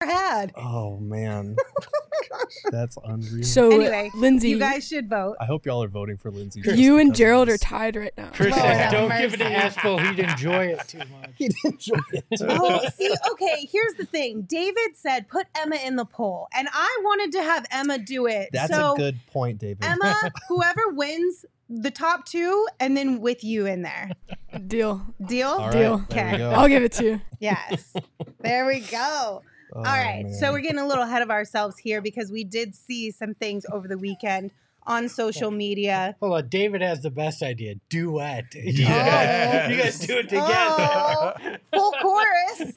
had. 0.04 0.52
Oh 0.56 0.98
man, 0.98 1.56
oh 2.32 2.44
that's 2.70 2.98
unreal. 3.04 3.44
So, 3.44 3.70
Anyway, 3.70 4.10
Lindsay, 4.14 4.50
You 4.50 4.58
guys 4.58 4.86
should 4.86 5.08
vote. 5.08 5.36
I 5.40 5.44
hope 5.46 5.64
y'all 5.66 5.82
are 5.82 5.88
voting 5.88 6.16
for 6.16 6.30
Lindsay. 6.30 6.60
you 6.74 6.98
and 6.98 7.10
because 7.10 7.18
Gerald 7.18 7.48
are 7.48 7.56
tied 7.56 7.96
right 7.96 8.12
now. 8.16 8.30
Chris 8.32 8.56
Lord 8.56 8.62
says, 8.62 8.92
don't 8.92 9.18
give 9.18 9.34
it 9.34 9.38
to 9.38 9.44
mercy. 9.44 9.54
Aspel. 9.78 10.10
He'd 10.10 10.18
enjoy 10.18 10.66
it 10.66 10.88
too 10.88 10.98
much. 11.20 11.30
He'd 11.36 11.54
enjoy 11.64 11.98
it. 12.12 12.24
Oh, 12.42 12.86
see, 12.94 13.14
okay, 13.32 13.68
here's 13.70 13.94
the 13.94 14.04
thing. 14.04 14.42
David 14.42 14.96
said 14.96 15.28
put 15.28 15.46
Emma 15.54 15.76
in 15.76 15.96
the 15.96 16.04
poll, 16.04 16.48
and 16.54 16.68
I 16.72 17.00
wanted 17.02 17.32
to 17.32 17.42
have 17.42 17.66
Emma 17.70 17.98
do 17.98 18.26
it. 18.26 18.50
That's 18.52 18.74
so, 18.74 18.94
a 18.94 18.96
good 18.96 19.18
point, 19.28 19.58
David. 19.58 19.82
Emma, 19.84 20.14
whoever 20.48 20.82
wins 20.90 21.46
the 21.68 21.90
top 21.90 22.26
two, 22.26 22.66
and 22.78 22.96
then 22.96 23.20
with 23.20 23.42
you 23.42 23.66
in 23.66 23.82
there. 23.82 24.10
Deal. 24.66 25.04
Deal? 25.24 25.48
All 25.48 25.58
right, 25.58 25.72
Deal. 25.72 26.04
Okay. 26.10 26.42
I'll 26.42 26.68
give 26.68 26.82
it 26.84 26.92
to 26.92 27.04
you. 27.04 27.20
Yes. 27.40 27.94
there 28.40 28.66
we 28.66 28.80
go. 28.80 29.42
Oh, 29.76 29.80
All 29.80 29.84
right. 29.84 30.24
So 30.40 30.52
we're 30.52 30.60
getting 30.60 30.78
a 30.78 30.86
little 30.86 31.04
ahead 31.04 31.20
of 31.20 31.30
ourselves 31.30 31.76
here 31.76 32.00
because 32.00 32.32
we 32.32 32.44
did 32.44 32.74
see 32.74 33.10
some 33.10 33.34
things 33.34 33.66
over 33.70 33.86
the 33.86 33.98
weekend 33.98 34.50
on 34.86 35.08
social 35.08 35.50
media. 35.50 36.16
Hold 36.20 36.32
on, 36.34 36.48
David 36.48 36.80
has 36.80 37.02
the 37.02 37.10
best 37.10 37.42
idea. 37.42 37.74
Duet. 37.90 38.46
Yes. 38.54 39.70
you 39.70 39.76
guys 39.76 39.98
do 39.98 40.18
it 40.18 40.28
together. 40.28 40.46
Oh, 40.48 41.32
full 41.74 41.92
chorus. 42.00 42.72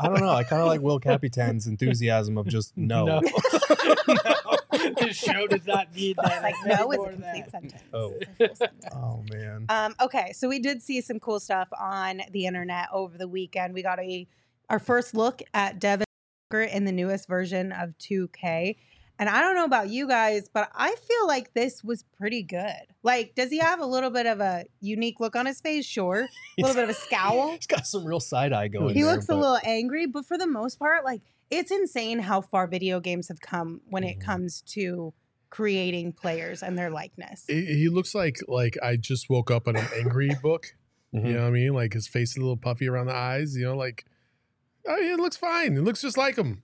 I 0.00 0.08
don't 0.08 0.20
know. 0.20 0.30
I 0.30 0.42
kind 0.44 0.60
of 0.60 0.68
like 0.68 0.80
Will 0.80 0.98
Capitan's 0.98 1.66
enthusiasm 1.66 2.36
of 2.36 2.46
just 2.46 2.76
no. 2.76 3.06
No. 3.06 3.20
no. 4.08 4.90
This 4.98 5.16
show 5.16 5.46
does 5.46 5.66
not 5.66 5.94
need 5.94 6.16
that. 6.22 6.42
Like, 6.42 6.54
no 6.66 6.90
is 6.92 6.98
a 6.98 7.10
complete 7.10 7.44
that. 7.44 7.50
sentence. 7.50 7.82
Oh. 7.94 8.14
A 8.40 8.54
sentence. 8.54 8.84
Oh 8.94 9.24
man. 9.32 9.66
Um, 9.68 9.94
okay, 10.00 10.32
so 10.32 10.48
we 10.48 10.58
did 10.58 10.82
see 10.82 11.00
some 11.00 11.20
cool 11.20 11.40
stuff 11.40 11.68
on 11.78 12.22
the 12.32 12.46
internet 12.46 12.88
over 12.92 13.16
the 13.16 13.28
weekend. 13.28 13.74
We 13.74 13.82
got 13.82 13.98
a 14.00 14.26
our 14.68 14.78
first 14.78 15.14
look 15.14 15.42
at 15.54 15.78
Devin 15.78 16.06
Booker 16.50 16.62
in 16.62 16.84
the 16.84 16.92
newest 16.92 17.28
version 17.28 17.72
of 17.72 17.90
2K. 17.98 18.76
And 19.18 19.28
I 19.28 19.40
don't 19.40 19.54
know 19.54 19.64
about 19.64 19.88
you 19.90 20.08
guys, 20.08 20.48
but 20.52 20.70
I 20.74 20.94
feel 20.96 21.26
like 21.28 21.52
this 21.54 21.84
was 21.84 22.02
pretty 22.18 22.42
good. 22.42 22.74
Like, 23.02 23.34
does 23.36 23.50
he 23.50 23.58
have 23.58 23.78
a 23.80 23.86
little 23.86 24.10
bit 24.10 24.26
of 24.26 24.40
a 24.40 24.64
unique 24.80 25.20
look 25.20 25.36
on 25.36 25.46
his 25.46 25.60
face? 25.60 25.84
Sure. 25.86 26.22
A 26.58 26.60
little 26.60 26.74
bit 26.74 26.84
of 26.84 26.90
a 26.90 26.94
scowl. 26.94 27.52
He's 27.52 27.66
got 27.66 27.86
some 27.86 28.04
real 28.04 28.20
side 28.20 28.52
eye 28.52 28.68
going. 28.68 28.94
He 28.94 29.02
there, 29.02 29.12
looks 29.12 29.28
a 29.28 29.34
little 29.34 29.58
angry, 29.64 30.06
but 30.06 30.26
for 30.26 30.36
the 30.36 30.46
most 30.46 30.78
part, 30.78 31.04
like 31.04 31.22
it's 31.50 31.70
insane 31.70 32.18
how 32.18 32.40
far 32.40 32.66
video 32.66 33.00
games 33.00 33.28
have 33.28 33.40
come 33.40 33.80
when 33.88 34.02
it 34.04 34.18
Mhm. 34.18 34.24
comes 34.24 34.62
to 34.68 35.12
creating 35.50 36.12
players 36.12 36.62
and 36.62 36.76
their 36.78 36.90
likeness. 36.90 37.44
He, 37.46 37.64
he 37.66 37.88
looks 37.88 38.14
like 38.14 38.38
like 38.48 38.76
I 38.82 38.96
just 38.96 39.28
woke 39.30 39.50
up 39.50 39.68
in 39.68 39.76
an 39.76 39.86
angry 39.96 40.30
book. 40.42 40.74
Mhm. 41.14 41.26
You 41.26 41.32
know 41.34 41.40
what 41.42 41.48
I 41.48 41.50
mean? 41.50 41.74
Like 41.74 41.92
his 41.92 42.08
face 42.08 42.30
is 42.32 42.36
a 42.38 42.40
little 42.40 42.56
puffy 42.56 42.88
around 42.88 43.06
the 43.06 43.14
eyes. 43.14 43.54
You 43.56 43.66
know, 43.66 43.76
like 43.76 44.04
oh, 44.86 44.96
yeah, 44.96 45.14
it 45.14 45.20
looks 45.20 45.36
fine. 45.36 45.76
It 45.76 45.82
looks 45.82 46.02
just 46.02 46.16
like 46.16 46.36
him. 46.36 46.62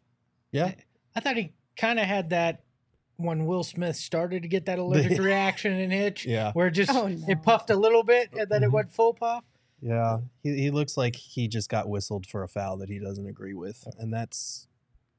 Yeah. 0.52 0.72
I 1.14 1.20
thought 1.20 1.36
he 1.36 1.52
kind 1.76 1.98
of 1.98 2.06
had 2.06 2.30
that 2.30 2.62
when 3.16 3.46
Will 3.46 3.64
Smith 3.64 3.96
started 3.96 4.42
to 4.42 4.48
get 4.48 4.66
that 4.66 4.78
allergic 4.78 5.18
reaction 5.20 5.72
in 5.72 5.90
Hitch, 5.90 6.24
Yeah. 6.24 6.52
where 6.52 6.68
it 6.68 6.72
just 6.72 6.90
Oh, 6.92 7.08
no. 7.08 7.26
it 7.28 7.42
puffed 7.42 7.70
a 7.70 7.76
little 7.76 8.02
bit 8.04 8.30
and 8.32 8.48
then 8.48 8.62
it 8.62 8.68
Mhm. 8.68 8.72
went 8.72 8.92
full 8.92 9.14
puff. 9.14 9.44
Yeah. 9.80 10.18
He 10.42 10.56
he 10.56 10.70
looks 10.70 10.96
like 10.96 11.14
he 11.16 11.46
just 11.48 11.68
got 11.68 11.88
whistled 11.88 12.26
for 12.26 12.42
a 12.42 12.48
foul 12.48 12.76
that 12.78 12.88
he 12.88 12.98
doesn't 12.98 13.26
agree 13.26 13.54
with, 13.54 13.84
and 13.98 14.12
that's 14.12 14.66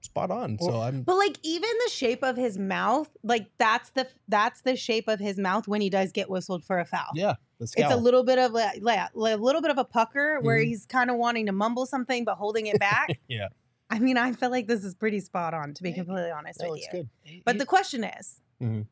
spot 0.01 0.31
on. 0.31 0.57
So 0.59 0.81
I'm 0.81 1.03
But 1.03 1.15
like 1.17 1.37
even 1.43 1.69
the 1.85 1.91
shape 1.91 2.23
of 2.23 2.35
his 2.37 2.57
mouth, 2.57 3.09
like 3.23 3.47
that's 3.57 3.89
the 3.91 4.07
that's 4.27 4.61
the 4.61 4.75
shape 4.75 5.07
of 5.07 5.19
his 5.19 5.37
mouth 5.37 5.67
when 5.67 5.79
he 5.81 5.89
does 5.89 6.11
get 6.11 6.29
whistled 6.29 6.63
for 6.65 6.79
a 6.79 6.85
foul. 6.85 7.11
yeah. 7.15 7.35
It's 7.61 7.75
a 7.91 7.97
little 7.97 8.23
bit 8.23 8.39
of 8.39 8.55
a, 8.55 8.71
like, 8.81 8.99
a 9.13 9.17
little 9.17 9.61
bit 9.61 9.71
of 9.71 9.77
a 9.77 9.83
pucker 9.85 10.39
where 10.41 10.59
Mhm. 10.59 10.65
he's 10.67 10.85
kind 10.85 11.09
of 11.09 11.17
wanting 11.17 11.45
to 11.47 11.51
mumble 11.51 11.85
something 11.85 12.23
but 12.25 12.35
holding 12.35 12.67
it 12.67 12.79
back. 12.79 13.09
Yeah. 13.27 13.49
I 13.91 13.99
mean, 13.99 14.17
I 14.17 14.31
feel 14.33 14.51
like 14.51 14.67
this 14.67 14.83
is 14.83 14.93
pretty 14.95 15.19
spot 15.19 15.53
on 15.53 15.73
to 15.73 15.83
be 15.83 15.91
completely 15.93 16.29
honest 16.31 16.59
That 16.59 16.69
with 16.69 16.81
you. 16.93 17.09
good. 17.25 17.41
But 17.45 17.57
the 17.57 17.65
question 17.65 18.03
is, 18.03 18.39
Mhm. 18.61 18.85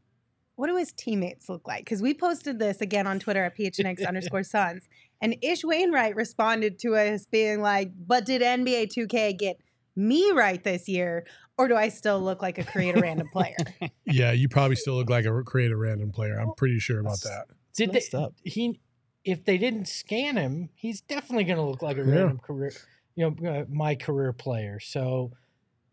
what 0.56 0.68
do 0.68 0.76
his 0.76 0.92
teammates 0.92 1.50
look 1.50 1.68
like? 1.68 1.86
Because 1.86 2.02
we 2.02 2.14
posted 2.16 2.58
this 2.60 2.82
again 2.82 3.06
on 3.06 3.20
Twitter 3.20 3.44
at 3.44 3.56
PHNX 3.56 4.04
underscore 4.06 4.42
Suns, 4.44 4.88
and 5.22 5.36
Ish 5.44 5.64
Wainwright 5.64 6.16
responded 6.16 6.80
to 6.80 6.96
us 6.96 7.26
being 7.28 7.62
like, 7.62 7.92
"But 8.08 8.26
did 8.26 8.42
NBA 8.42 8.88
2K 8.88 9.34
get 9.34 9.58
me 9.96 10.32
right 10.32 10.64
this 10.64 10.88
year, 10.90 11.26
or 11.60 11.68
do 11.68 11.76
I 11.76 11.90
still 11.90 12.20
look 12.20 12.42
like 12.42 12.58
a 12.58 12.64
create 12.64 12.98
a 12.98 13.00
random 13.02 13.28
player?" 13.32 13.56
Yeah, 14.06 14.32
you 14.32 14.50
probably 14.50 14.78
still 14.78 14.96
look 14.96 15.10
like 15.12 15.26
a 15.26 15.44
create 15.44 15.72
a 15.72 15.78
random 15.78 16.12
player. 16.12 16.40
I'm 16.40 16.54
pretty 16.58 16.80
sure 16.80 17.00
about 17.00 17.22
that. 17.22 17.46
It's 17.80 18.10
Did 18.10 18.12
they, 18.12 18.18
up. 18.18 18.34
he 18.44 18.80
if 19.24 19.44
they 19.44 19.58
didn't 19.58 19.88
scan 19.90 20.38
him, 20.38 20.70
he's 20.76 21.02
definitely 21.02 21.44
going 21.44 21.58
to 21.58 21.64
look 21.64 21.82
like 21.82 21.98
a 21.98 22.02
Yeah. 22.06 22.12
random 22.16 22.40
career, 22.40 22.72
you 23.16 23.30
know, 23.30 23.50
uh, 23.50 23.66
my 23.70 23.94
career 23.96 24.32
player. 24.32 24.80
So 24.80 25.32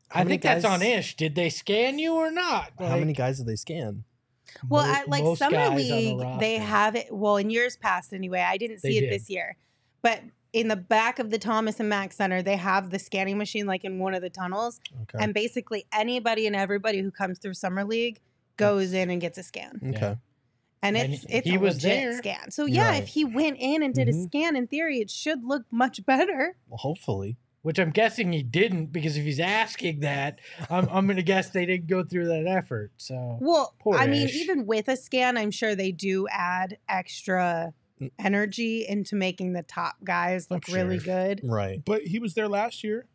How 0.09 0.21
I 0.21 0.25
many 0.25 0.35
think 0.35 0.43
that's 0.43 0.65
on 0.65 0.83
Ish. 0.83 1.17
Did 1.17 1.35
they 1.35 1.51
scan 1.51 1.99
you 1.99 2.15
or 2.15 2.31
not? 2.31 2.73
How 2.79 2.97
many 2.97 3.13
guys 3.13 3.39
did 3.39 3.47
they 3.47 3.57
scan? 3.57 4.05
Well, 4.69 4.87
mo- 4.87 4.93
at 4.93 5.09
like 5.09 5.37
summer 5.37 5.57
guys 5.57 5.69
on 5.71 5.77
the 5.77 5.83
league, 6.15 6.39
they 6.41 6.59
have 6.59 6.95
it. 6.95 7.09
Well, 7.11 7.37
in 7.39 7.51
years 7.51 7.77
past, 7.77 8.13
anyway, 8.13 8.41
I 8.41 8.57
didn't 8.57 8.83
They 8.83 8.91
see 8.93 8.99
it 8.99 9.03
did. 9.03 9.13
this 9.13 9.29
year, 9.29 9.57
but 10.01 10.21
in 10.53 10.69
the 10.69 10.77
back 10.77 11.19
of 11.19 11.31
the 11.31 11.39
Thomas 11.39 11.81
and 11.81 11.89
Mack 11.89 12.13
Center, 12.13 12.41
they 12.41 12.55
have 12.55 12.91
the 12.91 12.99
scanning 13.01 13.37
machine 13.37 13.67
like 13.67 13.83
in 13.83 13.99
one 13.99 14.15
of 14.15 14.23
the 14.23 14.31
tunnels, 14.31 14.81
Okay. 15.03 15.19
and 15.21 15.35
basically 15.35 15.87
anybody 15.93 16.47
and 16.47 16.55
everybody 16.55 17.01
who 17.01 17.11
comes 17.11 17.41
through 17.41 17.55
summer 17.55 17.83
league 17.85 18.21
goes 18.57 18.93
in 18.93 19.11
and 19.11 19.21
gets 19.21 19.39
a 19.39 19.43
scan, 19.43 19.81
okay. 19.85 20.07
and 20.07 20.19
And 20.85 20.97
it's 20.97 21.25
it's 21.29 21.49
he 21.49 21.57
a 21.57 21.59
was 21.61 21.75
legit 21.83 21.91
there. 21.91 22.19
scan. 22.19 22.51
So 22.51 22.67
yeah, 22.67 22.89
Right. 22.91 23.03
if 23.03 23.09
he 23.09 23.25
went 23.25 23.57
in 23.59 23.83
and 23.83 23.95
did 23.95 24.09
Mhm. 24.09 24.21
a 24.21 24.23
scan, 24.25 24.57
in 24.57 24.67
theory, 24.67 24.99
it 25.01 25.11
should 25.11 25.45
look 25.45 25.65
much 25.71 26.05
better. 26.07 26.57
Well, 26.69 26.79
hopefully. 26.79 27.37
which 27.63 27.79
I'm 27.79 27.93
guessing 27.93 28.31
he 28.35 28.43
didn't 28.43 28.93
because 28.93 29.17
if 29.17 29.25
he's 29.25 29.41
asking 29.41 30.01
that, 30.01 30.39
I'm, 30.69 30.87
I'm 30.91 31.07
going 31.07 31.17
to 31.17 31.23
guess 31.23 31.49
they 31.49 31.65
didn't 31.65 31.87
go 31.87 32.05
through 32.05 32.27
that 32.29 32.47
effort. 32.47 32.93
So 32.99 33.39
Well, 33.41 33.75
Poor 33.81 33.97
I 33.97 34.07
mean, 34.07 34.29
even 34.29 34.67
with 34.67 34.87
a 34.89 34.97
scan, 34.99 35.39
I'm 35.39 35.51
sure 35.51 35.75
they 35.75 35.91
do 35.91 36.27
add 36.31 36.77
extra 36.91 37.73
Mm. 38.01 38.11
energy 38.19 38.85
into 38.87 39.17
making 39.17 39.53
the 39.55 39.63
top 39.63 39.95
guys 40.05 40.51
look 40.51 40.67
really 40.69 40.99
good. 40.99 41.41
Right. 41.45 41.81
But 41.83 42.03
he 42.03 42.19
was 42.19 42.35
there 42.35 42.49
last 42.49 42.85
year. 42.85 43.07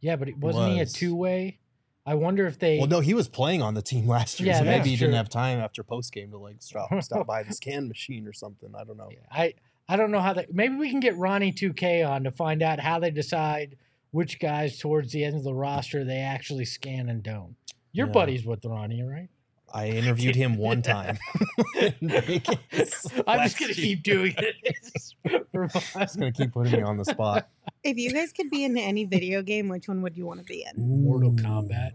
yeah, 0.00 0.16
but 0.16 0.28
it- 0.30 0.38
wasn't 0.38 0.72
he 0.72 0.80
a 0.80 0.86
two 0.86 1.14
way? 1.14 1.58
I 2.04 2.14
wonder 2.14 2.46
if 2.46 2.58
they. 2.58 2.78
Well, 2.78 2.88
no, 2.88 3.00
he 3.00 3.14
was 3.14 3.28
playing 3.28 3.62
on 3.62 3.74
the 3.74 3.82
team 3.82 4.06
last 4.16 4.40
year, 4.40 4.48
Yeah, 4.50 4.58
so 4.58 4.64
maybe 4.64 4.90
he 4.90 4.96
didn't 4.96 5.14
have 5.14 5.28
time 5.28 5.60
after 5.60 5.82
post 5.82 6.12
game 6.12 6.30
to 6.32 6.38
like 6.38 6.56
stop 6.60 6.90
stop 7.02 7.26
by 7.26 7.42
the 7.42 7.52
scan 7.54 7.88
machine 7.88 8.26
or 8.26 8.32
something. 8.32 8.72
I 8.76 8.84
don't 8.84 8.96
know. 8.96 9.10
I 9.30 9.54
I 9.88 9.96
don't 9.96 10.10
know 10.10 10.20
how 10.20 10.32
they. 10.32 10.46
Maybe 10.50 10.74
we 10.76 10.90
can 10.90 11.00
get 11.00 11.16
Ronnie 11.16 11.52
2K 11.52 12.08
on 12.08 12.24
to 12.24 12.30
find 12.30 12.62
out 12.62 12.80
how 12.80 12.98
they 12.98 13.10
decide 13.10 13.76
which 14.10 14.38
guys 14.40 14.78
towards 14.78 15.12
the 15.12 15.24
end 15.24 15.36
of 15.36 15.44
the 15.44 15.54
roster 15.54 16.04
they 16.04 16.18
actually 16.18 16.64
scan 16.64 17.08
and 17.08 17.22
don't. 17.22 17.56
Your 17.92 18.06
Yeah. 18.08 18.12
buddies 18.12 18.44
with 18.44 18.64
Ronnie, 18.64 19.02
right? 19.02 19.28
I 19.74 19.88
interviewed 19.88 20.36
him 20.36 20.56
one 20.56 20.82
time. 20.94 21.18
I'm 21.76 22.00
just 22.00 23.58
gonna 23.58 23.72
keep 23.74 24.02
doing 24.02 24.34
it. 24.36 25.44
for 25.52 25.68
fun. 25.68 26.02
Just 26.02 26.18
gonna 26.18 26.32
keep 26.32 26.52
putting 26.52 26.72
me 26.72 26.82
on 26.82 26.96
the 26.96 27.04
spot. 27.04 27.48
If 27.82 27.96
you 27.96 28.12
guys 28.12 28.32
could 28.32 28.50
be 28.50 28.64
in 28.64 28.76
any 28.76 29.04
video 29.04 29.42
game, 29.42 29.68
which 29.68 29.88
one 29.88 30.02
would 30.02 30.16
you 30.16 30.26
want 30.26 30.40
to 30.40 30.44
be 30.46 30.64
in? 30.74 31.04
Mortal 31.04 31.32
Kombat. 31.32 31.92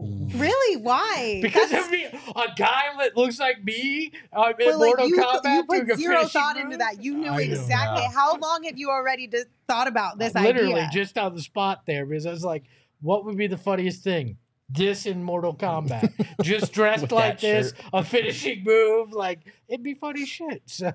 Really? 0.00 0.76
Why? 0.80 1.40
Because 1.42 1.70
That's- 1.70 1.86
of 1.86 1.90
me, 1.92 2.04
a 2.04 2.46
guy 2.56 2.82
that 3.00 3.16
looks 3.16 3.40
like 3.40 3.64
me. 3.64 4.12
I'm 4.32 4.50
in 4.52 4.56
but, 4.58 4.78
like, 4.78 4.86
Mortal 4.96 5.08
you, 5.08 5.16
Kombat. 5.16 5.44
you 5.44 5.64
doing 5.68 5.82
a 5.82 5.86
put 5.86 5.98
zero 5.98 6.16
finishing 6.18 6.40
thought 6.40 6.56
into 6.56 6.76
that. 6.76 7.02
You 7.02 7.16
knew 7.16 7.32
I 7.32 7.40
exactly. 7.40 8.02
yeah. 8.04 8.10
How 8.12 8.36
long 8.36 8.62
have 8.64 8.78
you 8.78 8.90
already 8.90 9.26
d- 9.26 9.42
thought 9.66 9.88
about 9.88 10.18
this 10.18 10.36
I 10.36 10.44
Literally 10.44 10.74
idea? 10.74 10.90
just 10.92 11.18
on 11.18 11.34
the 11.34 11.40
spot 11.42 11.82
there 11.86 12.06
because 12.06 12.26
I 12.26 12.30
was 12.30 12.44
like, 12.44 12.62
what 13.00 13.24
would 13.24 13.36
be 13.36 13.48
the 13.48 13.58
funniest 13.58 14.04
thing? 14.04 14.36
This 14.70 15.06
in 15.06 15.22
Mortal 15.22 15.54
Kombat, 15.54 16.12
just 16.42 16.72
dressed 16.72 17.10
like 17.12 17.40
this, 17.40 17.68
shirt. 17.74 17.84
a 17.92 18.04
finishing 18.04 18.64
move. 18.64 19.12
Like 19.12 19.40
it'd 19.68 19.82
be 19.82 19.94
funny 19.94 20.26
shit. 20.26 20.62
So 20.66 20.92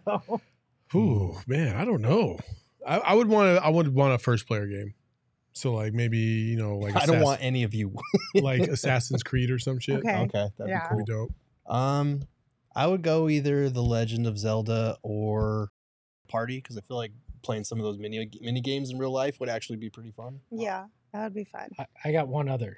Ooh, 0.96 1.38
man, 1.48 1.76
I 1.76 1.86
don't 1.86 2.02
know. 2.02 2.38
I, 2.86 2.98
I 3.00 3.14
would 3.16 3.28
want 3.28 3.58
to. 3.58 3.64
I 3.66 3.70
would 3.70 3.94
want 3.96 4.14
a 4.14 4.20
first 4.20 4.46
player 4.48 4.68
game. 4.68 4.94
So 5.54 5.72
like 5.74 5.94
maybe 5.94 6.18
you 6.18 6.56
know 6.58 6.78
like 6.78 6.96
I 7.02 7.06
don't 7.06 7.22
want 7.22 7.42
any 7.44 7.64
of 7.64 7.74
you. 7.74 7.96
like 8.36 8.62
Assassin's 8.62 9.24
Creed 9.24 9.50
or 9.52 9.58
some 9.60 9.80
shit. 9.80 10.00
Okay. 10.00 10.16
okay, 10.18 10.48
that'd 10.58 10.70
Yeah. 10.70 10.88
be 10.90 10.96
That'd 10.96 11.06
be 11.06 11.12
cool. 11.14 11.28
dope. 11.68 11.76
Um, 11.76 12.22
I 12.76 12.88
would 12.88 13.02
go 13.02 13.30
either 13.30 13.70
The 13.70 13.82
Legend 13.84 14.28
of 14.28 14.38
Zelda 14.38 14.98
or 15.04 15.70
Party 16.28 16.58
because 16.58 16.78
I 16.78 16.82
feel 16.82 16.98
like 16.98 17.12
playing 17.44 17.64
some 17.64 17.78
of 17.80 17.84
those 17.86 17.98
mini 17.98 18.30
mini 18.42 18.62
games 18.62 18.90
in 18.92 18.98
real 19.00 19.12
life 19.12 19.40
would 19.40 19.50
actually 19.50 19.78
be 19.78 19.90
pretty 19.90 20.12
fun. 20.12 20.40
Yeah, 20.52 20.86
that 21.14 21.24
would 21.24 21.34
be 21.36 21.44
fun. 21.46 21.70
I, 21.80 21.86
I 22.06 22.12
got 22.12 22.28
one 22.28 22.50
other. 22.50 22.78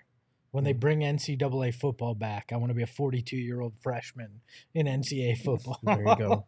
When 0.55 0.63
they 0.63 0.71
bring 0.71 1.01
NCAA 1.01 1.75
football 1.75 2.15
back, 2.15 2.51
I 2.53 2.55
want 2.55 2.69
to 2.69 2.73
be 2.73 2.81
a 2.83 2.87
42 2.87 3.35
year 3.35 3.59
old 3.59 3.75
freshman 3.83 4.39
in 4.73 4.85
NCAA 4.87 5.37
football. 5.37 5.77
There 5.83 6.07
you 6.07 6.15
go. 6.15 6.45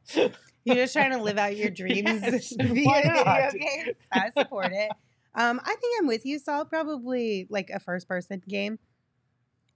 You're 0.64 0.76
just 0.78 0.94
trying 0.94 1.12
to 1.12 1.18
live 1.22 1.38
out 1.38 1.58
your 1.58 1.70
dreams 1.82 2.22
Yes, 2.24 2.54
via 2.58 2.72
video 2.72 3.52
games. 3.52 3.98
I 4.10 4.30
support 4.38 4.72
it. 4.72 4.94
Um, 5.36 5.60
I 5.62 5.76
think 5.76 6.00
I'm 6.00 6.08
with 6.08 6.26
you, 6.26 6.40
Saul. 6.40 6.64
Probably 6.64 7.48
like 7.50 7.70
a 7.70 7.82
first 7.82 8.08
person 8.08 8.42
game 8.48 8.80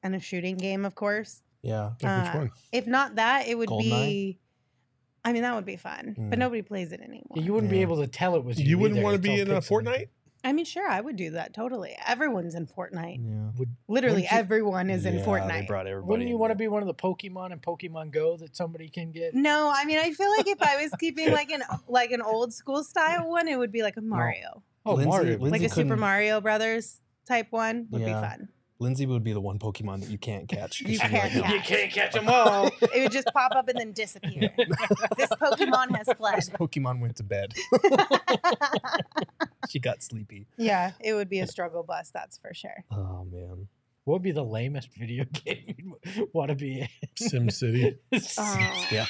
and 0.01 0.15
a 0.15 0.19
shooting 0.21 0.55
game, 0.55 0.85
of 0.85 0.95
course. 0.95 1.41
Yeah. 1.61 1.91
Uh, 2.01 2.23
which 2.23 2.33
one? 2.33 2.51
If 2.71 2.87
not 2.87 3.15
that, 3.15 3.49
it 3.49 3.57
would 3.57 3.67
Goldeneye? 3.67 3.79
be. 4.05 4.39
I 5.25 5.33
mean, 5.33 5.41
that 5.41 5.53
would 5.55 5.65
be 5.65 5.75
fun, 5.75 6.15
but 6.17 6.37
Mm. 6.37 6.39
nobody 6.39 6.61
plays 6.61 6.93
it 6.93 7.01
anymore. 7.01 7.35
you 7.35 7.51
wouldn't 7.53 7.69
be 7.69 7.81
able 7.81 7.97
to 7.97 8.07
tell 8.07 8.35
it 8.37 8.45
was 8.45 8.57
you. 8.57 8.65
You 8.69 8.77
wouldn't 8.77 9.03
want 9.03 9.15
to 9.15 9.21
be 9.21 9.41
in 9.41 9.51
a 9.51 9.55
pixelated. 9.59 9.67
Fortnite? 9.83 10.07
I 10.43 10.53
mean, 10.53 10.65
sure, 10.65 10.87
I 10.89 10.99
would 11.01 11.15
do 11.17 11.31
that 11.31 11.53
totally. 11.53 11.95
Everyone's 12.05 12.55
in 12.55 12.65
Fortnite. 12.65 13.19
Yeah. 13.23 13.51
Would, 13.57 13.69
Literally, 13.87 14.15
Wouldn't 14.23 14.31
you- 14.31 14.37
everyone 14.39 14.89
is 14.89 15.05
in 15.05 15.13
Yeah, 15.15 15.19
They 15.21 15.25
Fortnite. 15.27 15.67
brought 15.67 15.85
everybody. 15.87 16.09
wouldn't 16.09 16.29
you 16.29 16.35
in 16.35 16.39
want 16.39 16.51
to 16.51 16.55
there. 16.57 16.65
be 16.65 16.67
one 16.67 16.81
of 16.81 16.87
the 16.87 16.95
Pokemon 16.95 17.51
in 17.51 17.59
Pokemon 17.59 18.11
Go 18.11 18.37
that 18.37 18.55
somebody 18.55 18.89
can 18.89 19.11
get? 19.11 19.35
No, 19.35 19.71
I 19.75 19.85
mean, 19.85 19.99
I 19.99 20.11
feel 20.11 20.29
like 20.37 20.47
if 20.47 20.61
I 20.61 20.81
was 20.81 20.91
keeping 20.99 21.31
like 21.31 21.51
an 21.51 21.61
like 21.87 22.11
an 22.11 22.21
old 22.21 22.53
school 22.53 22.83
style 22.83 23.29
one, 23.29 23.47
it 23.47 23.57
would 23.59 23.71
be 23.71 23.83
like 23.83 23.97
a 23.97 24.01
Mario, 24.01 24.63
Oh, 24.85 24.93
Lindsay- 24.95 25.09
Mario. 25.09 25.31
Lindsay 25.37 25.49
like 25.51 25.61
a 25.61 25.69
Super 25.69 25.83
couldn't- 25.89 25.99
Mario 25.99 26.41
Brothers 26.41 27.01
type 27.27 27.47
one 27.51 27.87
would 27.91 28.01
Yeah. 28.01 28.07
be 28.07 28.13
fun. 28.13 28.49
Lindsay 28.81 29.05
would 29.05 29.23
be 29.23 29.31
the 29.31 29.39
one 29.39 29.59
Pokemon 29.59 30.01
that 30.01 30.09
you 30.09 30.17
can't 30.17 30.49
catch. 30.49 30.81
You 30.81 30.97
can't 30.97 31.35
"No." 31.35 31.41
catch. 31.43 31.53
You 31.53 31.59
can't 31.61 31.91
catch 31.91 32.13
them 32.13 32.25
all. 32.27 32.67
It 32.81 33.03
would 33.03 33.11
just 33.11 33.27
pop 33.31 33.51
up 33.55 33.67
and 33.67 33.77
then 33.77 33.91
disappear. 33.91 34.49
this 35.17 35.29
Pokemon 35.29 35.95
has 35.95 36.09
fled. 36.17 36.37
This 36.37 36.49
Pokemon 36.49 36.99
went 36.99 37.15
to 37.17 37.23
bed. 37.23 37.53
she 39.69 39.77
got 39.79 40.01
sleepy. 40.01 40.47
yeah, 40.57 40.93
it 40.99 41.13
would 41.13 41.29
be 41.29 41.39
a 41.41 41.47
struggle 41.47 41.83
bus, 41.83 42.09
that's 42.11 42.39
for 42.39 42.55
sure. 42.55 42.83
Oh 42.91 43.25
man. 43.31 43.67
What 44.11 44.15
would 44.17 44.23
be 44.23 44.31
the 44.31 44.43
lamest 44.43 44.89
video 44.99 45.23
game 45.23 45.93
you'd 46.15 46.27
want 46.33 46.49
to 46.49 46.55
be 46.55 46.85
Sim 47.15 47.49
City. 47.49 47.97
in? 48.11 48.21
Yeah. 48.91 49.05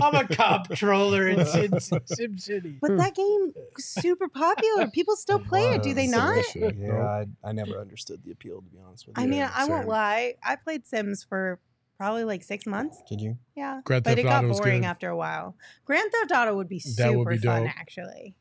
I'm 0.00 0.14
a 0.14 0.24
comptroller 0.24 1.26
in 1.26 1.44
Sim, 1.44 1.80
Sim 2.04 2.38
City. 2.38 2.78
But 2.80 2.96
that 2.96 3.16
game 3.16 3.52
super 3.76 4.28
popular. 4.28 4.86
People 4.88 5.16
still 5.16 5.40
play 5.40 5.74
it, 5.74 5.82
do 5.82 5.94
they 5.94 6.06
not? 6.06 6.44
Yeah. 6.54 7.02
I, 7.02 7.26
I 7.42 7.50
never 7.50 7.80
understood 7.80 8.22
the 8.24 8.30
appeal 8.30 8.62
to 8.62 8.68
be 8.68 8.78
honest 8.86 9.08
with 9.08 9.18
you. 9.18 9.24
I 9.24 9.26
mean, 9.26 9.40
Yeah, 9.40 9.50
I 9.52 9.64
won't 9.66 9.88
lie. 9.88 10.34
I 10.44 10.54
played 10.54 10.86
Sims 10.86 11.24
for 11.24 11.58
probably 11.96 12.22
like 12.22 12.44
six 12.44 12.66
months. 12.66 13.02
Did 13.08 13.20
you? 13.20 13.38
Yeah. 13.56 13.80
Grand 13.82 14.04
but 14.04 14.10
Theft 14.10 14.20
it 14.20 14.22
got 14.22 14.44
Auto 14.44 14.58
boring 14.58 14.84
after 14.84 15.08
a 15.08 15.16
while. 15.16 15.56
Grand 15.84 16.12
Theft 16.12 16.30
Auto 16.30 16.54
would 16.54 16.68
be 16.68 16.78
super 16.78 17.10
That 17.10 17.18
would 17.18 17.28
be 17.28 17.38
fun, 17.38 17.64
dope. 17.64 17.76
actually. 17.76 18.36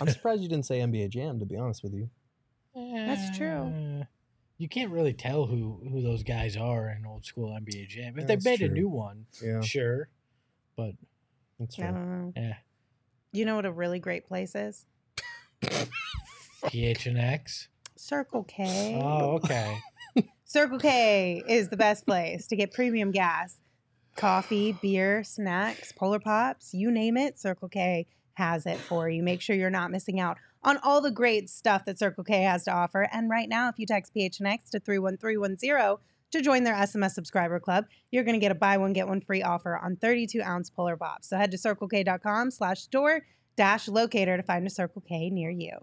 I'm 0.00 0.08
surprised 0.08 0.42
you 0.42 0.48
didn't 0.48 0.66
say 0.66 0.78
NBA 0.78 1.10
Jam. 1.10 1.40
To 1.40 1.44
be 1.44 1.56
honest 1.56 1.82
with 1.82 1.92
you. 1.92 2.08
That's 2.72 3.36
true. 3.36 3.72
Eh. 4.00 4.04
You 4.60 4.68
can't 4.68 4.90
really 4.90 5.14
tell 5.14 5.46
who 5.46 5.80
who 5.90 6.02
those 6.02 6.22
guys 6.22 6.54
are 6.54 6.90
in 6.90 7.06
old 7.06 7.24
school 7.24 7.50
NBA 7.58 7.88
Jam. 7.88 8.18
If 8.18 8.26
they 8.26 8.34
That's 8.34 8.44
made 8.44 8.60
a 8.60 8.68
new 8.68 8.90
one, 8.90 9.24
Yeah, 9.42 9.62
sure. 9.62 10.10
But 10.76 10.92
that's 11.58 11.78
I 11.78 11.82
fair. 11.82 11.92
don't 11.92 12.34
know. 12.36 12.42
eh, 12.42 12.52
You 13.32 13.46
know 13.46 13.56
what 13.56 13.64
a 13.64 13.72
really 13.72 13.98
great 14.00 14.26
place 14.26 14.54
is? 14.54 14.84
PHNX. 16.64 17.68
Circle 17.96 18.44
K. 18.44 19.00
Oh, 19.02 19.36
okay. 19.36 19.78
Circle 20.44 20.78
K 20.78 21.42
is 21.48 21.68
the 21.70 21.76
best 21.78 22.04
place 22.06 22.46
to 22.48 22.56
get 22.56 22.72
premium 22.72 23.12
gas. 23.12 23.56
Coffee, 24.16 24.72
beer, 24.82 25.24
snacks, 25.24 25.92
polar 25.92 26.18
pops, 26.20 26.74
you 26.74 26.90
name 26.90 27.16
it, 27.16 27.38
Circle 27.38 27.68
K 27.70 28.06
has 28.34 28.66
it 28.66 28.76
for 28.78 29.08
you. 29.08 29.22
Make 29.22 29.40
sure 29.40 29.56
you're 29.56 29.70
not 29.70 29.90
missing 29.90 30.20
out 30.20 30.36
on 30.62 30.78
all 30.82 31.00
the 31.00 31.10
great 31.10 31.48
stuff 31.48 31.84
that 31.84 31.98
Circle 31.98 32.24
K 32.24 32.42
has 32.42 32.64
to 32.64 32.72
offer. 32.72 33.08
And 33.12 33.30
right 33.30 33.48
now, 33.48 33.68
if 33.68 33.78
you 33.78 33.86
text 33.86 34.14
PHNX 34.14 34.70
to 34.70 34.80
31310 34.80 35.96
to 36.32 36.42
join 36.42 36.64
their 36.64 36.74
SMS 36.74 37.12
subscriber 37.12 37.58
club, 37.58 37.86
you're 38.10 38.24
going 38.24 38.34
to 38.34 38.40
get 38.40 38.52
a 38.52 38.56
buy 38.56 38.76
one, 38.76 38.92
get 38.92 39.08
one 39.08 39.20
free 39.20 39.42
offer 39.42 39.78
on 39.78 39.96
32 39.96 40.42
ounce 40.42 40.70
polar 40.70 40.96
pops. 40.96 41.28
So 41.28 41.36
head 41.36 41.50
to 41.50 41.56
circlek.com 41.56 42.50
slash 42.50 42.82
store 42.82 43.22
dash 43.56 43.88
locator 43.88 44.36
to 44.36 44.42
find 44.42 44.66
a 44.66 44.70
Circle 44.70 45.02
K 45.06 45.30
near 45.30 45.50
you. 45.50 45.78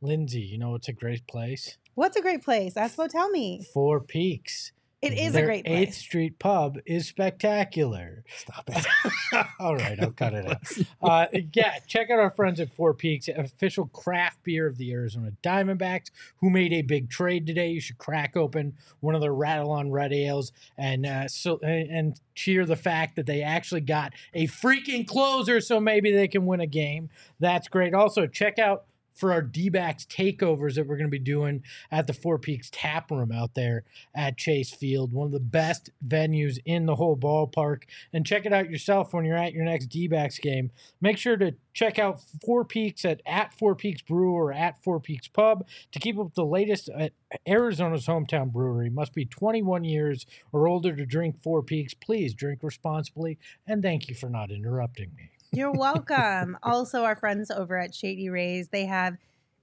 Lindsay, 0.00 0.40
you 0.40 0.58
know 0.58 0.74
it's 0.74 0.88
a 0.88 0.92
great 0.92 1.26
place? 1.26 1.78
What's 1.94 2.16
a 2.16 2.22
great 2.22 2.42
place? 2.42 2.74
Espo, 2.74 3.08
tell 3.08 3.30
me. 3.30 3.64
Four 3.72 4.00
Peaks. 4.00 4.72
It 5.02 5.14
is 5.14 5.32
Their 5.32 5.42
a 5.42 5.46
great 5.46 5.64
8th. 5.64 5.94
Street 5.94 6.38
pub 6.38 6.78
is 6.86 7.08
spectacular. 7.08 8.22
Stop 8.36 8.70
it. 8.72 9.46
All 9.58 9.74
right, 9.74 9.98
I'll 10.00 10.12
cut 10.12 10.32
it 10.32 10.46
out. 10.46 10.58
Uh, 11.02 11.26
yeah, 11.52 11.78
check 11.88 12.10
out 12.10 12.20
our 12.20 12.30
friends 12.30 12.60
at 12.60 12.72
Four 12.72 12.94
Peaks, 12.94 13.26
official 13.28 13.86
craft 13.88 14.44
beer 14.44 14.68
of 14.68 14.78
the 14.78 14.92
Arizona 14.92 15.32
Diamondbacks, 15.42 16.10
who 16.36 16.48
made 16.48 16.72
a 16.72 16.82
big 16.82 17.10
trade 17.10 17.44
today. 17.44 17.70
You 17.70 17.80
should 17.80 17.98
crack 17.98 18.36
open 18.36 18.74
one 19.00 19.16
of 19.16 19.20
their 19.20 19.34
Rattle 19.34 19.70
on 19.72 19.90
Red 19.90 20.12
ales 20.12 20.52
and 20.78 21.04
uh, 21.04 21.26
so 21.26 21.58
and 21.58 22.20
cheer 22.36 22.64
the 22.64 22.76
fact 22.76 23.16
that 23.16 23.26
they 23.26 23.42
actually 23.42 23.80
got 23.80 24.12
a 24.32 24.46
freaking 24.46 25.06
closer, 25.06 25.60
so 25.60 25.80
maybe 25.80 26.12
they 26.12 26.28
can 26.28 26.46
win 26.46 26.60
a 26.60 26.66
game. 26.66 27.10
That's 27.40 27.66
great. 27.66 27.94
Also, 27.94 28.28
check 28.28 28.60
out 28.60 28.84
for 29.14 29.32
our 29.32 29.42
D-backs 29.42 30.04
takeovers 30.06 30.74
that 30.74 30.86
we're 30.86 30.96
going 30.96 31.06
to 31.06 31.10
be 31.10 31.18
doing 31.18 31.62
at 31.90 32.06
the 32.06 32.12
Four 32.12 32.38
Peaks 32.38 32.70
Tap 32.72 33.10
Room 33.10 33.32
out 33.32 33.54
there 33.54 33.84
at 34.14 34.36
Chase 34.36 34.72
Field, 34.72 35.12
one 35.12 35.26
of 35.26 35.32
the 35.32 35.40
best 35.40 35.90
venues 36.06 36.58
in 36.64 36.86
the 36.86 36.96
whole 36.96 37.16
ballpark. 37.16 37.82
And 38.12 38.26
check 38.26 38.46
it 38.46 38.52
out 38.52 38.70
yourself 38.70 39.12
when 39.12 39.24
you're 39.24 39.36
at 39.36 39.52
your 39.52 39.64
next 39.64 39.86
D-backs 39.86 40.38
game. 40.38 40.70
Make 41.00 41.18
sure 41.18 41.36
to 41.36 41.54
check 41.72 41.98
out 41.98 42.20
Four 42.44 42.64
Peaks 42.64 43.04
at 43.04 43.20
at 43.26 43.54
Four 43.54 43.74
Peaks 43.74 44.02
Brew 44.02 44.32
or 44.32 44.52
at 44.52 44.82
Four 44.82 45.00
Peaks 45.00 45.28
Pub 45.28 45.66
to 45.90 45.98
keep 45.98 46.18
up 46.18 46.26
with 46.26 46.34
the 46.34 46.44
latest 46.44 46.88
at 46.90 47.12
Arizona's 47.46 48.06
hometown 48.06 48.52
brewery. 48.52 48.90
Must 48.90 49.14
be 49.14 49.24
21 49.24 49.84
years 49.84 50.26
or 50.52 50.68
older 50.68 50.94
to 50.94 51.06
drink 51.06 51.42
Four 51.42 51.62
Peaks. 51.62 51.94
Please 51.94 52.34
drink 52.34 52.60
responsibly, 52.62 53.38
and 53.66 53.82
thank 53.82 54.08
you 54.08 54.14
for 54.14 54.28
not 54.28 54.50
interrupting 54.50 55.12
me. 55.16 55.30
You're 55.54 55.72
welcome. 55.72 56.56
also, 56.62 57.02
our 57.02 57.14
friends 57.14 57.50
over 57.50 57.78
at 57.78 57.94
Shady 57.94 58.30
Rays, 58.30 58.68
they 58.68 58.86
have 58.86 59.18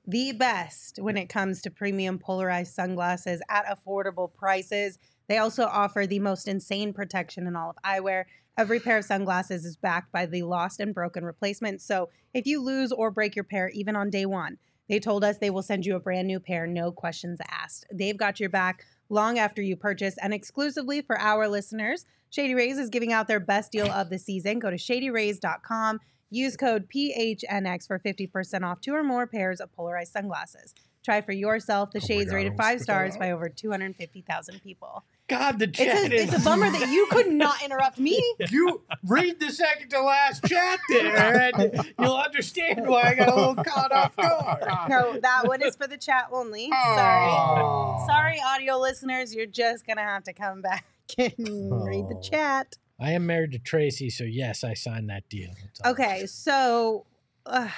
the 0.06 0.34
best 0.34 1.00
when 1.02 1.18
it 1.18 1.30
comes 1.30 1.64
to 1.64 1.72
premium 1.72 2.20
polarized 2.20 2.76
sunglasses 2.76 3.42
at 3.50 3.66
affordable 3.66 4.32
prices. 4.32 5.00
They 5.28 5.40
also 5.40 5.66
offer 5.66 6.06
the 6.06 6.20
most 6.20 6.48
insane 6.48 6.94
protection 6.94 7.48
in 7.48 7.56
all 7.56 7.72
of 7.72 7.78
eyewear. 7.84 8.26
Every 8.56 8.80
pair 8.80 8.98
of 8.98 9.06
sunglasses 9.06 9.66
is 9.66 9.78
backed 9.78 10.12
by 10.12 10.28
the 10.28 10.44
lost 10.44 10.80
and 10.80 10.94
broken 10.94 11.26
replacement. 11.26 11.82
So 11.82 12.10
if 12.36 12.46
you 12.46 12.62
lose 12.62 12.92
or 12.92 13.10
break 13.10 13.36
your 13.36 13.44
pair, 13.44 13.70
even 13.70 13.96
on 13.96 14.12
day 14.12 14.28
one, 14.28 14.60
they 14.90 15.00
told 15.00 15.24
us 15.24 15.38
they 15.38 15.50
will 15.50 15.64
send 15.64 15.88
you 15.88 15.96
a 15.96 16.00
brand 16.00 16.28
new 16.28 16.40
pair, 16.40 16.68
no 16.68 16.92
questions 16.92 17.40
asked. 17.50 17.88
They've 17.92 18.18
got 18.18 18.40
your 18.40 18.50
back 18.50 18.86
long 19.10 19.40
after 19.40 19.62
you 19.62 19.76
purchase. 19.76 20.16
And 20.22 20.36
exclusively 20.36 21.02
for 21.02 21.20
our 21.20 21.48
listeners, 21.48 22.06
Shady 22.30 22.54
Rays 22.56 22.78
is 22.78 22.90
giving 22.90 23.12
out 23.12 23.28
their 23.28 23.40
best 23.40 23.72
deal 23.72 23.90
of 23.92 24.10
the 24.10 24.20
season. 24.20 24.60
Go 24.60 24.70
to 24.70 24.78
shadyrays.com, 24.78 26.00
use 26.30 26.56
code 26.58 26.88
PHNX 26.90 27.88
for 27.88 28.00
50% 28.00 28.64
off 28.64 28.82
two 28.82 28.94
or 28.94 29.04
more 29.04 29.26
pairs 29.28 29.60
of 29.60 29.72
polarized 29.74 30.14
sunglasses. 30.14 30.74
Try 31.04 31.22
for 31.22 31.32
yourself. 31.32 31.92
The 31.92 32.00
Oh 32.04 32.06
shades 32.06 32.30
God, 32.30 32.36
rated 32.36 32.58
five 32.58 32.82
stars 32.82 33.18
by 33.18 33.32
over 33.32 33.50
250,000 33.50 34.62
people. 34.62 35.04
God, 35.28 35.58
the 35.60 35.66
It's 35.66 35.78
chat 35.78 36.12
a, 36.12 36.16
is 36.16 36.34
it's 36.34 36.42
a 36.42 36.44
bummer 36.44 36.70
that 36.70 36.90
you 36.90 37.08
could 37.10 37.28
not 37.32 37.64
interrupt 37.66 37.98
me. 38.00 38.22
you 38.50 38.82
read 39.06 39.40
the 39.40 39.50
second 39.52 39.90
to 39.90 40.02
last 40.02 40.44
chat 40.46 40.80
there, 40.90 41.52
and 41.56 41.94
you'll 42.00 42.16
understand 42.18 42.86
why 42.86 43.04
I 43.04 43.16
got 43.16 43.30
a 43.30 43.36
little 43.36 43.56
caught 43.56 43.92
off 43.92 44.16
guard. 44.18 44.90
No, 44.90 45.20
that 45.20 45.48
one 45.48 45.62
is 45.64 45.76
for 45.76 45.88
the 45.88 45.98
chat 45.98 46.28
only. 46.32 46.70
Sorry. 46.70 48.06
Sorry, 48.08 48.42
audio 48.46 48.78
listeners. 48.78 49.34
You're 49.34 49.46
just 49.46 49.86
going 49.88 49.98
to 49.98 50.04
have 50.04 50.24
to 50.26 50.34
come 50.34 50.62
back 50.62 50.86
and 51.18 51.36
read 51.38 52.06
the 52.10 52.16
Oh. 52.16 52.22
chat. 52.22 52.76
I 53.00 53.12
am 53.12 53.26
married 53.26 53.54
to 53.54 53.60
Tracy, 53.60 54.10
so 54.10 54.26
yes, 54.26 54.64
I 54.64 54.74
signed 54.74 55.10
that 55.10 55.30
deal. 55.30 55.52
That's 55.62 55.80
all. 55.82 55.92
Okay, 55.92 56.26
so 56.26 57.06
uh, 57.46 57.70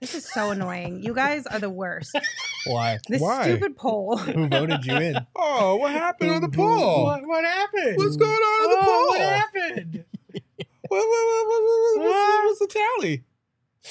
this 0.00 0.14
is 0.14 0.24
so 0.32 0.50
annoying. 0.50 1.02
You 1.04 1.14
guys 1.14 1.46
are 1.46 1.60
the 1.60 1.70
worst. 1.70 2.16
Why? 2.66 2.98
This 3.08 3.22
Why? 3.22 3.42
stupid 3.44 3.76
poll. 3.76 4.16
Who 4.18 4.48
voted 4.48 4.84
you 4.84 4.96
in? 4.96 5.16
Oh, 5.36 5.76
what 5.76 5.92
happened 5.92 6.30
on 6.32 6.42
the 6.42 6.48
poll? 6.48 7.04
What, 7.04 7.24
what 7.26 7.44
happened? 7.44 7.96
What's 7.96 8.16
going 8.16 8.30
on 8.30 8.64
on 8.64 8.70
the 8.70 8.78
Oh, 8.80 8.84
poll? 8.84 9.06
What 9.08 9.20
happened? 9.20 10.04
What, 10.88 10.98
what, 11.00 11.08
what, 11.08 11.46
what, 11.48 11.62
what, 11.62 12.06
what's, 12.06 12.58
the, 12.58 12.66
what's 12.66 12.74
the 12.74 12.80
tally? 13.00 13.24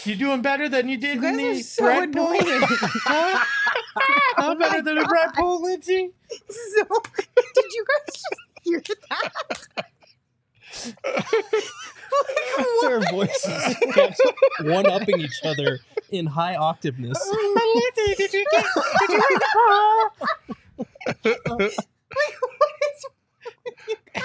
You're 0.06 0.16
doing 0.18 0.42
better 0.42 0.70
than 0.70 0.88
you 0.88 0.96
did 0.98 1.22
You 1.22 1.26
in 1.28 1.38
guys 1.38 1.44
are 1.46 1.54
the 1.56 1.64
so 1.64 1.84
bread 1.84 2.14
poll? 2.14 2.32
annoying. 2.32 2.62
Huh? 2.70 3.46
How 4.38 4.56
better 4.56 4.82
than 4.82 4.98
a 5.00 5.06
bread 5.06 5.30
poll, 5.36 5.62
Lindsay? 5.64 6.12
so 6.30 6.84
Did 6.86 7.74
you 7.74 7.86
guys 7.86 8.14
just 8.16 8.42
hear 8.66 8.82
that? 9.10 9.32
Their 12.82 13.00
voices 13.12 13.76
kept 13.94 14.20
one 14.62 14.90
upping 14.90 15.20
each 15.22 15.42
other 15.44 15.80
in 16.12 16.26
high 16.26 16.56
octaveness. 16.56 17.16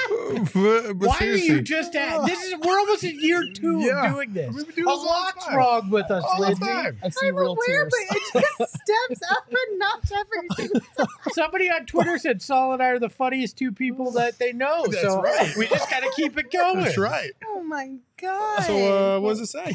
but, 0.55 0.99
but 0.99 1.09
Why 1.09 1.17
are 1.21 1.35
you 1.35 1.61
just 1.61 1.95
at 1.95 2.25
this? 2.27 2.43
Is 2.45 2.55
we're 2.65 2.79
almost 2.79 3.05
in 3.05 3.19
year 3.21 3.45
two 3.55 3.81
Yeah. 3.81 4.07
of 4.07 4.13
doing 4.15 4.33
this. 4.33 4.55
Doing 4.55 4.69
A 4.71 4.73
this 4.73 4.87
all 4.87 5.05
lot's 5.05 5.45
time. 5.45 5.57
wrong 5.57 5.91
with 5.91 6.11
us, 6.11 6.25
all 6.25 6.41
Lindsay. 6.41 6.65
I 6.65 6.93
see 7.11 7.29
I'm 7.29 7.37
real 7.37 7.53
aware, 7.53 7.89
tears. 7.91 7.93
but 8.33 8.43
it 8.43 8.45
just 8.59 8.73
steps 8.83 9.31
up 9.31 9.47
and 9.49 9.79
knocks 9.79 10.13
every 10.13 10.49
single 10.57 10.81
time. 10.97 11.07
Somebody 11.33 11.71
on 11.71 11.87
Twitter 11.87 12.19
said 12.19 12.41
Saul 12.43 12.73
and 12.73 12.83
I 12.83 12.87
are 12.89 12.99
the 12.99 13.09
funniest 13.09 13.57
two 13.59 13.73
people 13.73 14.13
that 14.13 14.39
they 14.39 14.53
know. 14.53 14.87
That's 14.87 15.03
so 15.03 15.21
right. 15.21 15.57
we 15.57 15.67
just 15.67 15.91
got 15.91 16.01
to 16.03 16.11
keep 16.17 16.39
it 16.39 16.51
going. 16.51 16.81
That's 16.85 16.99
right. 16.99 17.33
Oh 17.47 17.63
my 17.63 17.97
god! 18.21 18.63
So, 18.65 19.17
uh, 19.17 19.21
what 19.21 19.31
does 19.31 19.41
it 19.41 19.47
say? 19.49 19.75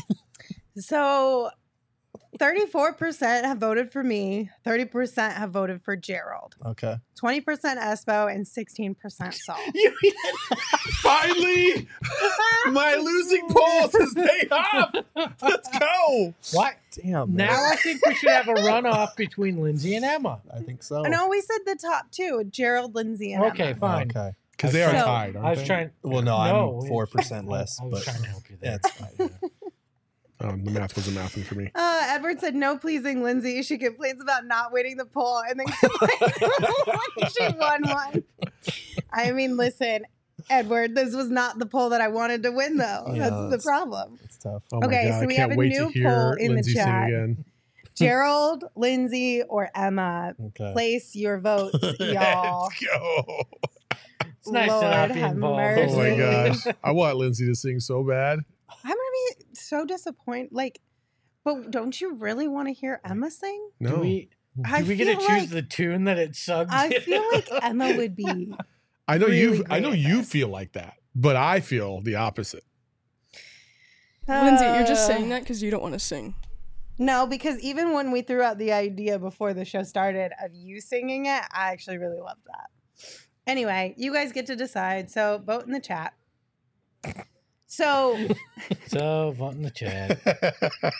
So, 0.77 1.49
34% 2.39 3.43
have 3.43 3.57
voted 3.57 3.91
for 3.91 4.03
me, 4.03 4.49
30% 4.65 5.33
have 5.33 5.51
voted 5.51 5.81
for 5.83 5.95
Gerald, 5.95 6.55
Okay. 6.65 6.95
20% 7.21 7.43
Espo, 7.43 8.33
and 8.33 8.45
16% 8.45 9.33
Saul. 9.43 9.57
You- 9.73 9.93
Finally, 11.01 11.87
my 12.71 12.95
losing 12.95 13.47
polls 13.49 13.93
has 13.93 14.13
paid 14.13 14.51
off. 14.51 14.93
Let's 15.41 15.69
go. 15.79 16.33
what? 16.53 16.75
Damn. 16.91 17.35
man. 17.35 17.47
Now 17.47 17.63
I 17.71 17.75
think 17.75 18.05
we 18.05 18.15
should 18.15 18.29
have 18.29 18.47
a 18.47 18.53
runoff 18.53 19.15
between 19.15 19.61
Lindsay 19.61 19.95
and 19.95 20.03
Emma. 20.05 20.41
I 20.53 20.59
think 20.59 20.81
so. 20.83 21.01
No, 21.03 21.27
we 21.27 21.41
said 21.41 21.59
the 21.65 21.75
top 21.75 22.11
two 22.11 22.43
Gerald, 22.49 22.95
Lindsay, 22.95 23.33
and 23.33 23.43
Emma. 23.43 23.53
Okay, 23.53 23.69
Emma. 23.69 23.75
fine. 23.79 24.09
Okay. 24.11 24.31
Because 24.51 24.71
they 24.71 24.83
are 24.83 24.91
So- 24.97 25.05
tied. 25.05 25.35
Aren't 25.35 25.45
I 25.45 25.49
was 25.51 25.59
they? 25.59 25.65
trying. 25.65 25.91
Well, 26.01 26.21
no, 26.21 26.43
No, 26.45 26.79
I'm 26.81 26.87
four 26.87 27.05
percent 27.07 27.47
less, 27.47 27.79
I 27.81 27.85
was 27.85 28.03
but 28.05 28.11
trying 28.11 28.23
to 28.23 28.29
help 28.29 28.49
you 28.49 28.57
there. 28.61 28.79
that's 28.81 28.89
fine. 28.97 29.29
Um, 30.41 30.63
the 30.65 30.71
math 30.71 30.95
wasn't 30.97 31.17
mathing 31.17 31.45
for 31.45 31.55
me. 31.55 31.71
Uh, 31.73 32.01
Edward 32.09 32.39
said, 32.41 32.55
no 32.55 32.77
pleasing 32.77 33.23
Lindsay. 33.23 33.61
She 33.63 33.77
complains 33.77 34.21
about 34.21 34.45
not 34.45 34.73
winning 34.73 34.97
the 34.97 35.05
poll 35.05 35.41
and 35.49 35.59
then 35.59 35.67
complains 35.67 37.33
she 37.37 37.47
won 37.57 37.87
one. 37.87 38.23
I 39.13 39.31
mean, 39.31 39.55
listen, 39.55 40.05
Edward, 40.49 40.93
this 40.93 41.15
was 41.15 41.29
not 41.29 41.57
the 41.57 41.65
poll 41.65 41.89
that 41.89 42.01
I 42.01 42.09
wanted 42.09 42.43
to 42.43 42.51
win, 42.51 42.77
though. 42.77 43.13
Yeah, 43.13 43.29
That's 43.29 43.55
the 43.55 43.59
problem. 43.63 44.19
It's 44.23 44.37
tough. 44.37 44.63
Oh 44.73 44.81
my 44.81 44.87
Okay, 44.87 45.09
God, 45.09 45.21
so 45.21 45.25
we 45.27 45.35
have 45.37 45.51
a 45.51 45.55
new 45.55 45.87
to 45.87 45.89
hear 45.99 46.09
poll 46.11 46.33
in 46.33 46.47
the 46.49 46.55
Lindsay 46.55 46.73
sing 46.73 46.83
chat. 46.83 47.07
again. 47.07 47.45
Gerald, 47.95 48.65
Lindsay, 48.75 49.41
or 49.43 49.69
Emma, 49.73 50.33
Okay. 50.47 50.71
place 50.73 51.15
your 51.15 51.39
votes, 51.39 51.77
y'all. 51.99 52.63
Let's 52.63 52.79
go. 52.85 53.43
It's 54.39 54.51
nice 54.51 54.69
to 54.79 54.89
not 54.89 55.13
be 55.13 55.19
have 55.21 55.31
involved. 55.31 55.79
Oh 55.79 55.95
my 55.97 56.17
gosh. 56.17 56.75
I 56.83 56.91
want 56.91 57.15
Lindsay 57.17 57.45
to 57.47 57.55
sing 57.55 57.79
so 57.79 58.03
bad. 58.03 58.39
I'm 58.83 58.89
gonna 58.89 58.95
be 58.95 59.04
so 59.55 59.85
disappointed. 59.85 60.49
Like, 60.51 60.79
but 61.43 61.71
don't 61.71 61.99
you 61.99 62.15
really 62.15 62.47
want 62.47 62.67
to 62.67 62.73
hear 62.73 63.01
Emma 63.05 63.29
sing? 63.31 63.69
No. 63.79 63.95
Do 63.97 64.01
we? 64.01 64.29
I 64.65 64.81
Do 64.81 64.87
we 64.87 64.95
get 64.95 65.05
to 65.05 65.15
choose 65.15 65.27
like- 65.27 65.49
the 65.49 65.61
tune 65.61 66.05
that 66.05 66.17
it 66.17 66.35
sucks? 66.35 66.71
I 66.73 66.89
feel 66.99 67.23
like 67.33 67.47
Emma 67.61 67.95
would 67.97 68.15
be. 68.15 68.53
I 69.07 69.17
know 69.17 69.27
really 69.27 69.39
you 69.57 69.65
I 69.69 69.79
know 69.79 69.91
you 69.91 70.17
this. 70.17 70.29
feel 70.31 70.47
like 70.47 70.71
that, 70.73 70.95
but 71.13 71.35
I 71.35 71.59
feel 71.59 72.01
the 72.01 72.15
opposite. 72.15 72.63
Lindsay, 74.27 74.65
you're 74.65 74.87
just 74.87 75.03
Uh, 75.09 75.13
saying 75.13 75.29
that 75.29 75.41
because 75.43 75.61
you 75.61 75.69
don't 75.69 75.83
want 75.83 75.93
to 75.93 75.99
sing. 75.99 76.33
No, 76.97 77.27
because 77.27 77.59
even 77.59 77.93
when 77.93 78.11
we 78.11 78.21
threw 78.23 78.41
out 78.41 78.57
the 78.57 78.71
idea 78.71 79.19
before 79.19 79.53
the 79.53 79.65
show 79.65 79.83
started 79.83 80.31
of 80.43 80.51
you 80.55 80.81
singing 80.81 81.25
it, 81.27 81.43
I 81.51 81.71
actually 81.71 81.97
really 81.99 82.19
loved 82.19 82.41
that. 82.47 82.69
Anyway, 83.45 83.93
you 83.97 84.11
guys 84.13 84.31
get 84.31 84.47
to 84.47 84.55
decide. 84.55 85.11
So 85.11 85.39
vote 85.45 85.65
in 85.67 85.71
the 85.73 85.79
chat. 85.81 86.13
So 87.67 88.17
so 88.87 89.33
vote 89.37 89.53
in 89.55 89.63
the 89.63 89.71
chat. 89.71 90.21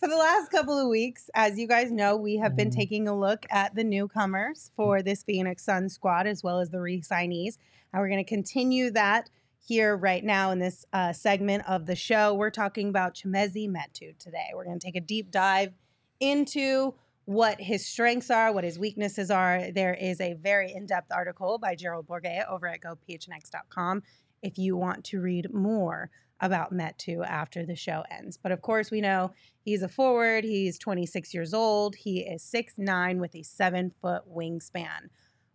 For 0.00 0.08
the 0.08 0.16
last 0.16 0.50
couple 0.50 0.76
of 0.76 0.88
weeks, 0.88 1.30
as 1.34 1.56
you 1.58 1.68
guys 1.68 1.92
know, 1.92 2.16
we 2.16 2.36
have 2.38 2.56
been 2.56 2.70
Mhm. 2.70 2.74
taking 2.74 3.06
a 3.08 3.16
look 3.16 3.46
at 3.50 3.76
the 3.76 3.84
newcomers 3.84 4.72
for 4.74 5.00
this 5.00 5.22
Phoenix 5.22 5.64
Sun 5.64 5.88
squad 5.90 6.26
as 6.26 6.42
well 6.42 6.58
as 6.58 6.70
the 6.70 6.80
re 6.80 7.00
signees. 7.00 7.56
And 7.92 8.00
we're 8.00 8.08
going 8.08 8.24
to 8.24 8.28
continue 8.28 8.90
that 8.90 9.30
here 9.60 9.96
right 9.96 10.24
now 10.24 10.50
in 10.50 10.58
this 10.58 10.84
uh, 10.92 11.12
segment 11.12 11.68
of 11.68 11.86
the 11.86 11.94
show. 11.94 12.34
We're 12.34 12.50
talking 12.50 12.88
about 12.88 13.14
Chimezie 13.14 13.68
Metu 13.70 14.18
today. 14.18 14.48
We're 14.54 14.64
going 14.64 14.80
to 14.80 14.84
take 14.84 14.96
a 14.96 15.00
deep 15.00 15.30
dive 15.30 15.72
into 16.18 16.94
what 17.26 17.60
his 17.60 17.86
strengths 17.86 18.28
are, 18.28 18.52
what 18.52 18.64
his 18.64 18.80
weaknesses 18.80 19.30
are. 19.30 19.70
There 19.70 19.94
is 19.94 20.20
a 20.20 20.32
very 20.34 20.72
in 20.74 20.86
depth 20.86 21.12
article 21.12 21.58
by 21.58 21.76
Gerald 21.76 22.08
Bourguet 22.08 22.48
over 22.50 22.66
at 22.66 22.80
gophnx.com 22.80 24.02
if 24.42 24.58
you 24.58 24.76
want 24.76 25.04
to 25.04 25.20
read 25.20 25.52
more 25.52 26.10
about 26.40 26.72
Metu 26.72 27.24
after 27.24 27.64
the 27.64 27.76
show 27.76 28.02
ends. 28.10 28.36
But 28.36 28.52
of 28.52 28.62
course, 28.62 28.90
we 28.90 29.00
know 29.00 29.32
he's 29.60 29.82
a 29.82 29.88
forward. 29.88 30.44
He's 30.44 30.78
26 30.78 31.32
years 31.32 31.54
old. 31.54 31.94
He 31.94 32.20
is 32.20 32.42
6'9 32.42 33.20
with 33.20 33.34
a 33.34 33.42
seven 33.44 33.92
foot 34.00 34.22
wingspan. 34.28 35.08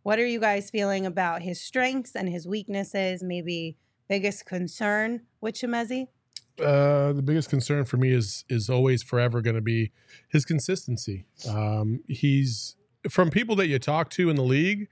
What 0.03 0.19
are 0.19 0.25
you 0.25 0.39
guys 0.39 0.69
feeling 0.69 1.05
about 1.05 1.41
his 1.41 1.61
strengths 1.61 2.15
and 2.15 2.29
his 2.29 2.47
weaknesses? 2.47 3.21
Maybe 3.21 3.75
biggest 4.07 4.45
concern 4.45 5.23
with 5.41 5.55
Chimezie? 5.55 6.07
uh, 6.59 7.13
the 7.13 7.21
biggest 7.21 7.49
concern 7.49 7.85
for 7.85 7.97
me 7.97 8.11
is 8.11 8.43
is 8.49 8.69
always 8.69 9.03
forever 9.03 9.41
going 9.41 9.55
to 9.55 9.61
be 9.61 9.91
his 10.29 10.45
consistency. 10.45 11.25
Um, 11.47 12.01
he's 12.07 12.75
from 13.09 13.29
people 13.29 13.55
that 13.57 13.67
you 13.67 13.79
talk 13.79 14.09
to 14.11 14.29
in 14.29 14.35
the 14.35 14.43
league. 14.43 14.87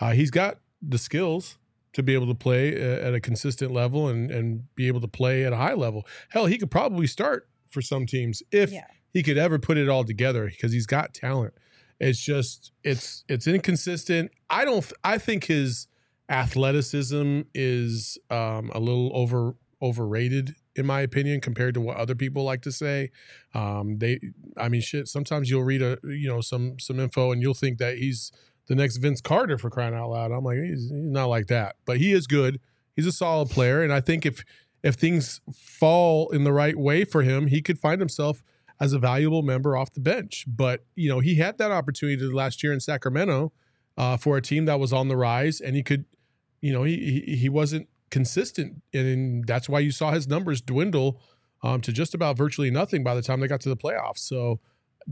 Uh, 0.00 0.12
he's 0.12 0.30
got 0.30 0.58
the 0.80 0.98
skills 0.98 1.58
to 1.92 2.02
be 2.02 2.14
able 2.14 2.26
to 2.28 2.34
play 2.34 2.74
at 2.80 3.14
a 3.14 3.20
consistent 3.20 3.72
level 3.72 4.08
and 4.08 4.30
and 4.30 4.74
be 4.76 4.86
able 4.86 5.00
to 5.00 5.08
play 5.08 5.44
at 5.44 5.52
a 5.52 5.56
high 5.56 5.74
level. 5.74 6.06
Hell, 6.30 6.46
he 6.46 6.56
could 6.58 6.70
probably 6.70 7.06
start 7.06 7.48
for 7.68 7.82
some 7.82 8.06
teams 8.06 8.42
if 8.52 8.70
Yeah. 8.72 8.86
he 9.12 9.22
could 9.22 9.38
ever 9.38 9.58
put 9.58 9.76
it 9.78 9.88
all 9.88 10.04
together 10.04 10.46
because 10.48 10.72
he's 10.72 10.86
got 10.86 11.14
talent. 11.14 11.54
It's 11.98 12.20
just 12.20 12.72
it's 12.84 13.24
it's 13.28 13.46
inconsistent. 13.46 14.30
I 14.48 14.64
don't. 14.64 14.90
I 15.04 15.18
think 15.18 15.44
his 15.44 15.86
athleticism 16.28 17.42
is 17.54 18.18
um, 18.30 18.70
a 18.74 18.80
little 18.80 19.10
over 19.14 19.54
overrated 19.82 20.54
in 20.76 20.86
my 20.86 21.00
opinion 21.00 21.40
compared 21.40 21.74
to 21.74 21.80
what 21.80 21.96
other 21.96 22.14
people 22.14 22.44
like 22.44 22.62
to 22.62 22.70
say. 22.72 23.10
Um, 23.54 23.98
they, 23.98 24.20
I 24.56 24.68
mean, 24.68 24.80
shit. 24.80 25.08
Sometimes 25.08 25.50
you'll 25.50 25.64
read 25.64 25.82
a 25.82 25.98
you 26.04 26.28
know 26.28 26.40
some 26.40 26.78
some 26.78 26.98
info 27.00 27.32
and 27.32 27.42
you'll 27.42 27.54
think 27.54 27.78
that 27.78 27.98
he's 27.98 28.32
the 28.70 28.76
next 28.76 28.98
Vince 28.98 29.20
Carter 29.20 29.58
for 29.58 29.68
crying 29.68 29.94
out 29.94 30.10
loud. 30.10 30.30
I'm 30.30 30.44
like, 30.44 30.58
he's, 30.58 30.88
he's 30.88 30.92
not 30.92 31.24
like 31.24 31.48
that, 31.48 31.74
but 31.86 31.96
he 31.96 32.12
is 32.12 32.28
good. 32.28 32.60
He's 32.94 33.04
a 33.04 33.10
solid 33.10 33.50
player, 33.50 33.82
and 33.82 33.92
I 33.92 34.00
think 34.00 34.24
if 34.24 34.44
if 34.84 34.94
things 34.94 35.40
fall 35.52 36.30
in 36.30 36.44
the 36.44 36.52
right 36.52 36.76
way 36.76 37.04
for 37.04 37.22
him, 37.22 37.48
he 37.48 37.62
could 37.62 37.80
find 37.80 38.00
himself 38.00 38.44
as 38.78 38.92
a 38.92 38.98
valuable 39.00 39.42
member 39.42 39.76
off 39.76 39.92
the 39.92 40.00
bench. 40.00 40.44
But 40.46 40.84
you 40.94 41.08
know, 41.08 41.18
he 41.18 41.34
had 41.34 41.58
that 41.58 41.72
opportunity 41.72 42.24
last 42.26 42.62
year 42.62 42.72
in 42.72 42.78
Sacramento 42.78 43.52
uh, 43.98 44.16
for 44.16 44.36
a 44.36 44.42
team 44.42 44.66
that 44.66 44.78
was 44.78 44.92
on 44.92 45.08
the 45.08 45.16
rise, 45.16 45.60
and 45.60 45.74
he 45.74 45.82
could, 45.82 46.04
you 46.60 46.72
know, 46.72 46.84
he 46.84 47.24
he, 47.26 47.36
he 47.36 47.48
wasn't 47.48 47.88
consistent, 48.12 48.82
and 48.94 49.44
that's 49.48 49.68
why 49.68 49.80
you 49.80 49.90
saw 49.90 50.12
his 50.12 50.28
numbers 50.28 50.60
dwindle 50.60 51.20
um, 51.64 51.80
to 51.80 51.90
just 51.90 52.14
about 52.14 52.36
virtually 52.36 52.70
nothing 52.70 53.02
by 53.02 53.16
the 53.16 53.22
time 53.22 53.40
they 53.40 53.48
got 53.48 53.60
to 53.62 53.68
the 53.68 53.76
playoffs. 53.76 54.18
So 54.18 54.60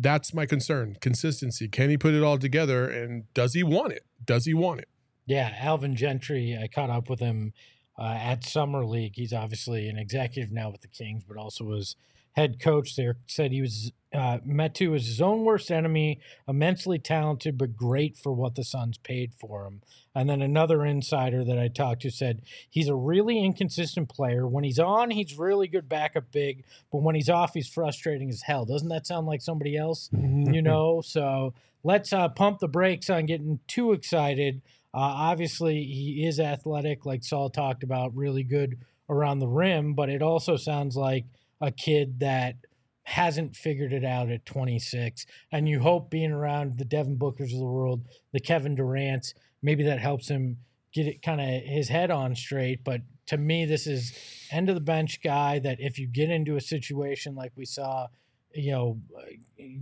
that's 0.00 0.32
my 0.32 0.46
concern: 0.46 0.96
consistency. 1.00 1.68
Can 1.68 1.90
he 1.90 1.98
put 1.98 2.14
it 2.14 2.22
all 2.22 2.38
together, 2.38 2.88
and 2.88 3.32
does 3.34 3.54
he 3.54 3.62
want 3.62 3.92
it? 3.92 4.04
Does 4.24 4.44
he 4.44 4.54
want 4.54 4.80
it? 4.80 4.88
Yeah, 5.26 5.54
Alvin 5.60 5.94
Gentry. 5.94 6.58
I 6.60 6.68
caught 6.68 6.90
up 6.90 7.10
with 7.10 7.20
him 7.20 7.52
uh, 7.98 8.18
at 8.18 8.44
Summer 8.44 8.84
League. 8.84 9.14
He's 9.16 9.32
obviously 9.32 9.88
an 9.88 9.98
executive 9.98 10.50
now 10.52 10.70
with 10.70 10.80
the 10.80 10.88
Kings, 10.88 11.24
but 11.24 11.36
also 11.36 11.64
was 11.64 11.96
head 12.38 12.60
coach 12.60 12.96
there. 12.96 13.16
Said 13.26 13.52
he 13.52 13.60
was 13.60 13.92
uh, 14.14 14.38
Metu 14.38 14.96
is 14.96 15.06
his 15.06 15.20
own 15.20 15.44
worst 15.44 15.70
enemy. 15.70 16.20
Immensely 16.46 16.98
talented, 16.98 17.58
but 17.58 17.76
great 17.76 18.16
for 18.16 18.32
what 18.32 18.54
the 18.54 18.64
Suns 18.64 18.98
paid 18.98 19.34
for 19.34 19.66
him. 19.66 19.82
And 20.14 20.28
then 20.28 20.40
another 20.42 20.84
insider 20.84 21.44
that 21.44 21.58
I 21.58 21.68
talked 21.68 22.02
to 22.02 22.10
said 22.10 22.42
he's 22.68 22.88
a 22.88 22.94
really 22.94 23.44
inconsistent 23.44 24.08
player. 24.08 24.46
When 24.46 24.64
he's 24.64 24.78
on, 24.78 25.10
he's 25.10 25.38
really 25.38 25.68
good 25.68 25.88
backup 25.88 26.32
big, 26.32 26.64
but 26.90 27.02
when 27.02 27.14
he's 27.14 27.28
off, 27.28 27.54
he's 27.54 27.68
frustrating 27.68 28.30
as 28.30 28.42
hell. 28.42 28.64
Doesn't 28.64 28.88
that 28.88 29.06
sound 29.06 29.26
like 29.26 29.42
somebody 29.42 29.76
else? 29.76 30.08
you 30.52 30.62
know 30.62 31.00
so 31.04 31.54
let's 31.82 32.12
uh, 32.12 32.28
pump 32.28 32.58
the 32.58 32.68
brakes 32.68 33.10
on 33.10 33.26
getting 33.26 33.58
too 33.66 33.92
excited 33.92 34.62
uh, 34.94 34.98
obviously 34.98 35.84
he 35.84 36.26
is 36.26 36.40
athletic 36.40 37.04
like 37.04 37.22
saul 37.22 37.50
talked 37.50 37.82
about 37.82 38.14
really 38.16 38.42
good 38.42 38.78
around 39.08 39.38
the 39.38 39.48
rim 39.48 39.94
but 39.94 40.08
it 40.08 40.22
also 40.22 40.56
sounds 40.56 40.96
like 40.96 41.24
a 41.60 41.70
kid 41.70 42.20
that 42.20 42.56
hasn't 43.04 43.56
figured 43.56 43.92
it 43.92 44.04
out 44.04 44.28
at 44.28 44.44
26 44.44 45.24
and 45.50 45.66
you 45.66 45.80
hope 45.80 46.10
being 46.10 46.30
around 46.30 46.76
the 46.76 46.84
devin 46.84 47.16
bookers 47.16 47.52
of 47.52 47.58
the 47.58 47.64
world 47.64 48.02
the 48.32 48.40
kevin 48.40 48.74
durant's 48.74 49.32
maybe 49.62 49.82
that 49.82 49.98
helps 49.98 50.28
him 50.28 50.58
get 50.92 51.06
it 51.06 51.22
kind 51.22 51.40
of 51.40 51.46
his 51.64 51.88
head 51.88 52.10
on 52.10 52.34
straight 52.34 52.84
but 52.84 53.00
to 53.24 53.38
me 53.38 53.64
this 53.64 53.86
is 53.86 54.12
end 54.50 54.68
of 54.68 54.74
the 54.74 54.80
bench 54.80 55.22
guy 55.22 55.58
that 55.58 55.78
if 55.80 55.98
you 55.98 56.06
get 56.06 56.28
into 56.28 56.56
a 56.56 56.60
situation 56.60 57.34
like 57.34 57.52
we 57.56 57.64
saw 57.64 58.06
you 58.52 58.72
know 58.72 59.00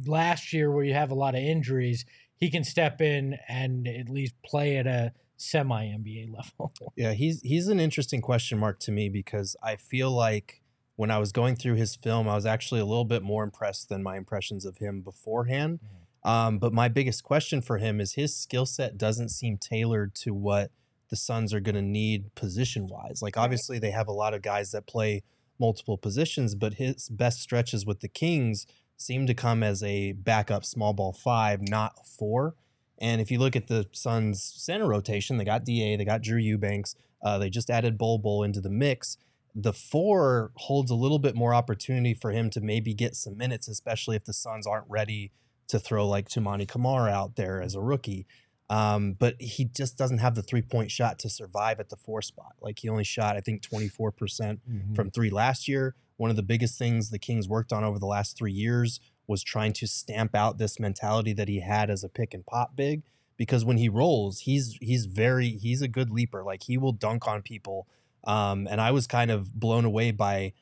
last 0.06 0.52
year 0.52 0.70
where 0.70 0.84
you 0.84 0.94
have 0.94 1.10
a 1.10 1.14
lot 1.14 1.34
of 1.34 1.40
injuries 1.40 2.04
he 2.36 2.50
can 2.50 2.64
step 2.64 3.00
in 3.00 3.36
and 3.48 3.88
at 3.88 4.08
least 4.08 4.34
play 4.44 4.76
at 4.76 4.86
a 4.86 5.12
semi 5.36 5.86
NBA 5.86 6.34
level. 6.34 6.72
Yeah, 6.96 7.12
he's 7.12 7.40
he's 7.42 7.68
an 7.68 7.80
interesting 7.80 8.20
question 8.20 8.58
mark 8.58 8.78
to 8.80 8.92
me 8.92 9.08
because 9.08 9.56
I 9.62 9.76
feel 9.76 10.10
like 10.10 10.62
when 10.96 11.10
I 11.10 11.18
was 11.18 11.30
going 11.32 11.56
through 11.56 11.74
his 11.74 11.94
film, 11.94 12.28
I 12.28 12.34
was 12.34 12.46
actually 12.46 12.80
a 12.80 12.86
little 12.86 13.04
bit 13.04 13.22
more 13.22 13.44
impressed 13.44 13.88
than 13.88 14.02
my 14.02 14.16
impressions 14.16 14.64
of 14.64 14.78
him 14.78 15.02
beforehand. 15.02 15.78
Um, 16.24 16.58
but 16.58 16.72
my 16.72 16.88
biggest 16.88 17.22
question 17.22 17.62
for 17.62 17.78
him 17.78 18.00
is 18.00 18.14
his 18.14 18.34
skill 18.34 18.66
set 18.66 18.98
doesn't 18.98 19.28
seem 19.28 19.58
tailored 19.58 20.14
to 20.16 20.34
what 20.34 20.72
the 21.08 21.16
Suns 21.16 21.54
are 21.54 21.60
going 21.60 21.76
to 21.76 21.82
need 21.82 22.34
position 22.34 22.88
wise. 22.88 23.20
Like 23.22 23.36
obviously 23.36 23.78
they 23.78 23.92
have 23.92 24.08
a 24.08 24.12
lot 24.12 24.34
of 24.34 24.42
guys 24.42 24.72
that 24.72 24.86
play 24.88 25.22
multiple 25.60 25.96
positions, 25.96 26.54
but 26.54 26.74
his 26.74 27.08
best 27.08 27.40
stretches 27.40 27.86
with 27.86 28.00
the 28.00 28.08
Kings 28.08 28.66
seem 28.96 29.26
to 29.26 29.34
come 29.34 29.62
as 29.62 29.82
a 29.82 30.12
backup 30.12 30.64
small 30.64 30.92
ball 30.92 31.12
five, 31.12 31.60
not 31.62 32.06
four. 32.06 32.54
And 32.98 33.20
if 33.20 33.30
you 33.30 33.38
look 33.38 33.54
at 33.54 33.68
the 33.68 33.86
Suns 33.92 34.42
center 34.42 34.88
rotation, 34.88 35.36
they 35.36 35.44
got 35.44 35.64
Da, 35.64 35.96
they 35.96 36.04
got 36.04 36.22
Drew 36.22 36.38
Eubanks, 36.38 36.96
uh, 37.22 37.38
they 37.38 37.50
just 37.50 37.70
added 37.70 37.98
Bol 37.98 38.18
Bol 38.18 38.42
into 38.42 38.60
the 38.60 38.70
mix. 38.70 39.18
The 39.58 39.72
four 39.72 40.52
holds 40.56 40.90
a 40.90 40.94
little 40.94 41.18
bit 41.18 41.34
more 41.34 41.54
opportunity 41.54 42.12
for 42.12 42.30
him 42.30 42.50
to 42.50 42.60
maybe 42.60 42.92
get 42.92 43.16
some 43.16 43.38
minutes, 43.38 43.68
especially 43.68 44.14
if 44.14 44.24
the 44.24 44.34
Suns 44.34 44.66
aren't 44.66 44.84
ready 44.88 45.32
to 45.68 45.78
throw 45.78 46.06
like 46.06 46.28
Tumani 46.28 46.66
Kamara 46.66 47.10
out 47.10 47.36
there 47.36 47.62
as 47.62 47.74
a 47.74 47.80
rookie. 47.80 48.26
Um, 48.68 49.12
but 49.12 49.40
he 49.40 49.64
just 49.64 49.96
doesn't 49.96 50.18
have 50.18 50.34
the 50.34 50.42
three 50.42 50.62
point 50.62 50.90
shot 50.90 51.18
to 51.20 51.30
survive 51.30 51.80
at 51.80 51.88
the 51.88 51.96
four 51.96 52.20
spot. 52.20 52.54
Like 52.60 52.80
he 52.80 52.88
only 52.88 53.04
shot, 53.04 53.36
I 53.36 53.40
think, 53.40 53.62
24% 53.62 54.58
from 54.94 55.10
three 55.10 55.30
last 55.30 55.68
year. 55.68 55.94
One 56.16 56.30
of 56.30 56.36
the 56.36 56.42
biggest 56.42 56.78
things 56.78 57.10
the 57.10 57.18
Kings 57.18 57.48
worked 57.48 57.72
on 57.72 57.84
over 57.84 57.98
the 57.98 58.06
last 58.06 58.36
three 58.36 58.52
years 58.52 59.00
was 59.26 59.42
trying 59.42 59.72
to 59.74 59.86
stamp 59.86 60.34
out 60.34 60.58
this 60.58 60.78
mentality 60.80 61.32
that 61.34 61.48
he 61.48 61.60
had 61.60 61.90
as 61.90 62.02
a 62.04 62.08
pick 62.08 62.34
and 62.34 62.44
pop 62.44 62.74
big. 62.76 63.02
Because 63.36 63.64
when 63.64 63.76
he 63.76 63.88
rolls, 63.88 64.40
he's 64.40 64.78
he's 64.80 65.06
very 65.06 65.50
he's 65.50 65.82
a 65.82 65.88
good 65.88 66.10
leaper. 66.10 66.42
Like 66.42 66.64
he 66.64 66.78
will 66.78 66.92
dunk 66.92 67.28
on 67.28 67.42
people. 67.42 67.86
Um, 68.26 68.66
and 68.68 68.80
I 68.80 68.90
was 68.90 69.06
kind 69.06 69.30
of 69.30 69.54
blown 69.54 69.84
away 69.84 70.10
by 70.10 70.52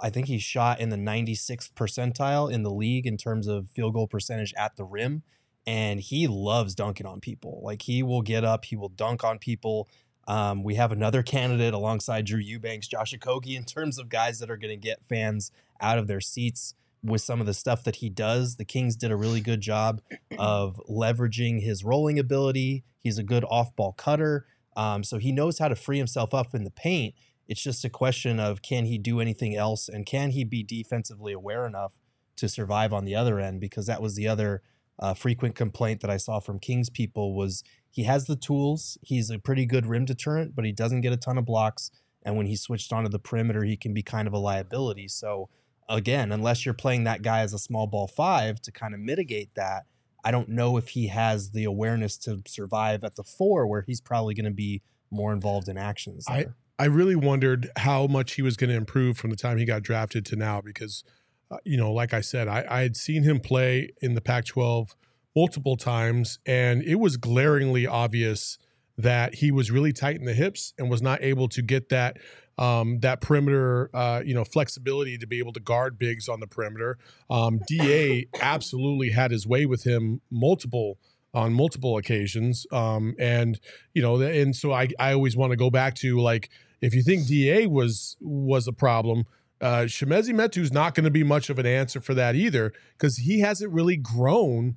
I 0.00 0.10
think 0.10 0.26
he 0.26 0.38
shot 0.38 0.80
in 0.80 0.90
the 0.90 0.96
96th 0.96 1.72
percentile 1.72 2.52
in 2.52 2.62
the 2.62 2.70
league 2.70 3.06
in 3.06 3.16
terms 3.16 3.46
of 3.46 3.68
field 3.70 3.94
goal 3.94 4.06
percentage 4.06 4.54
at 4.56 4.76
the 4.76 4.84
rim. 4.84 5.22
And 5.66 6.00
he 6.00 6.26
loves 6.26 6.74
dunking 6.74 7.06
on 7.06 7.20
people. 7.20 7.60
Like 7.62 7.82
he 7.82 8.02
will 8.02 8.22
get 8.22 8.44
up, 8.44 8.64
he 8.66 8.76
will 8.76 8.88
dunk 8.88 9.24
on 9.24 9.38
people. 9.38 9.88
Um, 10.26 10.62
we 10.62 10.74
have 10.74 10.92
another 10.92 11.22
candidate 11.22 11.74
alongside 11.74 12.26
Drew 12.26 12.40
Eubanks, 12.40 12.86
Josh 12.86 13.14
Okogie, 13.14 13.56
in 13.56 13.64
terms 13.64 13.98
of 13.98 14.08
guys 14.08 14.38
that 14.38 14.50
are 14.50 14.56
going 14.56 14.70
to 14.70 14.76
get 14.76 15.04
fans 15.04 15.50
out 15.80 15.98
of 15.98 16.06
their 16.06 16.20
seats 16.20 16.74
with 17.02 17.22
some 17.22 17.40
of 17.40 17.46
the 17.46 17.54
stuff 17.54 17.84
that 17.84 17.96
he 17.96 18.08
does. 18.08 18.56
The 18.56 18.64
Kings 18.64 18.96
did 18.96 19.10
a 19.10 19.16
really 19.16 19.40
good 19.40 19.60
job 19.60 20.00
of 20.38 20.80
leveraging 20.88 21.62
his 21.62 21.84
rolling 21.84 22.18
ability. 22.18 22.84
He's 22.98 23.18
a 23.18 23.22
good 23.22 23.44
off 23.48 23.74
ball 23.76 23.92
cutter. 23.92 24.46
Um, 24.78 25.02
so 25.02 25.18
he 25.18 25.32
knows 25.32 25.58
how 25.58 25.66
to 25.66 25.74
free 25.74 25.98
himself 25.98 26.32
up 26.32 26.54
in 26.54 26.62
the 26.62 26.70
paint. 26.70 27.16
It's 27.48 27.60
just 27.60 27.84
a 27.84 27.90
question 27.90 28.38
of 28.38 28.62
can 28.62 28.84
he 28.84 28.96
do 28.96 29.20
anything 29.20 29.56
else 29.56 29.88
and 29.88 30.06
can 30.06 30.30
he 30.30 30.44
be 30.44 30.62
defensively 30.62 31.32
aware 31.32 31.66
enough 31.66 31.98
to 32.36 32.48
survive 32.48 32.92
on 32.92 33.04
the 33.04 33.16
other 33.16 33.40
end? 33.40 33.60
Because 33.60 33.86
that 33.86 34.00
was 34.00 34.14
the 34.14 34.28
other 34.28 34.62
uh, 35.00 35.14
frequent 35.14 35.56
complaint 35.56 36.00
that 36.00 36.10
I 36.10 36.16
saw 36.16 36.38
from 36.38 36.60
Kings 36.60 36.90
people 36.90 37.34
was 37.34 37.64
he 37.90 38.04
has 38.04 38.26
the 38.26 38.36
tools. 38.36 38.96
He's 39.02 39.30
a 39.30 39.38
pretty 39.40 39.66
good 39.66 39.84
rim 39.84 40.04
deterrent, 40.04 40.54
but 40.54 40.64
he 40.64 40.70
doesn't 40.70 41.00
get 41.00 41.12
a 41.12 41.16
ton 41.16 41.38
of 41.38 41.44
blocks. 41.44 41.90
And 42.22 42.36
when 42.36 42.46
he's 42.46 42.62
switched 42.62 42.92
onto 42.92 43.08
the 43.08 43.18
perimeter, 43.18 43.64
he 43.64 43.76
can 43.76 43.92
be 43.92 44.02
kind 44.02 44.28
of 44.28 44.34
a 44.34 44.38
liability. 44.38 45.08
So 45.08 45.48
again, 45.88 46.30
unless 46.30 46.64
you're 46.64 46.74
playing 46.74 47.02
that 47.04 47.22
guy 47.22 47.40
as 47.40 47.52
a 47.52 47.58
small 47.58 47.88
ball 47.88 48.06
five 48.06 48.60
to 48.62 48.70
kind 48.70 48.94
of 48.94 49.00
mitigate 49.00 49.54
that, 49.56 49.86
I 50.24 50.30
don't 50.30 50.48
know 50.48 50.76
if 50.76 50.90
he 50.90 51.08
has 51.08 51.50
the 51.50 51.64
awareness 51.64 52.16
to 52.18 52.42
survive 52.46 53.04
at 53.04 53.16
the 53.16 53.24
four 53.24 53.66
where 53.66 53.82
he's 53.82 54.00
probably 54.00 54.34
going 54.34 54.44
to 54.44 54.50
be 54.50 54.82
more 55.10 55.32
involved 55.32 55.68
in 55.68 55.78
actions. 55.78 56.26
I. 56.28 56.46
I 56.80 56.84
really 56.84 57.16
wondered 57.16 57.70
how 57.76 58.06
much 58.06 58.34
he 58.34 58.42
was 58.42 58.56
going 58.56 58.70
to 58.70 58.76
improve 58.76 59.18
from 59.18 59.30
the 59.30 59.36
time 59.36 59.58
he 59.58 59.64
got 59.64 59.82
drafted 59.82 60.24
to 60.26 60.36
now 60.36 60.60
because, 60.60 61.02
uh, 61.50 61.56
you 61.64 61.76
know, 61.76 61.92
like 61.92 62.14
I 62.14 62.20
said, 62.20 62.46
I, 62.46 62.64
I 62.70 62.82
had 62.82 62.96
seen 62.96 63.24
him 63.24 63.40
play 63.40 63.90
in 64.00 64.14
the 64.14 64.20
Pac 64.20 64.44
12 64.44 64.94
multiple 65.34 65.76
times, 65.76 66.38
and 66.46 66.82
it 66.82 66.96
was 66.96 67.16
glaringly 67.16 67.84
obvious 67.84 68.58
that 68.96 69.36
he 69.36 69.50
was 69.50 69.70
really 69.70 69.92
tight 69.92 70.16
in 70.16 70.24
the 70.24 70.34
hips 70.34 70.72
and 70.78 70.88
was 70.88 71.02
not 71.02 71.22
able 71.22 71.48
to 71.48 71.62
get 71.62 71.88
that 71.88 72.16
um, 72.58 72.98
that 73.00 73.20
perimeter, 73.20 73.90
uh, 73.94 74.20
you 74.24 74.34
know, 74.34 74.44
flexibility 74.44 75.16
to 75.18 75.26
be 75.26 75.38
able 75.38 75.52
to 75.52 75.60
guard 75.60 75.98
bigs 75.98 76.28
on 76.28 76.40
the 76.40 76.46
perimeter. 76.46 76.98
Um, 77.30 77.60
Da 77.66 78.26
absolutely 78.40 79.10
had 79.10 79.30
his 79.30 79.46
way 79.46 79.64
with 79.64 79.84
him 79.84 80.20
multiple 80.30 80.98
on 81.34 81.52
multiple 81.52 81.96
occasions, 81.96 82.66
um, 82.72 83.14
and 83.18 83.60
you 83.94 84.02
know, 84.02 84.20
and 84.20 84.56
so 84.56 84.72
I 84.72 84.88
I 84.98 85.12
always 85.12 85.36
want 85.36 85.52
to 85.52 85.56
go 85.56 85.70
back 85.70 85.94
to 85.96 86.18
like 86.18 86.50
if 86.80 86.94
you 86.94 87.02
think 87.02 87.26
Da 87.28 87.66
was 87.66 88.16
was 88.20 88.66
a 88.66 88.72
problem. 88.72 89.24
Uh, 89.60 89.82
Chimezie 89.86 90.32
Metu's 90.32 90.70
not 90.70 90.94
going 90.94 91.02
to 91.02 91.10
be 91.10 91.24
much 91.24 91.50
of 91.50 91.58
an 91.58 91.66
answer 91.66 92.00
for 92.00 92.14
that 92.14 92.36
either 92.36 92.72
because 92.92 93.16
he 93.16 93.40
hasn't 93.40 93.72
really 93.72 93.96
grown 93.96 94.76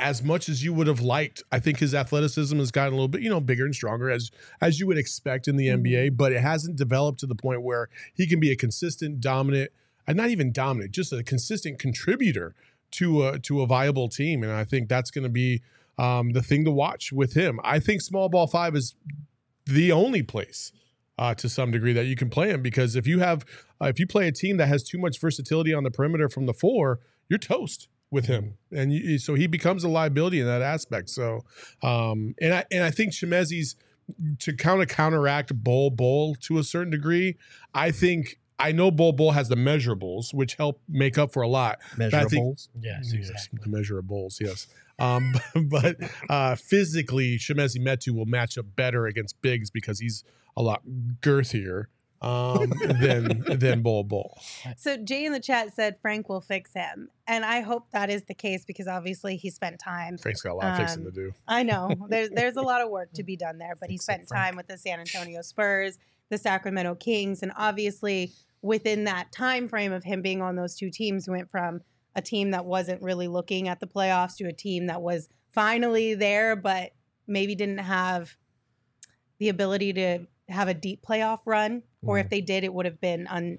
as 0.00 0.22
much 0.22 0.48
as 0.48 0.64
you 0.64 0.72
would 0.72 0.86
have 0.86 1.00
liked. 1.00 1.42
I 1.52 1.60
think 1.60 1.78
his 1.78 1.94
athleticism 1.94 2.58
has 2.58 2.70
gotten 2.70 2.92
a 2.92 2.96
little 2.96 3.08
bit, 3.08 3.22
you 3.22 3.30
know, 3.30 3.40
bigger 3.40 3.64
and 3.64 3.74
stronger 3.74 4.10
as 4.10 4.30
as 4.60 4.80
you 4.80 4.86
would 4.86 4.98
expect 4.98 5.48
in 5.48 5.56
the 5.56 5.68
NBA, 5.68 6.16
but 6.16 6.32
it 6.32 6.40
hasn't 6.40 6.76
developed 6.76 7.20
to 7.20 7.26
the 7.26 7.34
point 7.34 7.62
where 7.62 7.88
he 8.14 8.26
can 8.26 8.40
be 8.40 8.50
a 8.50 8.56
consistent, 8.56 9.20
dominant, 9.20 9.70
and 10.06 10.16
not 10.16 10.30
even 10.30 10.52
dominant, 10.52 10.92
just 10.92 11.12
a 11.12 11.22
consistent 11.22 11.78
contributor 11.78 12.54
to 12.92 13.26
a 13.26 13.38
to 13.40 13.62
a 13.62 13.66
viable 13.66 14.08
team. 14.08 14.42
And 14.42 14.52
I 14.52 14.64
think 14.64 14.88
that's 14.88 15.10
going 15.10 15.24
to 15.24 15.30
be 15.30 15.62
um, 15.98 16.32
the 16.32 16.42
thing 16.42 16.64
to 16.64 16.70
watch 16.70 17.12
with 17.12 17.34
him. 17.34 17.60
I 17.62 17.78
think 17.78 18.00
small 18.00 18.28
ball 18.28 18.46
five 18.46 18.74
is 18.74 18.94
the 19.66 19.92
only 19.92 20.22
place. 20.22 20.72
Uh, 21.18 21.34
to 21.34 21.50
some 21.50 21.70
degree 21.70 21.92
that 21.92 22.06
you 22.06 22.16
can 22.16 22.30
play 22.30 22.48
him 22.48 22.62
because 22.62 22.96
if 22.96 23.06
you 23.06 23.18
have 23.18 23.44
uh, 23.78 23.84
if 23.84 24.00
you 24.00 24.06
play 24.06 24.26
a 24.26 24.32
team 24.32 24.56
that 24.56 24.68
has 24.68 24.82
too 24.82 24.96
much 24.96 25.20
versatility 25.20 25.74
on 25.74 25.84
the 25.84 25.90
perimeter 25.90 26.30
from 26.30 26.46
the 26.46 26.54
four, 26.54 26.98
you're 27.28 27.38
toast 27.38 27.88
with 28.10 28.26
him, 28.26 28.54
and 28.72 28.92
you, 28.92 29.18
so 29.18 29.34
he 29.34 29.46
becomes 29.46 29.84
a 29.84 29.88
liability 29.88 30.40
in 30.40 30.46
that 30.46 30.62
aspect. 30.62 31.10
So, 31.10 31.44
um, 31.82 32.34
and 32.40 32.54
I 32.54 32.64
and 32.70 32.82
I 32.84 32.90
think 32.90 33.12
Chimezie's 33.12 33.76
to 34.40 34.52
kind 34.54 34.82
of 34.82 34.88
counteract 34.88 35.54
Bol 35.62 35.90
Bol 35.90 36.34
to 36.42 36.58
a 36.58 36.64
certain 36.64 36.90
degree. 36.90 37.36
I 37.74 37.90
think 37.92 38.38
I 38.58 38.72
know 38.72 38.90
Bol 38.90 39.12
Bol 39.12 39.30
has 39.32 39.48
the 39.48 39.54
measurables, 39.56 40.34
which 40.34 40.54
help 40.54 40.80
make 40.88 41.16
up 41.16 41.32
for 41.32 41.42
a 41.42 41.48
lot. 41.48 41.78
I 41.98 42.08
think- 42.08 42.12
Measurables. 42.12 42.68
Yes, 42.80 43.12
Yes, 43.12 43.12
exactly. 43.12 43.58
the 43.62 43.68
measurables, 43.78 44.40
yes. 44.40 44.66
Um, 44.98 45.32
but 45.68 45.96
uh, 46.28 46.56
physically, 46.56 47.38
Chimezie 47.38 47.80
Metu 47.80 48.10
will 48.10 48.26
match 48.26 48.58
up 48.58 48.66
better 48.76 49.06
against 49.06 49.40
bigs 49.40 49.70
because 49.70 50.00
he's 50.00 50.24
a 50.56 50.62
lot 50.62 50.82
girthier 51.22 51.84
um, 52.22 52.70
than 53.00 53.44
than 53.58 53.82
Bol 53.82 54.04
Bol. 54.04 54.38
So 54.76 54.96
Jay 54.96 55.24
in 55.24 55.32
the 55.32 55.40
chat 55.40 55.74
said 55.74 55.96
Frank 56.02 56.28
will 56.28 56.40
fix 56.40 56.72
him, 56.72 57.08
and 57.26 57.44
I 57.44 57.60
hope 57.60 57.90
that 57.92 58.10
is 58.10 58.24
the 58.24 58.34
case 58.34 58.64
because 58.64 58.86
obviously 58.86 59.36
he 59.36 59.50
spent 59.50 59.78
time. 59.80 60.18
Frank's 60.18 60.42
got 60.42 60.52
a 60.52 60.54
lot 60.54 60.72
of 60.72 60.76
fixing 60.76 61.02
to 61.02 61.08
Um, 61.08 61.14
do. 61.14 61.32
I 61.48 61.62
know 61.62 61.94
there's 62.08 62.30
there's 62.30 62.56
a 62.56 62.62
lot 62.62 62.82
of 62.82 62.90
work 62.90 63.12
to 63.14 63.22
be 63.22 63.36
done 63.36 63.58
there, 63.58 63.74
but 63.80 63.90
he 63.90 63.96
spent 63.96 64.28
time 64.28 64.56
with 64.56 64.66
the 64.66 64.76
San 64.76 65.00
Antonio 65.00 65.42
Spurs, 65.42 65.98
the 66.28 66.38
Sacramento 66.38 66.94
Kings, 66.96 67.42
and 67.42 67.52
obviously 67.56 68.32
within 68.62 69.04
that 69.04 69.32
time 69.32 69.68
frame 69.68 69.92
of 69.92 70.04
him 70.04 70.20
being 70.20 70.42
on 70.42 70.56
those 70.56 70.76
two 70.76 70.90
teams, 70.90 71.26
went 71.28 71.50
from 71.50 71.80
a 72.14 72.20
team 72.20 72.50
that 72.50 72.66
wasn't 72.66 73.00
really 73.00 73.28
looking 73.28 73.68
at 73.68 73.80
the 73.80 73.86
playoffs 73.86 74.36
to 74.36 74.44
a 74.44 74.52
team 74.52 74.86
that 74.88 75.00
was 75.00 75.28
finally 75.50 76.14
there, 76.14 76.56
but 76.56 76.90
maybe 77.26 77.54
didn't 77.54 77.78
have 77.78 78.36
the 79.38 79.48
ability 79.48 79.92
to 79.94 80.18
have 80.50 80.68
a 80.68 80.74
deep 80.74 81.04
playoff 81.06 81.40
run, 81.44 81.82
or 82.02 82.18
if 82.18 82.30
they 82.30 82.40
did, 82.40 82.64
it 82.64 82.72
would 82.72 82.86
have 82.86 83.00
been 83.00 83.26
un, 83.28 83.58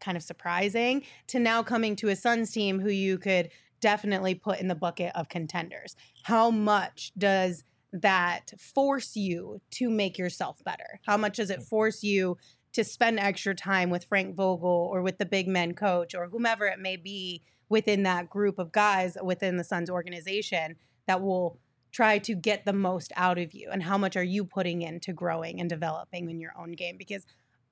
kind 0.00 0.16
of 0.16 0.22
surprising. 0.22 1.04
To 1.28 1.38
now 1.38 1.62
coming 1.62 1.96
to 1.96 2.08
a 2.08 2.16
Suns 2.16 2.52
team 2.52 2.80
who 2.80 2.90
you 2.90 3.18
could 3.18 3.50
definitely 3.80 4.34
put 4.34 4.60
in 4.60 4.68
the 4.68 4.74
bucket 4.74 5.12
of 5.14 5.28
contenders. 5.28 5.96
How 6.24 6.50
much 6.50 7.12
does 7.16 7.64
that 7.92 8.52
force 8.58 9.16
you 9.16 9.60
to 9.72 9.90
make 9.90 10.18
yourself 10.18 10.62
better? 10.64 11.00
How 11.06 11.16
much 11.16 11.36
does 11.36 11.50
it 11.50 11.60
mm. 11.60 11.68
force 11.68 12.02
you 12.02 12.36
to 12.72 12.84
spend 12.84 13.18
extra 13.18 13.54
time 13.54 13.90
with 13.90 14.04
Frank 14.04 14.34
Vogel 14.34 14.90
or 14.92 15.02
with 15.02 15.18
the 15.18 15.24
big 15.24 15.48
men 15.48 15.74
coach 15.74 16.14
or 16.14 16.28
whomever 16.28 16.66
it 16.66 16.78
may 16.78 16.96
be 16.96 17.42
within 17.68 18.02
that 18.02 18.28
group 18.28 18.58
of 18.58 18.72
guys 18.72 19.16
within 19.22 19.56
the 19.56 19.64
Suns 19.64 19.90
organization 19.90 20.76
that 21.06 21.22
will 21.22 21.58
try 21.96 22.18
to 22.18 22.34
get 22.34 22.66
the 22.66 22.74
most 22.74 23.10
out 23.16 23.38
of 23.38 23.54
you? 23.54 23.70
And 23.72 23.82
how 23.82 23.96
much 23.96 24.16
are 24.16 24.22
you 24.22 24.44
putting 24.44 24.82
into 24.82 25.14
growing 25.14 25.60
and 25.60 25.70
developing 25.70 26.28
in 26.28 26.38
your 26.38 26.52
own 26.58 26.72
game? 26.72 26.98
Because 26.98 27.24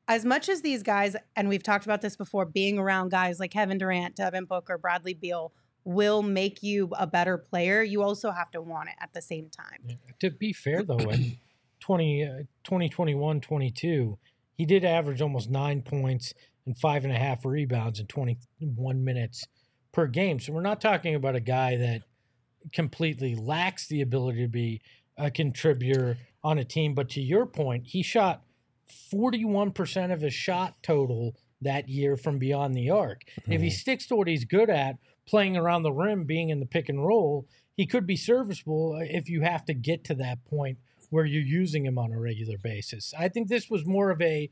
as 0.08 0.24
much 0.24 0.48
as 0.48 0.62
these 0.62 0.82
guys, 0.82 1.14
and 1.36 1.46
we've 1.48 1.62
talked 1.62 1.84
about 1.84 2.00
this 2.00 2.16
before, 2.16 2.46
being 2.46 2.78
around 2.78 3.10
guys 3.10 3.38
like 3.38 3.50
Kevin 3.50 3.76
Durant, 3.76 4.16
Devin 4.16 4.46
Booker, 4.46 4.78
Bradley 4.78 5.12
Beal 5.12 5.52
will 5.84 6.22
make 6.22 6.62
you 6.62 6.88
a 6.98 7.06
better 7.06 7.36
player, 7.36 7.82
you 7.82 8.02
also 8.02 8.30
have 8.30 8.50
to 8.52 8.62
want 8.62 8.88
it 8.88 8.94
at 8.98 9.12
the 9.12 9.20
same 9.20 9.50
time. 9.50 9.98
To 10.20 10.30
be 10.30 10.54
fair, 10.54 10.82
though, 10.82 10.96
in 10.96 11.36
20, 11.80 12.24
uh, 12.24 12.28
2021 12.64 13.42
22, 13.42 14.18
he 14.56 14.64
did 14.64 14.86
average 14.86 15.20
almost 15.20 15.50
nine 15.50 15.82
points 15.82 16.32
and 16.64 16.78
five 16.78 17.04
and 17.04 17.12
a 17.12 17.18
half 17.18 17.44
rebounds 17.44 18.00
in 18.00 18.06
21 18.06 19.04
minutes 19.04 19.44
per 19.92 20.06
game. 20.06 20.40
So 20.40 20.54
we're 20.54 20.62
not 20.62 20.80
talking 20.80 21.14
about 21.14 21.36
a 21.36 21.40
guy 21.40 21.76
that 21.76 22.02
completely 22.72 23.34
lacks 23.34 23.86
the 23.86 24.00
ability 24.00 24.42
to 24.42 24.48
be 24.48 24.80
a 25.16 25.30
contributor 25.30 26.18
on 26.42 26.58
a 26.58 26.64
team. 26.64 26.94
But 26.94 27.08
to 27.10 27.20
your 27.20 27.46
point, 27.46 27.86
he 27.86 28.02
shot 28.02 28.42
41% 29.12 30.12
of 30.12 30.20
his 30.20 30.34
shot 30.34 30.74
total 30.82 31.36
that 31.60 31.88
year 31.88 32.16
from 32.16 32.38
beyond 32.38 32.74
the 32.74 32.90
arc. 32.90 33.22
If 33.48 33.62
he 33.62 33.70
sticks 33.70 34.06
to 34.08 34.16
what 34.16 34.28
he's 34.28 34.44
good 34.44 34.70
at, 34.70 34.96
playing 35.26 35.56
around 35.56 35.82
the 35.82 35.92
rim, 35.92 36.24
being 36.24 36.50
in 36.50 36.60
the 36.60 36.66
pick 36.66 36.88
and 36.88 37.04
roll, 37.04 37.46
he 37.76 37.86
could 37.86 38.06
be 38.06 38.16
serviceable 38.16 38.94
uh, 38.94 39.04
if 39.04 39.28
you 39.28 39.42
have 39.42 39.64
to 39.64 39.74
get 39.74 40.04
to 40.04 40.14
that 40.16 40.44
point 40.44 40.78
where 41.10 41.24
you're 41.24 41.42
using 41.42 41.86
him 41.86 41.98
on 41.98 42.12
a 42.12 42.20
regular 42.20 42.58
basis. 42.58 43.14
I 43.18 43.28
think 43.28 43.48
this 43.48 43.70
was 43.70 43.86
more 43.86 44.10
of 44.10 44.20
a 44.20 44.50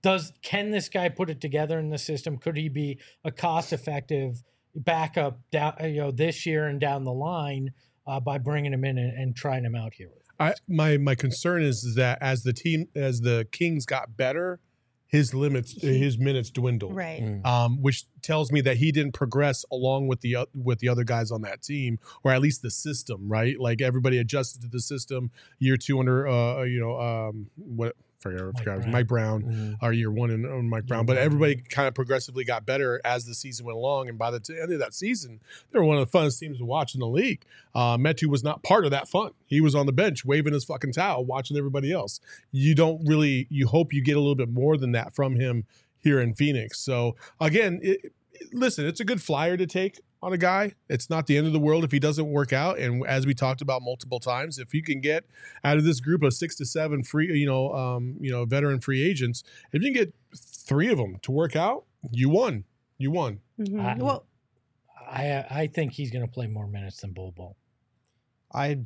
does 0.00 0.32
can 0.42 0.70
this 0.70 0.88
guy 0.88 1.08
put 1.08 1.28
it 1.28 1.40
together 1.40 1.78
in 1.78 1.90
the 1.90 1.98
system? 1.98 2.38
Could 2.38 2.56
he 2.56 2.68
be 2.68 2.98
a 3.24 3.32
cost 3.32 3.72
effective 3.72 4.42
backup 4.74 5.40
down 5.50 5.74
you 5.82 5.96
know 5.96 6.10
this 6.10 6.46
year 6.46 6.66
and 6.66 6.80
down 6.80 7.04
the 7.04 7.12
line 7.12 7.72
uh, 8.06 8.20
by 8.20 8.38
bringing 8.38 8.72
him 8.72 8.84
in 8.84 8.98
and, 8.98 9.12
and 9.12 9.36
trying 9.36 9.64
him 9.64 9.74
out 9.74 9.94
here? 9.94 10.10
I 10.40 10.54
my 10.68 10.96
my 10.98 11.14
concern 11.14 11.62
is 11.62 11.94
that 11.96 12.18
as 12.20 12.42
the 12.42 12.52
team 12.52 12.88
as 12.94 13.20
the 13.20 13.46
Kings 13.50 13.86
got 13.86 14.16
better, 14.16 14.60
his 15.08 15.34
limits 15.34 15.80
his 15.80 16.18
minutes 16.18 16.50
dwindled. 16.50 16.94
Right. 16.94 17.20
Mm. 17.20 17.44
Um, 17.44 17.82
which 17.82 18.04
tells 18.22 18.52
me 18.52 18.60
that 18.60 18.76
he 18.76 18.92
didn't 18.92 19.12
progress 19.12 19.64
along 19.72 20.06
with 20.06 20.20
the 20.20 20.36
o- 20.36 20.46
with 20.54 20.78
the 20.78 20.88
other 20.88 21.04
guys 21.04 21.30
on 21.30 21.42
that 21.42 21.62
team, 21.62 21.98
or 22.22 22.30
at 22.30 22.40
least 22.40 22.62
the 22.62 22.70
system, 22.70 23.28
right? 23.28 23.58
Like 23.58 23.80
everybody 23.80 24.18
adjusted 24.18 24.62
to 24.62 24.68
the 24.68 24.80
system. 24.80 25.30
Year 25.58 25.76
two 25.76 25.98
under, 25.98 26.28
uh, 26.28 26.62
you 26.64 26.78
know, 26.78 27.00
um, 27.00 27.48
what 27.56 27.96
forget, 28.20 28.40
I 28.40 28.58
forgot, 28.58 28.72
it 28.72 28.76
was 28.76 28.84
Brown. 28.84 28.92
Mike 28.92 29.06
Brown, 29.06 29.42
Mhm. 29.42 29.76
our 29.80 29.92
year 29.92 30.10
one 30.10 30.30
and 30.30 30.44
and 30.44 30.68
Mike 30.68 30.86
Brown. 30.86 31.06
But 31.06 31.16
everybody 31.18 31.56
kind 31.56 31.86
of 31.88 31.94
progressively 31.94 32.44
got 32.44 32.66
better 32.66 33.00
as 33.04 33.24
the 33.26 33.34
season 33.34 33.66
went 33.66 33.76
along, 33.76 34.08
and 34.08 34.18
by 34.18 34.30
the 34.30 34.40
t- 34.40 34.58
end 34.60 34.72
of 34.72 34.78
that 34.80 34.94
season, 34.94 35.40
they 35.70 35.78
were 35.78 35.84
one 35.84 35.98
of 35.98 36.10
the 36.10 36.18
funnest 36.18 36.40
teams 36.40 36.58
to 36.58 36.64
watch 36.64 36.94
in 36.94 37.00
the 37.00 37.06
league. 37.08 37.44
Uh, 37.74 37.96
Metu 37.96 38.26
was 38.26 38.42
not 38.42 38.62
part 38.62 38.84
of 38.84 38.90
that 38.90 39.08
fun. 39.08 39.30
He 39.46 39.60
was 39.60 39.74
on 39.74 39.86
the 39.86 39.92
bench 39.92 40.24
waving 40.24 40.52
his 40.52 40.64
fucking 40.64 40.92
towel, 40.92 41.24
watching 41.24 41.56
everybody 41.56 41.92
else. 41.92 42.20
You 42.52 42.74
don't 42.74 43.04
really. 43.06 43.46
You 43.50 43.66
hope 43.66 43.92
you 43.92 44.02
get 44.02 44.16
a 44.16 44.20
little 44.20 44.34
bit 44.34 44.50
more 44.50 44.76
than 44.76 44.92
that 44.92 45.14
from 45.14 45.36
him 45.36 45.64
here 46.00 46.20
in 46.20 46.32
Phoenix. 46.34 46.78
So 46.80 47.16
again, 47.40 47.80
it- 47.82 48.12
listen, 48.52 48.86
it's 48.86 49.00
a 49.00 49.04
good 49.04 49.20
flyer 49.20 49.56
to 49.56 49.66
take 49.66 50.00
on 50.22 50.32
a 50.32 50.38
guy. 50.38 50.72
It's 50.88 51.08
not 51.08 51.26
the 51.26 51.36
end 51.36 51.46
of 51.46 51.52
the 51.52 51.58
world 51.60 51.84
if 51.84 51.92
he 51.92 51.98
doesn't 51.98 52.26
work 52.30 52.52
out. 52.52 52.78
And 52.78 53.06
as 53.06 53.26
we 53.26 53.34
talked 53.34 53.60
about 53.60 53.82
multiple 53.82 54.18
times, 54.20 54.58
if 54.58 54.74
you 54.74 54.82
can 54.82 55.00
get 55.00 55.24
out 55.64 55.76
of 55.76 55.84
this 55.84 56.00
group 56.00 56.22
of 56.22 56.34
six 56.34 56.56
to 56.56 56.64
seven 56.66 57.02
free, 57.02 57.32
you 57.38 57.46
know, 57.46 57.72
um, 57.72 58.16
you 58.20 58.30
know, 58.30 58.44
veteran 58.44 58.80
free 58.80 59.02
agents, 59.02 59.44
if 59.72 59.82
you 59.82 59.92
can 59.92 60.04
get 60.04 60.14
three 60.36 60.88
of 60.90 60.98
them 60.98 61.16
to 61.22 61.30
work 61.32 61.54
out, 61.56 61.84
you 62.10 62.28
won. 62.28 62.64
You 62.98 63.10
won. 63.12 63.40
Mhm. 63.60 63.80
I- 63.80 63.96
well, 64.02 64.24
I 65.10 65.44
I 65.50 65.66
think 65.68 65.92
he's 65.92 66.10
going 66.10 66.24
to 66.26 66.30
play 66.30 66.46
more 66.46 66.66
minutes 66.66 67.00
than 67.00 67.12
Bol 67.12 67.32
Bol. 67.32 67.56
I 68.52 68.80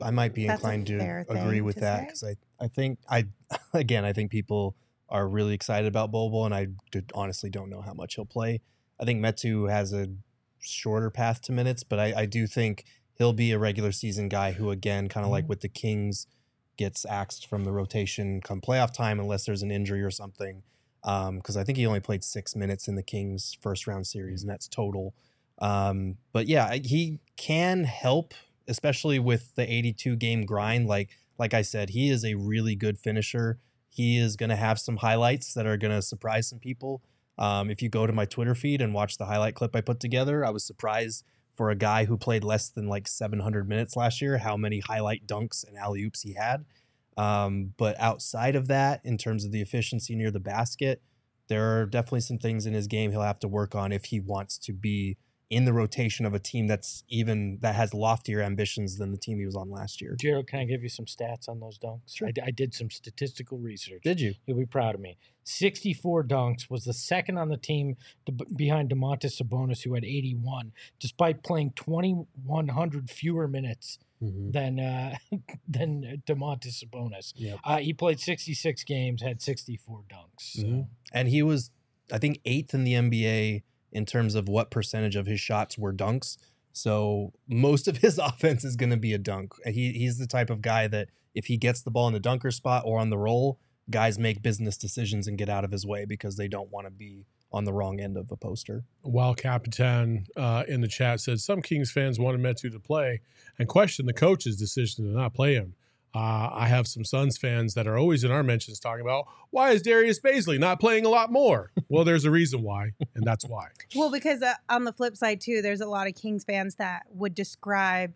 I 0.00 0.10
might 0.10 0.34
be 0.34 0.46
That's 0.46 0.60
inclined 0.60 0.86
to 0.88 0.98
agree 1.28 1.60
with 1.60 1.76
to 1.76 1.80
that 1.82 2.00
because 2.06 2.24
I 2.24 2.36
I 2.58 2.68
think 2.68 2.98
I 3.08 3.26
again 3.74 4.04
I 4.04 4.12
think 4.12 4.30
people 4.30 4.76
are 5.08 5.28
really 5.28 5.52
excited 5.54 5.86
about 5.88 6.10
Bobo 6.10 6.44
and 6.46 6.54
I 6.54 6.68
d- 6.90 7.02
honestly 7.14 7.50
don't 7.50 7.68
know 7.68 7.82
how 7.82 7.92
much 7.92 8.14
he'll 8.14 8.24
play. 8.24 8.60
I 8.98 9.04
think 9.04 9.20
Metu 9.22 9.70
has 9.70 9.92
a 9.92 10.08
shorter 10.62 11.10
path 11.10 11.42
to 11.42 11.52
minutes, 11.52 11.82
but 11.82 11.98
I, 11.98 12.14
I 12.22 12.26
do 12.26 12.46
think 12.46 12.84
he'll 13.18 13.32
be 13.32 13.52
a 13.52 13.58
regular 13.58 13.92
season 13.92 14.28
guy 14.28 14.52
who 14.52 14.70
again 14.70 15.08
kind 15.08 15.24
of 15.24 15.30
like 15.30 15.44
mm-hmm. 15.44 15.50
with 15.50 15.60
the 15.60 15.68
Kings 15.68 16.26
gets 16.76 17.04
axed 17.04 17.46
from 17.46 17.64
the 17.64 17.72
rotation 17.72 18.40
come 18.40 18.60
playoff 18.60 18.92
time 18.92 19.20
unless 19.20 19.44
there's 19.44 19.62
an 19.62 19.70
injury 19.70 20.02
or 20.02 20.10
something. 20.10 20.62
Um, 21.04 21.36
because 21.36 21.56
I 21.56 21.64
think 21.64 21.78
he 21.78 21.86
only 21.86 22.00
played 22.00 22.22
six 22.22 22.54
minutes 22.54 22.86
in 22.86 22.94
the 22.94 23.02
Kings 23.02 23.56
first 23.60 23.86
round 23.86 24.06
series, 24.06 24.40
mm-hmm. 24.40 24.48
and 24.48 24.54
that's 24.54 24.68
total. 24.68 25.14
Um, 25.58 26.16
but 26.32 26.46
yeah, 26.46 26.74
he 26.74 27.18
can 27.36 27.84
help, 27.84 28.34
especially 28.68 29.18
with 29.18 29.54
the 29.54 29.70
82 29.70 30.16
game 30.16 30.44
grind. 30.44 30.86
Like 30.86 31.10
like 31.38 31.54
I 31.54 31.62
said, 31.62 31.90
he 31.90 32.10
is 32.10 32.24
a 32.24 32.34
really 32.34 32.76
good 32.76 32.98
finisher. 32.98 33.58
He 33.88 34.16
is 34.16 34.36
going 34.36 34.50
to 34.50 34.56
have 34.56 34.78
some 34.78 34.98
highlights 34.98 35.54
that 35.54 35.66
are 35.66 35.76
going 35.76 35.92
to 35.92 36.02
surprise 36.02 36.48
some 36.48 36.58
people. 36.58 37.02
Um, 37.42 37.70
if 37.70 37.82
you 37.82 37.88
go 37.88 38.06
to 38.06 38.12
my 38.12 38.24
Twitter 38.24 38.54
feed 38.54 38.80
and 38.80 38.94
watch 38.94 39.18
the 39.18 39.26
highlight 39.26 39.56
clip 39.56 39.74
I 39.74 39.80
put 39.80 39.98
together, 39.98 40.46
I 40.46 40.50
was 40.50 40.64
surprised 40.64 41.24
for 41.56 41.70
a 41.70 41.74
guy 41.74 42.04
who 42.04 42.16
played 42.16 42.44
less 42.44 42.68
than 42.68 42.86
like 42.86 43.08
700 43.08 43.68
minutes 43.68 43.96
last 43.96 44.22
year 44.22 44.38
how 44.38 44.56
many 44.56 44.78
highlight 44.78 45.26
dunks 45.26 45.66
and 45.66 45.76
alley 45.76 46.04
oops 46.04 46.22
he 46.22 46.34
had. 46.34 46.64
Um, 47.16 47.74
but 47.76 47.98
outside 47.98 48.54
of 48.54 48.68
that, 48.68 49.00
in 49.02 49.18
terms 49.18 49.44
of 49.44 49.50
the 49.50 49.60
efficiency 49.60 50.14
near 50.14 50.30
the 50.30 50.38
basket, 50.38 51.02
there 51.48 51.80
are 51.80 51.86
definitely 51.86 52.20
some 52.20 52.38
things 52.38 52.64
in 52.64 52.74
his 52.74 52.86
game 52.86 53.10
he'll 53.10 53.22
have 53.22 53.40
to 53.40 53.48
work 53.48 53.74
on 53.74 53.90
if 53.90 54.06
he 54.06 54.20
wants 54.20 54.56
to 54.58 54.72
be 54.72 55.16
in 55.52 55.66
the 55.66 55.72
rotation 55.72 56.24
of 56.24 56.32
a 56.32 56.38
team 56.38 56.66
that's 56.66 57.04
even 57.08 57.58
that 57.60 57.74
has 57.74 57.92
loftier 57.92 58.40
ambitions 58.40 58.96
than 58.96 59.10
the 59.10 59.18
team 59.18 59.38
he 59.38 59.44
was 59.44 59.54
on 59.54 59.70
last 59.70 60.00
year. 60.00 60.16
Gerald, 60.18 60.46
can 60.46 60.60
I 60.60 60.64
give 60.64 60.82
you 60.82 60.88
some 60.88 61.04
stats 61.04 61.46
on 61.46 61.60
those 61.60 61.78
dunks? 61.78 62.16
Sure. 62.16 62.28
I, 62.28 62.46
I 62.46 62.50
did 62.50 62.72
some 62.72 62.88
statistical 62.90 63.58
research. 63.58 64.00
Did 64.02 64.18
you? 64.18 64.32
You'll 64.46 64.56
be 64.56 64.64
proud 64.64 64.94
of 64.94 65.02
me. 65.02 65.18
64 65.44 66.24
dunks 66.24 66.70
was 66.70 66.84
the 66.84 66.94
second 66.94 67.36
on 67.36 67.50
the 67.50 67.58
team 67.58 67.96
to, 68.24 68.32
behind 68.32 68.88
Domantas 68.88 69.42
Sabonis, 69.42 69.82
who 69.82 69.92
had 69.92 70.04
81, 70.06 70.72
despite 70.98 71.42
playing 71.42 71.72
2,100 71.76 73.10
fewer 73.10 73.46
minutes 73.46 73.98
than 74.22 74.80
uh, 74.80 75.16
than 75.68 76.22
Domantas 76.26 76.82
Sabonis. 76.82 77.34
Yep. 77.36 77.58
Uh, 77.62 77.78
he 77.78 77.92
played 77.92 78.20
66 78.20 78.84
games, 78.84 79.20
had 79.20 79.42
64 79.42 80.04
dunks. 80.10 80.24
So. 80.38 80.62
Mhm. 80.62 80.86
And 81.12 81.28
he 81.28 81.42
was, 81.42 81.70
I 82.10 82.16
think, 82.16 82.40
eighth 82.46 82.72
in 82.72 82.84
the 82.84 82.94
NBA 82.94 83.64
in 83.92 84.06
terms 84.06 84.34
of 84.34 84.48
what 84.48 84.70
percentage 84.70 85.16
of 85.16 85.26
his 85.26 85.40
shots 85.40 85.78
were 85.78 85.92
dunks. 85.92 86.36
So 86.72 87.32
most 87.48 87.86
of 87.88 87.98
his 87.98 88.18
offense 88.22 88.64
is 88.64 88.76
going 88.76 88.90
to 88.90 88.96
be 88.96 89.12
a 89.12 89.18
dunk. 89.18 89.52
He, 89.66 89.92
he's 89.92 90.18
the 90.18 90.26
type 90.26 90.50
of 90.50 90.62
guy 90.62 90.88
that 90.88 91.08
if 91.34 91.46
he 91.46 91.56
gets 91.56 91.82
the 91.82 91.90
ball 91.90 92.08
in 92.08 92.12
the 92.12 92.20
dunker 92.20 92.50
spot 92.50 92.84
or 92.86 92.98
on 92.98 93.10
the 93.10 93.18
roll, 93.18 93.58
guys 93.90 94.18
make 94.18 94.42
business 94.42 94.76
decisions 94.76 95.26
and 95.26 95.38
get 95.38 95.48
out 95.48 95.64
of 95.64 95.72
his 95.72 95.86
way 95.86 96.04
because 96.04 96.36
they 96.36 96.48
don't 96.48 96.70
want 96.70 96.86
to 96.86 96.90
be 96.90 97.26
on 97.52 97.64
the 97.64 97.72
wrong 97.72 98.00
end 98.00 98.16
of 98.16 98.30
a 98.30 98.36
poster. 98.36 98.84
While 99.02 99.34
Capitan 99.34 100.26
uh, 100.36 100.64
in 100.66 100.80
the 100.80 100.88
chat 100.88 101.20
said 101.20 101.40
some 101.40 101.60
Kings 101.60 101.90
fans 101.90 102.18
wanted 102.18 102.40
Metu 102.40 102.70
to 102.72 102.80
play 102.80 103.20
and 103.58 103.68
questioned 103.68 104.08
the 104.08 104.14
coach's 104.14 104.56
decision 104.56 105.04
to 105.04 105.10
not 105.10 105.34
play 105.34 105.54
him. 105.54 105.74
Uh, 106.14 106.50
I 106.52 106.66
have 106.68 106.86
some 106.86 107.04
Suns 107.04 107.38
fans 107.38 107.72
that 107.74 107.86
are 107.86 107.96
always 107.96 108.22
in 108.22 108.30
our 108.30 108.42
mentions 108.42 108.78
talking 108.78 109.00
about 109.00 109.26
why 109.50 109.70
is 109.70 109.80
Darius 109.80 110.20
Bazley 110.20 110.58
not 110.58 110.78
playing 110.78 111.06
a 111.06 111.08
lot 111.08 111.32
more? 111.32 111.72
well, 111.88 112.04
there's 112.04 112.24
a 112.26 112.30
reason 112.30 112.62
why, 112.62 112.92
and 113.14 113.24
that's 113.26 113.44
why. 113.46 113.68
Well, 113.96 114.10
because 114.10 114.42
uh, 114.42 114.54
on 114.68 114.84
the 114.84 114.92
flip 114.92 115.16
side 115.16 115.40
too, 115.40 115.62
there's 115.62 115.80
a 115.80 115.86
lot 115.86 116.06
of 116.06 116.14
Kings 116.14 116.44
fans 116.44 116.74
that 116.76 117.04
would 117.10 117.34
describe 117.34 118.12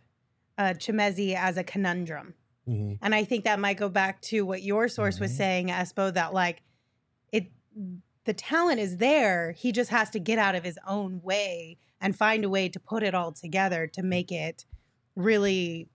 uh, 0.58 0.74
Chimezie 0.78 1.34
as 1.34 1.56
a 1.56 1.64
conundrum, 1.64 2.34
Mhm. 2.68 2.98
and 3.02 3.14
I 3.14 3.24
think 3.24 3.44
that 3.44 3.58
might 3.60 3.76
go 3.78 3.88
back 3.88 4.20
to 4.22 4.44
what 4.44 4.62
your 4.62 4.88
source 4.88 5.18
was 5.20 5.32
Mhm. 5.32 5.36
saying, 5.36 5.68
Espo. 5.68 6.12
That 6.12 6.34
like 6.34 6.62
it, 7.32 7.50
the 8.24 8.34
talent 8.34 8.80
is 8.80 8.96
there. 8.98 9.52
He 9.52 9.70
just 9.72 9.90
has 9.90 10.10
to 10.10 10.18
get 10.18 10.38
out 10.38 10.54
of 10.54 10.64
his 10.64 10.78
own 10.86 11.20
way 11.22 11.78
and 12.00 12.14
find 12.16 12.44
a 12.44 12.48
way 12.50 12.68
to 12.68 12.78
put 12.80 13.02
it 13.02 13.14
all 13.14 13.32
together 13.32 13.86
to 13.86 14.02
make 14.02 14.30
it 14.32 14.64
really 15.14 15.88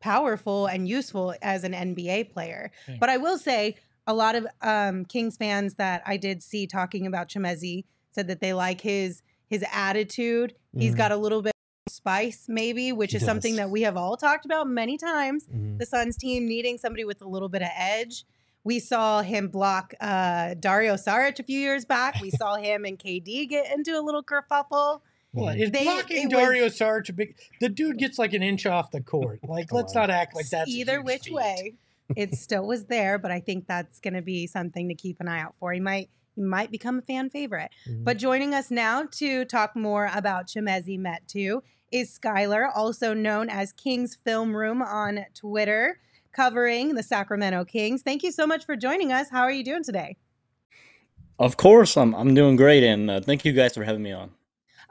powerful 0.00 0.66
and 0.66 0.88
useful 0.88 1.34
as 1.42 1.64
an 1.64 1.72
NBA 1.72 2.32
player. 2.32 2.70
But 3.00 3.08
I 3.08 3.16
will 3.16 3.38
say 3.38 3.76
a 4.06 4.14
lot 4.14 4.34
of 4.34 4.46
um, 4.62 5.04
Kings 5.04 5.36
fans 5.36 5.74
that 5.74 6.02
I 6.06 6.16
did 6.16 6.42
see 6.42 6.66
talking 6.66 7.06
about 7.06 7.28
Chimezie 7.28 7.84
said 8.10 8.28
that 8.28 8.40
they 8.40 8.52
like 8.52 8.80
his 8.80 9.22
his 9.48 9.64
attitude. 9.72 10.54
He's 10.76 10.92
Mhm. 10.94 10.98
got 10.98 11.12
a 11.12 11.16
little 11.16 11.40
bit 11.40 11.52
of 11.86 11.92
spice, 11.92 12.44
maybe, 12.48 12.92
which 12.92 13.14
is 13.14 13.24
something 13.24 13.56
that 13.56 13.70
we 13.70 13.80
have 13.82 13.96
all 13.96 14.14
talked 14.16 14.44
about 14.44 14.68
many 14.68 14.98
times. 14.98 15.46
Mhm. 15.46 15.78
The 15.78 15.86
Suns 15.86 16.18
team 16.18 16.46
needing 16.46 16.76
somebody 16.76 17.04
with 17.06 17.22
a 17.22 17.26
little 17.28 17.48
bit 17.48 17.62
of 17.62 17.68
edge. 17.74 18.24
We 18.64 18.78
saw 18.78 19.22
him 19.22 19.48
block 19.48 19.94
uh, 20.00 20.52
Dario 20.60 20.94
Saric 20.94 21.38
a 21.40 21.42
few 21.42 21.58
years 21.58 21.86
back. 21.86 22.20
We 22.20 22.30
saw 22.30 22.56
him 22.56 22.84
and 22.84 22.98
KD 22.98 23.46
get 23.48 23.72
into 23.74 23.98
a 23.98 24.02
little 24.02 24.22
kerfuffle. 24.22 25.00
Well, 25.32 25.48
is 25.50 25.70
They- 25.70 25.84
blocking 25.84 26.16
it 26.30 26.34
was- 26.34 26.42
Dario 26.42 26.66
Saric 26.66 27.08
a 27.10 27.12
big? 27.12 27.36
The 27.60 27.68
dude 27.68 27.98
gets 27.98 28.18
like 28.18 28.32
an 28.32 28.42
inch 28.42 28.66
off 28.66 28.90
the 28.90 29.00
court. 29.02 29.40
Like, 29.48 29.72
let's 29.72 29.94
not 29.94 30.10
act 30.10 30.34
like 30.34 30.48
that's 30.48 30.68
a 30.70 30.72
either 30.72 30.96
huge 30.98 31.04
which 31.06 31.22
feat. 31.24 31.34
way 31.34 31.74
it 32.16 32.34
still 32.34 32.66
was 32.66 32.86
there 32.86 33.18
but 33.18 33.30
i 33.30 33.38
think 33.38 33.66
that's 33.66 34.00
going 34.00 34.14
to 34.14 34.22
be 34.22 34.46
something 34.46 34.88
to 34.88 34.94
keep 34.94 35.20
an 35.20 35.28
eye 35.28 35.40
out 35.42 35.54
for 35.60 35.74
he 35.74 35.80
might 35.80 36.08
he 36.34 36.40
might 36.40 36.70
become 36.70 36.98
a 36.98 37.02
fan 37.02 37.28
favorite 37.28 37.70
Mhm. 37.86 38.02
but 38.02 38.16
joining 38.16 38.54
us 38.54 38.70
now 38.70 39.02
to 39.10 39.44
talk 39.44 39.76
more 39.76 40.08
about 40.14 40.46
chimezie 40.46 40.98
metu 40.98 41.60
is 41.92 42.18
skyler 42.18 42.70
also 42.74 43.12
known 43.12 43.50
as 43.50 43.74
king's 43.74 44.14
film 44.14 44.56
room 44.56 44.80
on 44.80 45.26
twitter 45.34 46.00
covering 46.32 46.94
the 46.94 47.02
sacramento 47.02 47.62
kings 47.66 48.00
thank 48.00 48.22
you 48.22 48.32
so 48.32 48.46
much 48.46 48.64
for 48.64 48.74
joining 48.74 49.12
us 49.12 49.28
how 49.28 49.42
are 49.42 49.52
you 49.52 49.62
doing 49.62 49.82
today 49.84 50.16
Of 51.38 51.58
course, 51.58 51.94
I'm 51.98 52.14
I'm 52.14 52.32
doing 52.34 52.56
great, 52.56 52.82
and 52.82 53.10
uh, 53.10 53.20
thank 53.20 53.44
you 53.44 53.52
guys 53.52 53.74
for 53.74 53.84
having 53.84 54.02
me 54.02 54.12
on. 54.12 54.30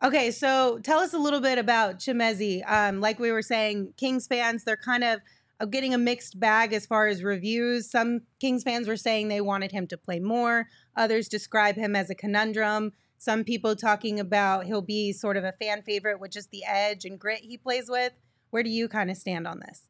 Okay, 0.03 0.29
so 0.29 0.79
tell 0.83 0.99
us 0.99 1.13
a 1.13 1.17
little 1.17 1.41
bit 1.41 1.57
about 1.57 1.97
Chimezie. 1.97 2.61
Um, 2.69 3.01
like 3.01 3.17
we 3.17 3.31
were 3.31 3.41
saying, 3.41 3.93
Kings 3.97 4.27
fans, 4.27 4.63
they're 4.63 4.77
kind 4.77 5.03
of 5.03 5.21
uh, 5.59 5.65
getting 5.65 5.93
a 5.93 5.97
mixed 5.97 6.39
bag 6.39 6.71
as 6.71 6.85
far 6.85 7.07
as 7.07 7.23
reviews. 7.23 7.89
Some 7.89 8.21
Kings 8.39 8.61
fans 8.61 8.87
were 8.87 8.97
saying 8.97 9.27
they 9.27 9.41
wanted 9.41 9.71
him 9.71 9.87
to 9.87 9.97
play 9.97 10.19
more, 10.19 10.67
others 10.95 11.27
describe 11.27 11.75
him 11.75 11.95
as 11.95 12.11
a 12.11 12.15
conundrum. 12.15 12.91
Some 13.17 13.43
people 13.43 13.75
talking 13.75 14.19
about 14.19 14.65
he'll 14.65 14.83
be 14.83 15.11
sort 15.13 15.37
of 15.37 15.43
a 15.43 15.53
fan 15.53 15.81
favorite 15.81 16.19
with 16.19 16.31
just 16.31 16.51
the 16.51 16.63
edge 16.65 17.03
and 17.03 17.19
grit 17.19 17.39
he 17.39 17.57
plays 17.57 17.89
with. 17.89 18.13
Where 18.51 18.61
do 18.61 18.69
you 18.69 18.87
kind 18.87 19.09
of 19.09 19.17
stand 19.17 19.47
on 19.47 19.59
this? 19.59 19.85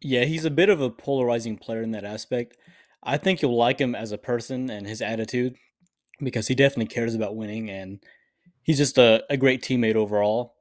Yeah, 0.00 0.24
he's 0.24 0.44
a 0.44 0.50
bit 0.50 0.68
of 0.68 0.80
a 0.80 0.90
polarizing 0.90 1.56
player 1.56 1.82
in 1.82 1.92
that 1.92 2.04
aspect. 2.04 2.56
I 3.04 3.16
think 3.16 3.42
you'll 3.42 3.56
like 3.56 3.80
him 3.80 3.94
as 3.94 4.10
a 4.10 4.18
person 4.18 4.68
and 4.70 4.88
his 4.88 5.00
attitude 5.00 5.56
because 6.20 6.48
he 6.48 6.56
definitely 6.56 6.86
cares 6.86 7.14
about 7.14 7.36
winning 7.36 7.70
and 7.70 8.00
he's 8.68 8.78
just 8.78 8.98
a, 8.98 9.24
a 9.30 9.38
great 9.38 9.62
teammate 9.62 9.96
overall. 9.96 10.54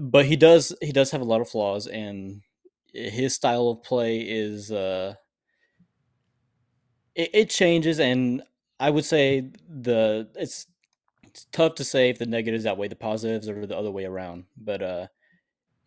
But 0.00 0.26
he 0.26 0.36
does 0.36 0.74
he 0.82 0.92
does 0.92 1.10
have 1.12 1.22
a 1.22 1.24
lot 1.26 1.40
of 1.42 1.50
flaws 1.50 1.86
and 1.86 2.42
his 2.92 3.34
style 3.34 3.68
of 3.68 3.82
play 3.82 4.20
is 4.20 4.72
uh 4.72 5.14
it, 7.14 7.30
it 7.34 7.50
changes 7.50 8.00
and 8.00 8.42
I 8.80 8.90
would 8.90 9.04
say 9.04 9.50
the 9.68 10.28
it's 10.36 10.66
it's 11.24 11.46
tough 11.52 11.76
to 11.76 11.84
say 11.84 12.10
if 12.10 12.18
the 12.18 12.26
negatives 12.26 12.66
outweigh 12.66 12.88
the 12.88 12.96
positives 12.96 13.48
or 13.48 13.66
the 13.66 13.76
other 13.78 13.90
way 13.92 14.04
around. 14.06 14.44
But 14.56 14.82
uh 14.82 15.06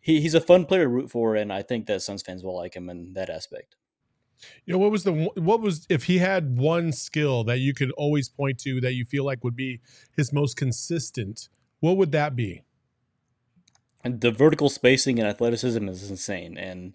he, 0.00 0.20
he's 0.20 0.34
a 0.34 0.40
fun 0.40 0.66
player 0.66 0.84
to 0.84 0.88
root 0.88 1.10
for, 1.10 1.36
and 1.36 1.52
I 1.52 1.62
think 1.62 1.86
that 1.86 2.02
Suns 2.02 2.22
fans 2.22 2.44
will 2.44 2.56
like 2.56 2.74
him 2.76 2.90
in 2.90 3.14
that 3.14 3.30
aspect. 3.30 3.76
You 4.64 4.72
know 4.72 4.78
what 4.78 4.90
was 4.90 5.04
the 5.04 5.12
what 5.12 5.60
was 5.60 5.86
if 5.88 6.04
he 6.04 6.18
had 6.18 6.58
one 6.58 6.92
skill 6.92 7.44
that 7.44 7.58
you 7.58 7.74
could 7.74 7.90
always 7.92 8.28
point 8.28 8.58
to 8.60 8.80
that 8.80 8.94
you 8.94 9.04
feel 9.04 9.24
like 9.24 9.44
would 9.44 9.56
be 9.56 9.80
his 10.16 10.32
most 10.32 10.56
consistent? 10.56 11.48
What 11.80 11.96
would 11.96 12.12
that 12.12 12.36
be? 12.36 12.62
The 14.04 14.32
vertical 14.32 14.68
spacing 14.68 15.18
and 15.18 15.28
athleticism 15.28 15.88
is 15.88 16.10
insane. 16.10 16.58
And 16.58 16.94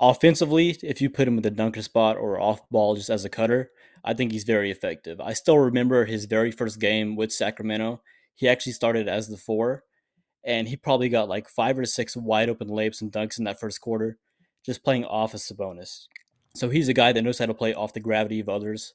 offensively, 0.00 0.76
if 0.82 1.00
you 1.00 1.10
put 1.10 1.28
him 1.28 1.36
in 1.36 1.42
the 1.42 1.50
dunker 1.50 1.82
spot 1.82 2.16
or 2.16 2.40
off 2.40 2.68
ball 2.70 2.96
just 2.96 3.10
as 3.10 3.24
a 3.24 3.28
cutter, 3.28 3.70
I 4.04 4.14
think 4.14 4.32
he's 4.32 4.44
very 4.44 4.70
effective. 4.70 5.20
I 5.20 5.32
still 5.34 5.58
remember 5.58 6.06
his 6.06 6.24
very 6.24 6.50
first 6.50 6.80
game 6.80 7.16
with 7.16 7.32
Sacramento. 7.32 8.00
He 8.34 8.48
actually 8.48 8.72
started 8.72 9.08
as 9.08 9.28
the 9.28 9.36
four, 9.36 9.84
and 10.42 10.68
he 10.68 10.76
probably 10.76 11.08
got 11.08 11.28
like 11.28 11.48
five 11.48 11.78
or 11.78 11.84
six 11.84 12.16
wide 12.16 12.48
open 12.48 12.68
layups 12.68 13.00
and 13.00 13.12
dunks 13.12 13.38
in 13.38 13.44
that 13.44 13.60
first 13.60 13.80
quarter, 13.80 14.18
just 14.64 14.82
playing 14.82 15.04
off 15.04 15.34
a 15.34 15.36
Sabonis. 15.36 16.06
So 16.54 16.68
he's 16.68 16.88
a 16.88 16.94
guy 16.94 17.12
that 17.12 17.22
knows 17.22 17.38
how 17.38 17.46
to 17.46 17.54
play 17.54 17.74
off 17.74 17.94
the 17.94 18.00
gravity 18.00 18.40
of 18.40 18.48
others, 18.48 18.94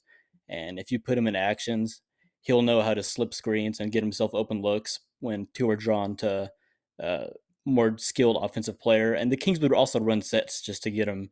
and 0.50 0.80
if 0.80 0.92
you 0.92 1.00
put 1.00 1.18
him 1.18 1.28
in 1.28 1.36
actions, 1.36 2.02
he'll 2.42 2.62
know 2.62 2.82
how 2.82 2.94
to 2.94 3.04
slip 3.04 3.34
screens 3.34 3.80
and 3.80 3.92
get 3.92 4.04
himself 4.04 4.32
open 4.34 4.62
looks 4.62 5.00
when 5.20 5.48
two 5.54 5.70
are 5.70 5.76
drawn 5.76 6.16
to 6.16 6.52
uh, 7.02 7.26
more 7.66 7.98
skilled 7.98 8.38
offensive 8.42 8.80
player. 8.80 9.14
And 9.14 9.32
the 9.32 9.38
Kings 9.38 9.60
would 9.60 9.74
also 9.74 10.00
run 10.00 10.22
sets 10.22 10.62
just 10.62 10.84
to 10.84 10.92
get 10.92 11.08
him 11.08 11.32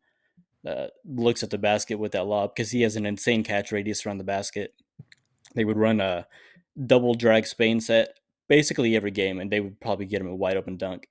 uh, 0.68 0.88
looks 1.06 1.44
at 1.44 1.52
the 1.52 1.58
basket 1.58 2.00
with 2.00 2.12
that 2.14 2.26
lob 2.26 2.54
because 2.56 2.72
he 2.72 2.82
has 2.82 2.96
an 2.96 3.06
insane 3.06 3.44
catch 3.44 3.72
radius 3.72 4.06
around 4.06 4.18
the 4.18 4.24
basket. 4.24 4.74
They 5.54 5.64
would 5.64 5.78
run 5.78 6.02
a 6.02 6.28
double 6.86 7.14
drag 7.14 7.48
Spain 7.48 7.80
set 7.80 8.20
basically 8.48 8.96
every 8.96 9.12
game, 9.12 9.40
and 9.40 9.52
they 9.52 9.60
would 9.60 9.80
probably 9.80 10.06
get 10.06 10.22
him 10.22 10.28
a 10.28 10.36
wide 10.36 10.58
open 10.58 10.78
dunk, 10.78 11.08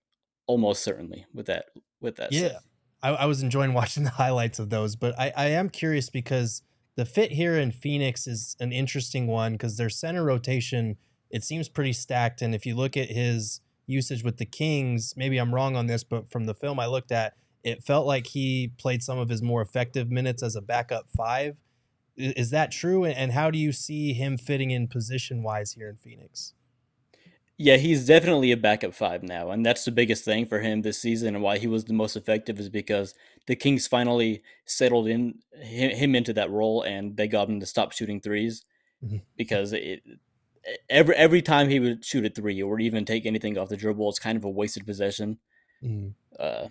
almost 0.47 0.83
certainly 0.83 1.25
with 1.33 1.47
that 1.47 1.67
with 2.01 2.17
that. 2.17 2.33
Yeah, 2.33 2.59
I, 3.05 3.11
I, 3.11 3.25
was 3.27 3.43
enjoying 3.43 3.73
watching 3.81 4.03
the 4.03 4.11
highlights 4.11 4.59
of 4.59 4.71
those, 4.71 4.97
but 4.97 5.19
I, 5.19 5.33
I 5.37 5.47
am 5.47 5.69
curious 5.69 6.11
because 6.11 6.63
the 6.97 7.05
fit 7.05 7.33
here 7.33 7.57
in 7.57 7.71
Phoenix 7.71 8.27
is 8.27 8.57
an 8.59 8.73
interesting 8.73 9.27
one 9.27 9.53
because 9.53 9.77
their 9.77 9.91
center 9.91 10.25
rotation 10.25 10.97
it 11.31 11.43
seems 11.43 11.69
pretty 11.69 11.93
stacked, 11.93 12.43
and 12.43 12.55
if 12.55 12.65
you 12.65 12.77
look 12.77 12.97
at 12.97 13.11
his 13.11 13.61
usage 13.87 14.23
with 14.23 14.37
the 14.37 14.47
Kings, 14.47 15.15
maybe 15.17 15.39
I'm 15.39 15.55
wrong 15.55 15.75
on 15.75 15.89
this, 15.89 16.05
but 16.05 16.31
from 16.31 16.45
the 16.45 16.55
film 16.55 16.79
I 16.79 16.87
looked 16.87 17.11
at, 17.11 17.35
it 17.65 17.83
felt 17.83 18.07
like 18.07 18.29
he 18.29 18.73
played 18.79 19.03
some 19.03 19.19
of 19.19 19.29
his 19.29 19.43
more 19.43 19.61
effective 19.61 20.11
minutes 20.11 20.43
as 20.43 20.55
a 20.55 20.61
backup 20.61 21.09
five. 21.17 21.57
Is 22.17 22.51
that 22.51 22.71
true? 22.71 23.05
And 23.05 23.33
how 23.33 23.51
do 23.51 23.59
you 23.59 23.73
see 23.73 24.13
him 24.13 24.39
fitting 24.39 24.71
in 24.71 24.87
position 24.87 25.43
wise 25.43 25.73
here 25.73 25.89
in 25.89 25.97
Phoenix? 25.97 26.55
Yeah, 27.57 27.77
he's 27.77 28.07
definitely 28.07 28.51
a 28.51 28.57
backup 28.57 28.95
five 28.95 29.23
now, 29.23 29.51
and 29.51 29.65
that's 29.65 29.85
the 29.85 29.93
biggest 29.93 30.25
thing 30.25 30.45
for 30.45 30.61
him 30.61 30.83
this 30.83 31.01
season. 31.01 31.37
And 31.37 31.43
why 31.43 31.59
he 31.59 31.69
was 31.69 31.85
the 31.85 31.93
most 31.93 32.17
effective 32.17 32.59
is 32.59 32.69
because 32.69 33.15
the 33.47 33.55
Kings 33.55 33.87
finally 33.87 34.43
settled 34.65 35.07
in 35.07 35.39
him 35.53 36.17
into 36.17 36.33
that 36.33 36.51
role, 36.51 36.83
and 36.83 37.17
they 37.17 37.29
got 37.29 37.49
him 37.49 37.61
to 37.61 37.67
stop 37.67 37.93
shooting 37.93 38.21
3s 38.21 38.63
mm-hmm. 39.05 39.19
because 39.37 39.73
it, 39.73 40.03
every 40.91 41.15
every 41.15 41.43
time 41.43 41.69
he 41.69 41.79
would 41.79 42.05
shoot 42.05 42.25
a 42.25 42.31
three 42.31 42.61
or 42.61 42.81
even 42.81 43.05
take 43.05 43.25
anything 43.25 43.57
off 43.57 43.69
the 43.69 43.77
dribble, 43.77 44.09
it's 44.09 44.19
kind 44.19 44.37
of 44.37 44.45
a 44.45 44.51
wasted 44.51 44.85
possession. 44.85 45.39
Mm-hmm. 45.83 46.09
Uh, 46.39 46.69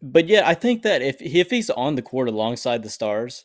but 0.00 0.28
yeah, 0.28 0.48
I 0.48 0.54
think 0.54 0.82
that 0.82 1.02
if 1.02 1.20
if 1.20 1.50
he's 1.50 1.70
on 1.70 1.94
the 1.94 2.02
court 2.02 2.28
alongside 2.28 2.82
the 2.82 2.90
stars, 2.90 3.44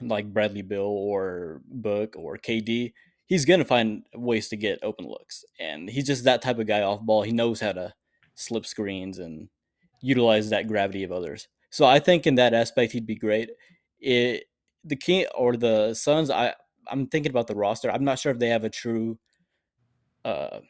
like 0.00 0.32
Bradley 0.32 0.62
Beal 0.62 0.82
or 0.82 1.60
Book 1.66 2.14
or 2.16 2.36
KD, 2.36 2.92
he's 3.26 3.44
gonna 3.44 3.64
find 3.64 4.04
ways 4.14 4.48
to 4.48 4.56
get 4.56 4.78
open 4.82 5.06
looks, 5.06 5.44
and 5.60 5.90
he's 5.90 6.06
just 6.06 6.24
that 6.24 6.42
type 6.42 6.58
of 6.58 6.66
guy 6.66 6.82
off 6.82 7.02
ball. 7.02 7.22
He 7.22 7.32
knows 7.32 7.60
how 7.60 7.72
to 7.72 7.94
slip 8.34 8.66
screens 8.66 9.18
and 9.18 9.48
utilize 10.00 10.50
that 10.50 10.68
gravity 10.68 11.04
of 11.04 11.12
others. 11.12 11.48
So 11.70 11.84
I 11.84 11.98
think 11.98 12.26
in 12.26 12.36
that 12.36 12.54
aspect 12.54 12.92
he'd 12.92 13.06
be 13.06 13.16
great. 13.16 13.50
It 14.00 14.44
the 14.84 14.96
King 14.96 15.26
or 15.34 15.56
the 15.56 15.94
Suns, 15.94 16.30
I 16.30 16.54
I'm 16.88 17.06
thinking 17.08 17.30
about 17.30 17.48
the 17.48 17.56
roster. 17.56 17.90
I'm 17.90 18.04
not 18.04 18.18
sure 18.18 18.32
if 18.32 18.38
they 18.38 18.48
have 18.48 18.64
a 18.64 18.70
true 18.70 19.18
uh 20.24 20.60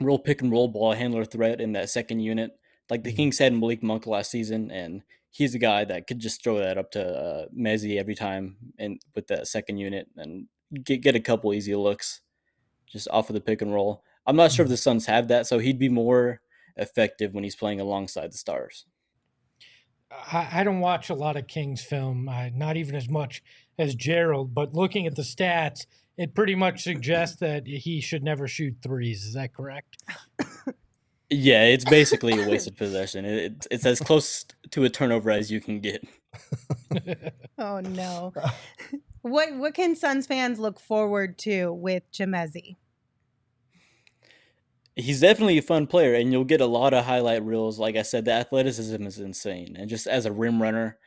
real 0.00 0.18
pick 0.18 0.42
and 0.42 0.52
roll 0.52 0.68
ball 0.68 0.92
handler 0.92 1.24
threat 1.24 1.60
in 1.60 1.72
that 1.72 1.90
second 1.90 2.20
unit. 2.20 2.52
Like 2.90 3.02
the 3.02 3.10
mm-hmm. 3.10 3.16
Kings 3.16 3.38
had 3.38 3.52
Malik 3.52 3.82
Monk 3.82 4.06
last 4.06 4.30
season, 4.30 4.70
and 4.70 5.02
he's 5.30 5.54
a 5.54 5.58
guy 5.58 5.84
that 5.84 6.06
could 6.06 6.18
just 6.18 6.42
throw 6.42 6.58
that 6.58 6.78
up 6.78 6.90
to 6.92 7.06
uh, 7.06 7.46
Mezzi 7.56 7.98
every 7.98 8.14
time 8.14 8.56
and 8.78 9.00
with 9.14 9.26
that 9.28 9.46
second 9.46 9.78
unit 9.78 10.08
and 10.16 10.46
get 10.84 11.02
get 11.02 11.16
a 11.16 11.20
couple 11.20 11.52
easy 11.54 11.74
looks 11.74 12.20
just 12.86 13.08
off 13.10 13.30
of 13.30 13.34
the 13.34 13.40
pick 13.40 13.62
and 13.62 13.72
roll. 13.72 14.02
I'm 14.26 14.36
not 14.36 14.52
sure 14.52 14.64
if 14.64 14.66
mm-hmm. 14.66 14.72
the 14.72 14.78
Suns 14.78 15.06
have 15.06 15.28
that, 15.28 15.46
so 15.46 15.58
he'd 15.58 15.78
be 15.78 15.88
more 15.88 16.40
effective 16.76 17.34
when 17.34 17.44
he's 17.44 17.56
playing 17.56 17.80
alongside 17.80 18.32
the 18.32 18.38
stars. 18.38 18.86
I, 20.10 20.48
I 20.52 20.64
don't 20.64 20.80
watch 20.80 21.10
a 21.10 21.14
lot 21.14 21.36
of 21.36 21.46
Kings 21.46 21.82
film, 21.82 22.28
uh, 22.28 22.48
not 22.54 22.76
even 22.76 22.94
as 22.94 23.08
much 23.08 23.42
as 23.78 23.94
Gerald, 23.94 24.54
but 24.54 24.74
looking 24.74 25.06
at 25.06 25.16
the 25.16 25.22
stats, 25.22 25.86
it 26.16 26.34
pretty 26.34 26.54
much 26.54 26.82
suggests 26.82 27.36
that 27.40 27.66
he 27.66 28.00
should 28.00 28.22
never 28.22 28.48
shoot 28.48 28.76
threes. 28.82 29.24
Is 29.24 29.34
that 29.34 29.54
correct? 29.54 30.02
Yeah, 31.30 31.64
it's 31.64 31.84
basically 31.84 32.40
a 32.40 32.48
wasted 32.48 32.76
possession. 32.78 33.24
It, 33.24 33.66
it's 33.70 33.84
as 33.84 34.00
close 34.00 34.44
to 34.70 34.84
a 34.84 34.88
turnover 34.88 35.30
as 35.30 35.50
you 35.50 35.60
can 35.60 35.80
get. 35.80 36.06
oh 37.58 37.80
no. 37.80 38.32
What 39.22 39.56
what 39.56 39.74
can 39.74 39.96
Suns 39.96 40.26
fans 40.26 40.58
look 40.58 40.80
forward 40.80 41.38
to 41.40 41.72
with 41.72 42.10
Chimezie? 42.12 42.76
He's 44.94 45.20
definitely 45.20 45.58
a 45.58 45.62
fun 45.62 45.86
player, 45.86 46.14
and 46.14 46.32
you'll 46.32 46.44
get 46.44 46.60
a 46.60 46.66
lot 46.66 46.92
of 46.92 47.04
highlight 47.04 47.44
reels. 47.44 47.78
Like 47.78 47.96
I 47.96 48.02
said, 48.02 48.24
the 48.24 48.32
athleticism 48.32 49.06
is 49.06 49.18
insane, 49.18 49.76
and 49.78 49.88
just 49.88 50.06
as 50.06 50.26
a 50.26 50.32
rim 50.32 50.60
runner, 50.60 50.98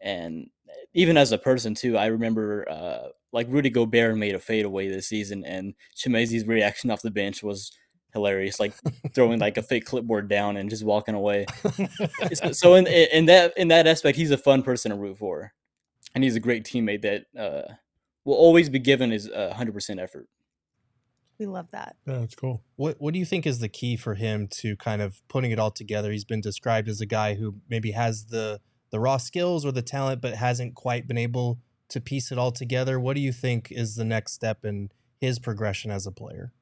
and 0.00 0.50
even 0.94 1.16
as 1.16 1.32
a 1.32 1.38
person 1.38 1.74
too. 1.74 1.96
I 1.96 2.06
remember 2.06 2.68
uh, 2.68 3.08
like 3.32 3.46
Rudy 3.48 3.70
Gobert 3.70 4.16
made 4.16 4.34
a 4.34 4.40
fadeaway 4.40 4.88
this 4.88 5.08
season, 5.08 5.44
and 5.44 5.74
Chimezie's 5.96 6.46
reaction 6.46 6.90
off 6.90 7.02
the 7.02 7.10
bench 7.10 7.42
was 7.42 7.72
hilarious, 8.12 8.58
like 8.58 8.74
throwing 9.14 9.38
like 9.38 9.56
a 9.56 9.62
fake 9.62 9.84
clipboard 9.84 10.28
down 10.28 10.56
and 10.56 10.70
just 10.70 10.84
walking 10.84 11.14
away. 11.14 11.46
so 12.52 12.74
in 12.74 12.86
in 12.86 13.26
that 13.26 13.52
in 13.56 13.68
that 13.68 13.86
aspect, 13.86 14.16
he's 14.16 14.30
a 14.30 14.38
fun 14.38 14.62
person 14.62 14.90
to 14.90 14.96
root 14.96 15.18
for 15.18 15.52
and 16.14 16.24
he's 16.24 16.36
a 16.36 16.40
great 16.40 16.64
teammate 16.64 17.02
that 17.02 17.26
uh, 17.38 17.74
will 18.24 18.34
always 18.34 18.68
be 18.68 18.78
given 18.78 19.10
his 19.10 19.28
uh, 19.28 19.54
hundred 19.54 19.72
percent 19.72 20.00
effort. 20.00 20.28
We 21.38 21.46
love 21.46 21.70
that. 21.72 21.96
Yeah, 22.06 22.18
that's 22.18 22.34
cool. 22.34 22.62
What 22.76 22.96
What 23.00 23.14
do 23.14 23.18
you 23.18 23.24
think 23.24 23.46
is 23.46 23.60
the 23.60 23.68
key 23.68 23.96
for 23.96 24.14
him 24.14 24.46
to 24.48 24.76
kind 24.76 25.00
of 25.00 25.22
putting 25.28 25.50
it 25.50 25.58
all 25.58 25.70
together? 25.70 26.12
He's 26.12 26.24
been 26.24 26.40
described 26.42 26.88
as 26.88 27.00
a 27.00 27.06
guy 27.06 27.34
who 27.34 27.56
maybe 27.68 27.92
has 27.92 28.26
the 28.26 28.60
the 28.90 29.00
raw 29.00 29.16
skills 29.16 29.64
or 29.64 29.72
the 29.72 29.82
talent, 29.82 30.20
but 30.20 30.34
hasn't 30.34 30.74
quite 30.74 31.06
been 31.06 31.18
able 31.18 31.58
to 31.88 32.00
piece 32.00 32.30
it 32.30 32.38
all 32.38 32.52
together. 32.52 32.98
What 32.98 33.14
do 33.14 33.22
you 33.22 33.32
think 33.32 33.70
is 33.70 33.96
the 33.96 34.04
next 34.04 34.32
step 34.32 34.64
in 34.64 34.90
his 35.20 35.38
progression 35.38 35.90
as 35.90 36.06
a 36.06 36.12
player? 36.12 36.52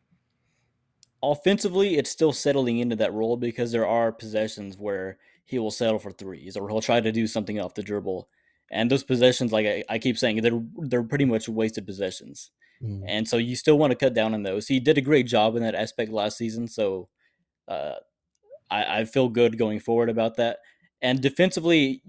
Offensively, 1.22 1.96
it's 1.96 2.11
still 2.11 2.32
settling 2.32 2.78
into 2.78 2.96
that 2.96 3.12
role 3.12 3.36
because 3.36 3.72
there 3.72 3.86
are 3.86 4.12
possessions 4.12 4.76
where 4.78 5.18
he 5.44 5.59
will 5.59 5.70
settle 5.70 5.99
for 5.99 6.12
threes 6.12 6.57
or 6.57 6.68
he'll 6.68 6.80
try 6.80 7.01
to 7.01 7.11
do 7.11 7.26
something 7.26 7.59
off 7.59 7.74
the 7.74 7.82
dribble 7.82 8.28
and 8.70 8.90
those 8.90 9.04
possessions, 9.04 9.52
like 9.52 9.66
I, 9.66 9.84
I 9.88 9.98
keep 9.98 10.18
saying, 10.18 10.42
they're 10.42 10.62
they're 10.78 11.02
pretty 11.02 11.24
much 11.24 11.48
wasted 11.48 11.86
possessions. 11.86 12.50
Mm. 12.82 13.04
And 13.06 13.28
so 13.28 13.36
you 13.36 13.56
still 13.56 13.78
want 13.78 13.90
to 13.90 13.96
cut 13.96 14.14
down 14.14 14.34
on 14.34 14.42
those. 14.42 14.68
He 14.68 14.78
did 14.80 14.98
a 14.98 15.02
great 15.02 15.26
job 15.26 15.56
in 15.56 15.62
that 15.62 15.74
aspect 15.74 16.12
last 16.12 16.38
season, 16.38 16.68
so 16.68 17.08
uh, 17.66 17.94
I, 18.70 19.00
I 19.00 19.04
feel 19.04 19.28
good 19.28 19.58
going 19.58 19.80
forward 19.80 20.08
about 20.08 20.36
that. 20.36 20.58
And 21.02 21.20
defensively, 21.20 22.02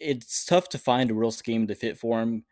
it's 0.00 0.44
tough 0.44 0.68
to 0.70 0.78
find 0.78 1.10
a 1.10 1.14
real 1.14 1.30
scheme 1.30 1.66
to 1.66 1.74
fit 1.74 1.98
for 1.98 2.20
him 2.20 2.44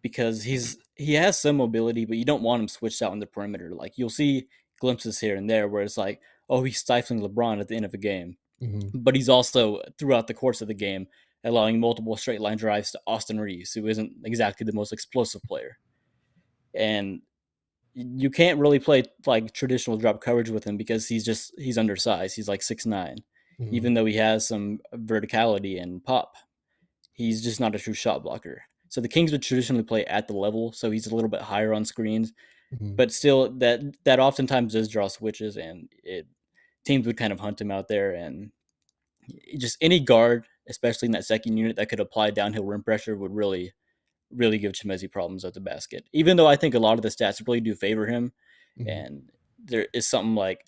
because 0.00 0.42
he's 0.42 0.78
he 0.96 1.14
has 1.14 1.38
some 1.38 1.56
mobility, 1.56 2.04
but 2.04 2.16
you 2.16 2.24
don't 2.24 2.42
want 2.42 2.62
him 2.62 2.68
switched 2.68 3.02
out 3.02 3.12
on 3.12 3.20
the 3.20 3.26
perimeter. 3.26 3.70
Like 3.74 3.96
you'll 3.96 4.10
see 4.10 4.48
glimpses 4.80 5.20
here 5.20 5.36
and 5.36 5.48
there 5.48 5.68
where 5.68 5.82
it's 5.82 5.96
like, 5.96 6.20
oh, 6.50 6.62
he's 6.62 6.78
stifling 6.78 7.20
LeBron 7.20 7.60
at 7.60 7.68
the 7.68 7.76
end 7.76 7.84
of 7.84 7.94
a 7.94 7.98
game, 7.98 8.36
mm-hmm. 8.60 8.98
but 8.98 9.14
he's 9.14 9.28
also 9.28 9.80
throughout 9.98 10.26
the 10.26 10.34
course 10.34 10.60
of 10.60 10.68
the 10.68 10.74
game 10.74 11.06
allowing 11.44 11.80
multiple 11.80 12.16
straight 12.16 12.40
line 12.40 12.56
drives 12.56 12.90
to 12.92 13.00
Austin 13.06 13.40
Reaves, 13.40 13.72
who 13.72 13.86
isn't 13.88 14.12
exactly 14.24 14.64
the 14.64 14.72
most 14.72 14.92
explosive 14.92 15.42
player. 15.42 15.78
And 16.74 17.22
you 17.94 18.30
can't 18.30 18.58
really 18.58 18.78
play 18.78 19.02
like 19.26 19.52
traditional 19.52 19.96
drop 19.98 20.20
coverage 20.22 20.48
with 20.50 20.64
him 20.64 20.76
because 20.78 21.06
he's 21.08 21.24
just 21.24 21.52
he's 21.58 21.76
undersized. 21.76 22.34
He's 22.36 22.48
like 22.48 22.62
six 22.62 22.86
nine. 22.86 23.18
Mhm. 23.60 23.72
even 23.74 23.92
though 23.94 24.06
he 24.06 24.14
has 24.16 24.48
some 24.48 24.80
verticality 24.94 25.80
and 25.80 26.02
pop. 26.02 26.36
He's 27.12 27.42
just 27.44 27.60
not 27.60 27.74
a 27.74 27.78
true 27.78 27.92
shot 27.92 28.22
blocker. 28.22 28.62
So 28.88 29.02
the 29.02 29.08
Kings 29.08 29.30
would 29.30 29.42
traditionally 29.42 29.82
play 29.84 30.06
at 30.06 30.26
the 30.26 30.32
level, 30.32 30.72
so 30.72 30.90
he's 30.90 31.06
a 31.06 31.14
little 31.14 31.28
bit 31.28 31.42
higher 31.42 31.74
on 31.74 31.84
screens, 31.84 32.32
Mhm. 32.74 32.96
but 32.96 33.12
still 33.12 33.50
that 33.58 33.80
that 34.04 34.18
oftentimes 34.20 34.72
does 34.72 34.88
draw 34.88 35.06
switches, 35.06 35.58
and 35.58 35.90
it 36.02 36.26
teams 36.84 37.06
would 37.06 37.18
kind 37.18 37.30
of 37.32 37.40
hunt 37.40 37.60
him 37.60 37.70
out 37.70 37.88
there, 37.88 38.12
and 38.14 38.50
just 39.58 39.76
any 39.82 40.00
guard, 40.00 40.46
especially 40.68 41.06
in 41.06 41.12
that 41.12 41.24
second 41.24 41.56
unit, 41.56 41.76
that 41.76 41.88
could 41.88 42.00
apply 42.00 42.30
downhill 42.30 42.64
rim 42.64 42.82
pressure 42.82 43.16
would 43.16 43.34
really, 43.34 43.72
really 44.30 44.58
give 44.58 44.72
Chimezie 44.72 45.10
problems 45.10 45.44
at 45.44 45.54
the 45.54 45.60
basket. 45.60 46.04
Even 46.12 46.36
though 46.36 46.46
I 46.46 46.56
think 46.56 46.74
a 46.74 46.78
lot 46.78 46.94
of 46.94 47.02
the 47.02 47.08
stats 47.08 47.46
really 47.46 47.60
do 47.60 47.74
favor 47.74 48.06
him, 48.06 48.32
Mhm. 48.78 48.88
and 48.90 49.30
there 49.64 49.86
is 49.92 50.06
something 50.08 50.34
like 50.34 50.64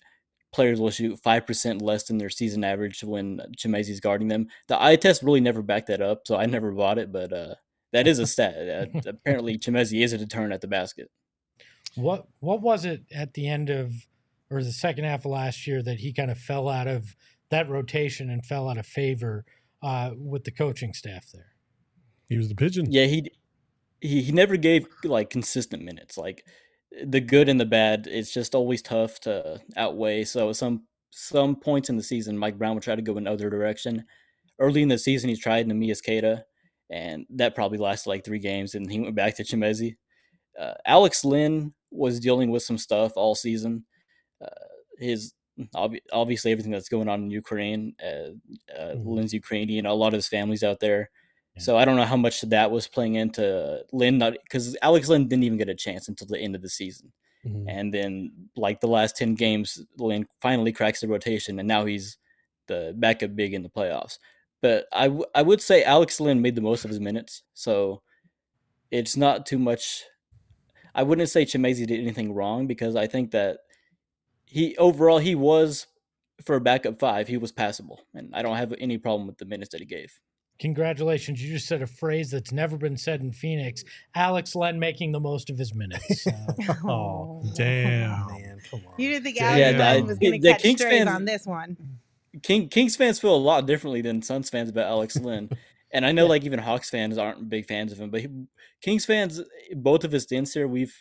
players 0.53 0.79
will 0.79 0.89
shoot 0.91 1.19
five 1.21 1.45
percent 1.45 1.81
less 1.81 2.03
than 2.03 2.17
their 2.17 2.29
season 2.29 2.63
average 2.63 3.03
when 3.03 3.41
Chimezie's 3.57 3.99
guarding 3.99 4.27
them. 4.29 4.47
The 4.67 4.81
eye 4.81 4.95
test 4.95 5.21
really 5.23 5.41
never 5.41 5.61
backed 5.61 5.87
that 5.87 6.01
up, 6.01 6.25
so 6.27 6.37
I 6.37 6.45
never 6.45 6.71
bought 6.71 6.97
it, 6.97 7.11
but 7.11 7.33
uh, 7.33 7.55
that 7.91 8.07
is 8.07 8.19
a 8.19 8.27
stat. 8.27 8.55
Uh, 8.95 8.99
apparently, 9.09 9.57
Chimezie 9.57 10.03
is 10.03 10.13
a 10.13 10.17
deterrent 10.17 10.53
at 10.53 10.61
the 10.61 10.67
basket. 10.67 11.09
What 11.95 12.27
what 12.39 12.61
was 12.61 12.85
it 12.85 13.03
at 13.13 13.33
the 13.33 13.47
end 13.47 13.69
of 13.69 14.07
or 14.49 14.63
the 14.63 14.71
second 14.71 15.05
half 15.05 15.25
of 15.25 15.31
last 15.31 15.65
year 15.65 15.81
that 15.81 15.99
he 15.99 16.13
kind 16.13 16.29
of 16.29 16.37
fell 16.37 16.69
out 16.69 16.87
of 16.87 17.15
that 17.49 17.67
rotation 17.69 18.29
and 18.29 18.45
fell 18.45 18.69
out 18.69 18.77
of 18.77 18.85
favor 18.85 19.43
uh, 19.81 20.11
with 20.17 20.43
the 20.43 20.51
coaching 20.51 20.93
staff 20.93 21.25
there? 21.33 21.53
He 22.29 22.37
was 22.37 22.49
the 22.49 22.55
pigeon. 22.55 22.91
Yeah, 22.91 23.05
he 23.05 23.31
he 24.01 24.21
he 24.21 24.31
never 24.31 24.57
gave 24.57 24.87
like 25.03 25.29
consistent 25.29 25.83
minutes. 25.83 26.17
Like 26.17 26.45
the 27.03 27.21
good 27.21 27.49
and 27.49 27.59
the 27.59 27.65
bad, 27.65 28.07
it's 28.07 28.33
just 28.33 28.55
always 28.55 28.81
tough 28.81 29.19
to 29.21 29.61
outweigh. 29.77 30.23
So 30.23 30.53
some 30.53 30.83
some 31.11 31.55
points 31.55 31.89
in 31.89 31.97
the 31.97 32.03
season, 32.03 32.37
Mike 32.37 32.57
Brown 32.57 32.75
would 32.75 32.83
try 32.83 32.95
to 32.95 33.01
go 33.01 33.17
in 33.17 33.27
other 33.27 33.49
direction. 33.49 34.05
Early 34.59 34.81
in 34.81 34.89
the 34.89 34.97
season, 34.97 35.29
he 35.29 35.35
tried 35.35 35.67
Neemias 35.67 36.03
Queta, 36.03 36.45
and 36.89 37.25
that 37.29 37.55
probably 37.55 37.77
lasted 37.77 38.09
like 38.09 38.25
three 38.25 38.39
games, 38.39 38.75
and 38.75 38.89
he 38.89 38.99
went 38.99 39.15
back 39.15 39.35
to 39.37 39.43
Chimezie. 39.43 39.97
Uh, 40.59 40.73
Alex 40.85 41.23
Len 41.25 41.73
was 41.91 42.19
dealing 42.19 42.51
with 42.51 42.63
some 42.63 42.77
stuff 42.77 43.13
all 43.15 43.35
season. 43.35 43.85
Uh, 44.41 44.47
his 44.99 45.33
obvi- 45.75 46.01
obviously 46.11 46.51
everything 46.51 46.71
that's 46.71 46.89
going 46.89 47.07
on 47.07 47.23
in 47.23 47.29
Ukraine. 47.31 47.95
Uh, 48.03 48.31
uh, 48.77 48.95
Mhm. 48.95 49.05
Len's 49.05 49.33
Ukrainian. 49.33 49.85
A 49.85 49.93
lot 49.93 50.13
of 50.13 50.17
his 50.17 50.27
family's 50.27 50.63
out 50.63 50.79
there. 50.79 51.09
So 51.57 51.77
I 51.77 51.85
don't 51.85 51.95
know 51.95 52.03
how 52.03 52.17
much 52.17 52.41
that 52.41 52.69
was 52.69 52.85
playing 52.85 53.15
into 53.15 53.85
Len, 53.93 54.19
because 54.43 54.75
Alex 54.81 55.07
Len 55.07 55.25
didn't 55.29 55.45
even 55.45 55.57
get 55.57 55.69
a 55.69 55.75
chance 55.75 56.09
until 56.09 56.27
the 56.27 56.37
end 56.37 56.53
of 56.53 56.61
the 56.61 56.67
season, 56.67 57.13
Mhm. 57.45 57.65
and 57.69 57.93
then 57.93 58.31
like 58.57 58.81
the 58.81 58.89
last 58.89 59.15
ten 59.15 59.35
games, 59.35 59.81
Len 59.97 60.27
finally 60.41 60.73
cracks 60.73 60.99
the 60.99 61.07
rotation, 61.07 61.57
and 61.59 61.65
now 61.67 61.85
he's 61.85 62.17
the 62.67 62.93
backup 62.97 63.37
big 63.37 63.53
in 63.53 63.63
the 63.63 63.69
playoffs. 63.69 64.19
But 64.61 64.87
I, 64.91 65.05
w- 65.07 65.25
I 65.33 65.43
would 65.43 65.61
say 65.61 65.81
Alex 65.83 66.19
Len 66.19 66.41
made 66.41 66.55
the 66.55 66.61
most 66.61 66.83
of 66.83 66.89
his 66.89 66.99
minutes, 66.99 67.43
so 67.53 68.01
it's 68.91 69.15
not 69.15 69.45
too 69.45 69.59
much. 69.59 70.03
I 70.93 71.03
wouldn't 71.03 71.29
say 71.29 71.45
Chimezie 71.45 71.87
did 71.87 72.01
anything 72.01 72.33
wrong 72.33 72.67
because 72.67 72.95
I 72.97 73.07
think 73.07 73.31
that 73.31 73.59
he 74.45 74.75
overall 74.77 75.17
he 75.19 75.35
was 75.35 75.87
for 76.43 76.55
a 76.55 76.61
backup 76.61 76.99
five 76.99 77.27
he 77.27 77.37
was 77.37 77.51
passable, 77.51 78.01
and 78.13 78.33
I 78.33 78.41
don't 78.41 78.57
have 78.57 78.73
any 78.79 78.97
problem 78.97 79.27
with 79.27 79.37
the 79.37 79.45
minutes 79.45 79.71
that 79.71 79.79
he 79.81 79.85
gave. 79.85 80.19
Congratulations, 80.59 81.43
you 81.43 81.51
just 81.53 81.67
said 81.67 81.81
a 81.81 81.87
phrase 81.87 82.31
that's 82.31 82.53
never 82.53 82.77
been 82.77 82.95
said 82.95 83.19
in 83.19 83.33
Phoenix. 83.33 83.83
Alex 84.15 84.55
Len 84.55 84.79
making 84.79 85.11
the 85.11 85.19
most 85.19 85.49
of 85.49 85.57
his 85.57 85.73
minutes. 85.75 86.25
Uh, 86.67 86.73
Oh, 86.87 87.43
Damn. 87.55 88.25
man, 88.27 88.59
come 88.71 88.81
on. 88.87 88.93
You 88.97 89.09
didn't 89.09 89.23
think 89.25 89.35
Yeah, 89.37 89.49
Alex 89.49 89.71
the- 89.73 89.77
Len 89.79 90.05
was 90.07 90.19
going 90.19 90.33
to 90.33 90.39
the 90.47 90.51
catch 90.53 90.61
Kings 90.61 90.79
strays 90.81 90.97
fans- 91.03 91.09
on 91.09 91.25
this 91.25 91.45
one. 91.45 91.77
King 92.41 92.69
Kings 92.69 92.95
fans 92.95 93.19
feel 93.19 93.35
a 93.35 93.37
lot 93.37 93.65
differently 93.65 94.01
than 94.01 94.21
Suns 94.21 94.49
fans 94.49 94.69
about 94.69 94.85
Alex 94.87 95.17
Len. 95.17 95.49
And 95.91 96.05
I 96.05 96.11
know 96.13 96.23
Yeah. 96.23 96.29
like 96.29 96.43
even 96.45 96.59
Hawks 96.59 96.89
fans 96.89 97.17
aren't 97.17 97.49
big 97.49 97.67
fans 97.67 97.91
of 97.91 97.99
him, 97.99 98.09
but 98.09 98.21
he, 98.21 98.27
Kings 98.81 99.05
fans, 99.05 99.41
both 99.73 100.03
of 100.03 100.11
his 100.11 100.23
stints 100.23 100.53
here, 100.53 100.67
we've 100.67 100.95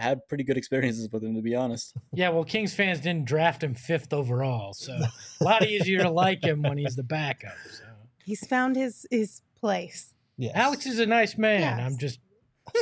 had 0.00 0.26
pretty 0.28 0.44
good 0.44 0.56
experiences 0.56 1.08
with 1.10 1.22
him 1.22 1.34
to 1.34 1.42
be 1.42 1.54
honest. 1.54 1.94
yeah, 2.12 2.30
well, 2.30 2.44
Kings 2.44 2.74
fans 2.74 3.00
didn't 3.00 3.26
draft 3.26 3.62
him 3.62 3.74
fifth 3.74 4.12
overall, 4.12 4.72
so 4.74 4.92
a 4.92 5.44
lot 5.44 5.66
easier 5.66 6.02
to 6.02 6.10
like 6.10 6.44
him 6.44 6.62
when 6.62 6.78
he's 6.78 6.96
the 6.96 7.02
backup. 7.02 7.54
So. 7.70 7.84
He's 8.24 8.46
found 8.46 8.76
his 8.76 9.06
his 9.10 9.42
place. 9.56 10.14
Yes. 10.36 10.52
Alex 10.54 10.86
is 10.86 10.98
a 10.98 11.06
nice 11.06 11.36
man. 11.36 11.60
Yes. 11.60 11.80
I'm 11.80 11.98
just 11.98 12.20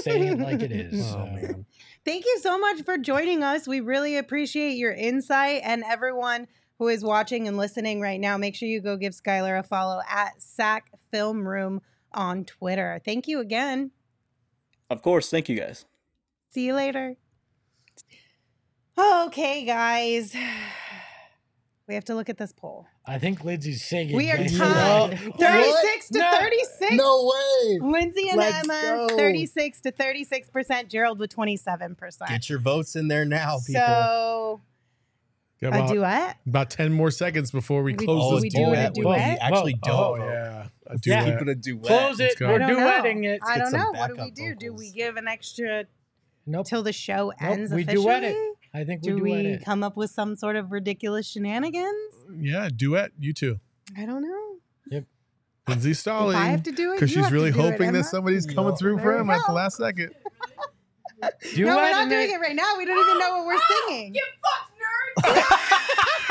saying 0.02 0.24
it 0.24 0.38
like 0.38 0.62
it 0.62 0.72
is. 0.72 0.94
Oh 1.08 1.12
so. 1.12 1.26
man. 1.26 1.66
Thank 2.04 2.24
you 2.24 2.38
so 2.40 2.58
much 2.58 2.82
for 2.84 2.96
joining 2.96 3.42
us. 3.42 3.66
We 3.66 3.80
really 3.80 4.16
appreciate 4.16 4.76
your 4.76 4.92
insight 4.92 5.60
and 5.64 5.82
everyone 5.84 6.46
who 6.78 6.88
is 6.88 7.02
watching 7.02 7.48
and 7.48 7.56
listening 7.56 8.00
right 8.00 8.20
now. 8.20 8.36
Make 8.36 8.54
sure 8.54 8.68
you 8.68 8.80
go 8.80 8.96
give 8.96 9.12
Skyler 9.12 9.58
a 9.58 9.62
follow 9.62 10.00
at 10.08 10.40
SAC 10.40 10.90
Film 11.10 11.46
Room 11.46 11.82
on 12.12 12.44
Twitter. 12.44 13.00
Thank 13.04 13.28
you 13.28 13.40
again. 13.40 13.90
Of 14.88 15.02
course, 15.02 15.28
thank 15.28 15.48
you 15.48 15.58
guys. 15.58 15.84
See 16.58 16.64
you 16.66 16.74
later. 16.74 17.14
Okay, 18.98 19.64
guys. 19.64 20.34
We 21.86 21.94
have 21.94 22.04
to 22.04 22.14
look 22.14 22.28
at 22.28 22.36
this 22.36 22.52
poll. 22.52 22.86
I 23.06 23.18
think 23.18 23.44
Lindsay's 23.44 23.82
singing. 23.82 24.14
We 24.14 24.30
are 24.30 24.36
Guys, 24.36 24.58
tied. 24.58 25.20
you 25.22 25.28
know- 25.28 25.36
36 25.38 26.08
to 26.10 26.18
No. 26.18 26.30
36. 26.38 26.90
way. 26.90 27.78
Lindsay 27.80 28.28
and 28.28 28.36
Let's 28.36 28.68
Emma, 28.68 29.06
go. 29.08 29.16
36 29.16 29.80
to 29.80 29.92
36%. 29.92 30.88
Gerald 30.90 31.18
with 31.18 31.34
27%. 31.34 32.28
Get 32.28 32.50
your 32.50 32.58
votes 32.58 32.94
in 32.94 33.08
there 33.08 33.24
now, 33.24 33.56
people. 33.66 33.80
so, 33.80 34.60
Got 35.62 35.72
a 35.72 35.76
about, 35.78 35.88
duet? 35.94 36.36
about 36.46 36.68
10 36.70 36.92
more 36.92 37.10
seconds 37.10 37.50
before 37.50 37.82
we 37.82 37.94
We- 37.94 38.04
close 38.04 38.22
Oh, 38.22 38.34
this 38.34 38.42
we 38.42 38.50
poll. 38.50 38.66
do 38.66 38.72
it 38.74 38.78
a 38.84 38.88
Whoa, 39.00 39.14
duet? 39.14 39.28
we 39.30 39.38
actually 39.40 39.72
Whoa. 39.82 39.90
Oh, 39.90 40.16
don't. 40.18 40.28
Oh, 40.28 40.30
yeah. 40.30 40.66
A 40.88 40.92
Yeah. 40.92 40.96
duet. 41.00 41.24
Keep 41.38 41.40
it 41.40 41.48
a 41.48 41.54
duet. 41.54 41.84
Close 41.86 42.20
it. 42.20 42.38
We're 42.38 42.62
I 42.62 42.70
duetting 42.70 43.24
it. 43.24 43.40
I 43.46 43.56
don't 43.56 43.72
know. 43.72 43.92
What 43.92 44.08
do 44.08 44.12
we 44.12 44.18
backup 44.18 44.34
do? 44.34 44.54
Do 44.56 44.74
we 44.74 44.90
give 44.90 45.16
an 45.16 45.26
extra 45.26 45.84
Nope. 46.48 46.66
till 46.66 46.82
the 46.82 46.92
show 46.92 47.32
Nope, 47.40 47.50
ends 47.50 47.72
we 47.72 47.82
officially? 47.82 48.04
duet 48.04 48.24
it. 48.24 48.36
I 48.74 48.84
think 48.84 49.02
we 49.02 49.08
Do 49.10 49.18
duet 49.18 49.22
we 49.44 49.46
it. 49.52 49.64
come 49.64 49.82
up 49.82 49.96
with 49.96 50.10
some 50.10 50.34
sort 50.36 50.56
of 50.56 50.72
ridiculous 50.72 51.26
shenanigans? 51.28 52.14
Uh, 52.28 52.32
yeah, 52.40 52.68
duet. 52.74 53.12
You 53.18 53.32
two. 53.32 53.60
I 53.96 54.04
don't 54.06 54.22
know. 54.22 54.56
Yep. 54.90 55.04
Lindsay 55.68 55.90
If 55.92 55.96
Stalling. 55.98 56.36
I 56.36 56.46
have 56.48 56.62
to 56.64 56.72
do 56.72 56.92
it, 56.92 56.96
Because 56.96 57.10
she's 57.10 57.18
have 57.20 57.28
to 57.28 57.34
really 57.34 57.50
do 57.52 57.58
it, 57.60 57.70
hoping 57.72 57.88
Emma. 57.88 57.98
that 57.98 58.04
somebody's 58.04 58.46
coming 58.46 58.70
Yeah. 58.72 58.76
through 58.76 58.96
There 58.96 59.04
for 59.04 59.14
we 59.14 59.20
him 59.20 59.30
at 59.30 59.40
the 59.46 59.52
last 59.52 59.76
second. 59.76 60.10
Duet 61.54 61.66
No, 61.66 61.76
we're 61.76 61.90
not 61.90 62.08
doing 62.08 62.30
it- 62.30 62.34
it 62.34 62.40
right 62.40 62.54
now. 62.54 62.74
We 62.78 62.84
don't 62.84 62.98
even 62.98 63.18
know 63.18 63.38
what 63.38 63.46
we're 63.46 63.58
singing. 63.88 64.14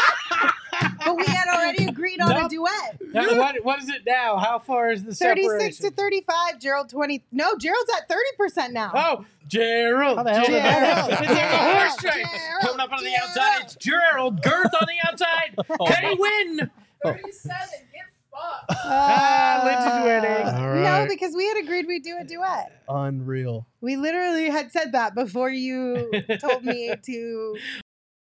but 1.08 1.18
we 1.18 1.26
had 1.26 1.48
already 1.48 1.86
agreed 1.86 2.20
on 2.22 2.32
a 2.32 2.48
duet. 2.50 3.02
Now, 3.14 3.38
what, 3.38 3.64
what 3.64 3.82
is 3.82 3.90
it 3.90 4.04
now? 4.06 4.38
How 4.38 4.60
far 4.60 4.92
is 4.92 5.04
the 5.04 5.14
36 5.16 5.78
to 5.80 5.92
35. 5.92 6.60
Gerald 6.60 6.90
20. 6.90 7.24
No, 7.32 7.56
Gerald's 7.58 7.92
at 7.98 8.10
30% 8.10 8.72
now. 8.72 8.92
Oh, 8.94 9.26
Gerald. 9.48 10.18
How 10.18 10.24
the 10.24 10.34
hell 10.34 10.46
did 10.46 10.52
Gerald. 10.52 10.64
that 10.64 11.10
It's 11.10 11.20
happen? 11.20 11.36
like 11.36 11.44
a 11.44 11.80
horse 11.80 11.96
Gerald, 12.02 12.18
race. 12.18 12.32
Gerald, 12.32 12.62
Coming 12.62 12.80
up 12.82 12.92
on 12.92 13.04
the 13.04 13.16
outside, 13.22 13.62
it's 13.64 13.76
Gerald. 13.76 14.42
Girth 14.44 14.72
on 14.80 14.88
the 14.88 15.10
outside. 15.10 15.56
Oh, 15.80 15.86
Can 15.86 16.10
he 16.12 16.16
win? 16.20 16.72
37, 17.04 17.58
get 17.94 18.02
fucked. 18.32 18.80
Ah, 18.86 19.62
Lindsay's 19.64 20.04
winning. 20.04 20.64
All 20.66 20.76
No, 21.04 21.08
because 21.08 21.34
we 21.36 21.48
had 21.48 21.58
agreed 21.58 21.88
we'd 21.88 22.04
do 22.04 22.18
a 22.20 22.24
duet. 22.24 22.82
Unreal. 22.90 23.66
We 23.82 23.96
literally 23.96 24.50
had 24.50 24.72
said 24.72 24.92
that 24.94 25.14
before 25.16 25.50
you 25.50 26.12
told 26.42 26.64
me 26.66 26.94
to 27.06 27.58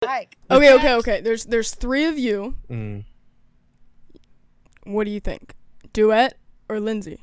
like. 0.02 0.38
Okay, 0.50 0.74
okay, 0.76 0.94
okay. 0.96 1.22
There's 1.22 1.46
there's 1.46 1.76
three 1.76 2.06
of 2.06 2.18
you. 2.18 2.56
Mm. 2.70 3.04
What 4.86 5.04
do 5.04 5.12
you 5.12 5.20
think? 5.20 5.56
Duet 5.92 6.38
or 6.70 6.80
Lindsay? 6.80 7.20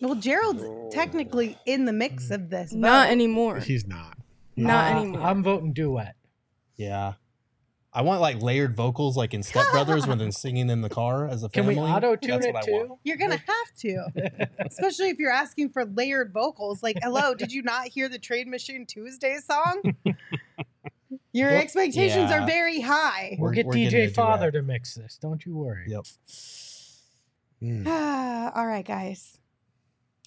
Well, 0.00 0.14
Gerald's 0.14 0.64
technically 0.94 1.58
in 1.66 1.86
the 1.86 1.92
mix 1.92 2.30
of 2.30 2.50
this. 2.50 2.72
Not 2.72 3.08
anymore. 3.10 3.58
He's 3.58 3.86
not. 3.86 4.16
Not 4.54 4.94
Uh, 4.94 4.98
anymore. 5.00 5.22
I'm 5.22 5.42
voting 5.42 5.72
duet. 5.72 6.14
Yeah. 6.76 7.14
I 7.92 8.02
want 8.02 8.20
like 8.20 8.40
layered 8.42 8.76
vocals 8.76 9.16
like 9.16 9.32
in 9.34 9.42
Step 9.42 9.64
Brothers 9.72 10.06
when 10.06 10.18
they're 10.18 10.30
singing 10.30 10.68
in 10.68 10.82
the 10.82 10.90
car 10.90 11.26
as 11.26 11.42
a 11.42 11.48
family. 11.48 11.74
Can 11.74 11.82
family. 11.82 11.90
we 11.90 11.96
auto 11.96 12.14
tune 12.16 12.42
it 12.44 12.56
too? 12.62 12.98
You're 13.04 13.16
gonna 13.16 13.38
have 13.38 13.74
to, 13.78 14.48
especially 14.66 15.08
if 15.08 15.18
you're 15.18 15.32
asking 15.32 15.70
for 15.70 15.86
layered 15.86 16.30
vocals. 16.32 16.82
Like, 16.82 16.98
hello, 17.02 17.34
did 17.34 17.50
you 17.52 17.62
not 17.62 17.88
hear 17.88 18.08
the 18.10 18.18
Trade 18.18 18.48
Machine 18.48 18.84
Tuesday 18.86 19.38
song? 19.38 19.94
Your 21.36 21.50
Well, 21.50 21.60
expectations 21.60 22.30
yeah. 22.30 22.42
are 22.42 22.46
very 22.46 22.80
high. 22.80 23.36
We'll 23.38 23.48
We're- 23.48 23.56
get 23.56 23.66
we're 23.66 23.72
getting 23.74 23.88
a 23.88 23.90
DJ 23.90 24.04
duet. 24.06 24.14
Father 24.14 24.50
to 24.52 24.62
mix 24.62 24.94
this. 24.94 25.18
Don't 25.20 25.44
you 25.44 25.54
worry. 25.56 25.84
Yep. 25.88 26.06
All 28.56 28.66
right, 28.66 28.84
guys. 28.86 29.38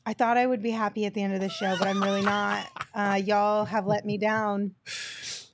I 0.05 0.13
thought 0.13 0.37
I 0.37 0.45
would 0.45 0.61
be 0.61 0.71
happy 0.71 1.05
at 1.05 1.13
the 1.15 1.21
end 1.23 1.33
of 1.33 1.41
the 1.41 1.49
show, 1.49 1.75
but 1.79 1.87
I'm 1.87 2.01
really 2.03 2.21
not. 2.21 2.65
Uh, 2.93 3.19
y'all 3.23 3.65
have 3.65 3.85
let 3.87 4.05
me 4.05 4.17
down. 4.17 4.75
This 4.85 5.49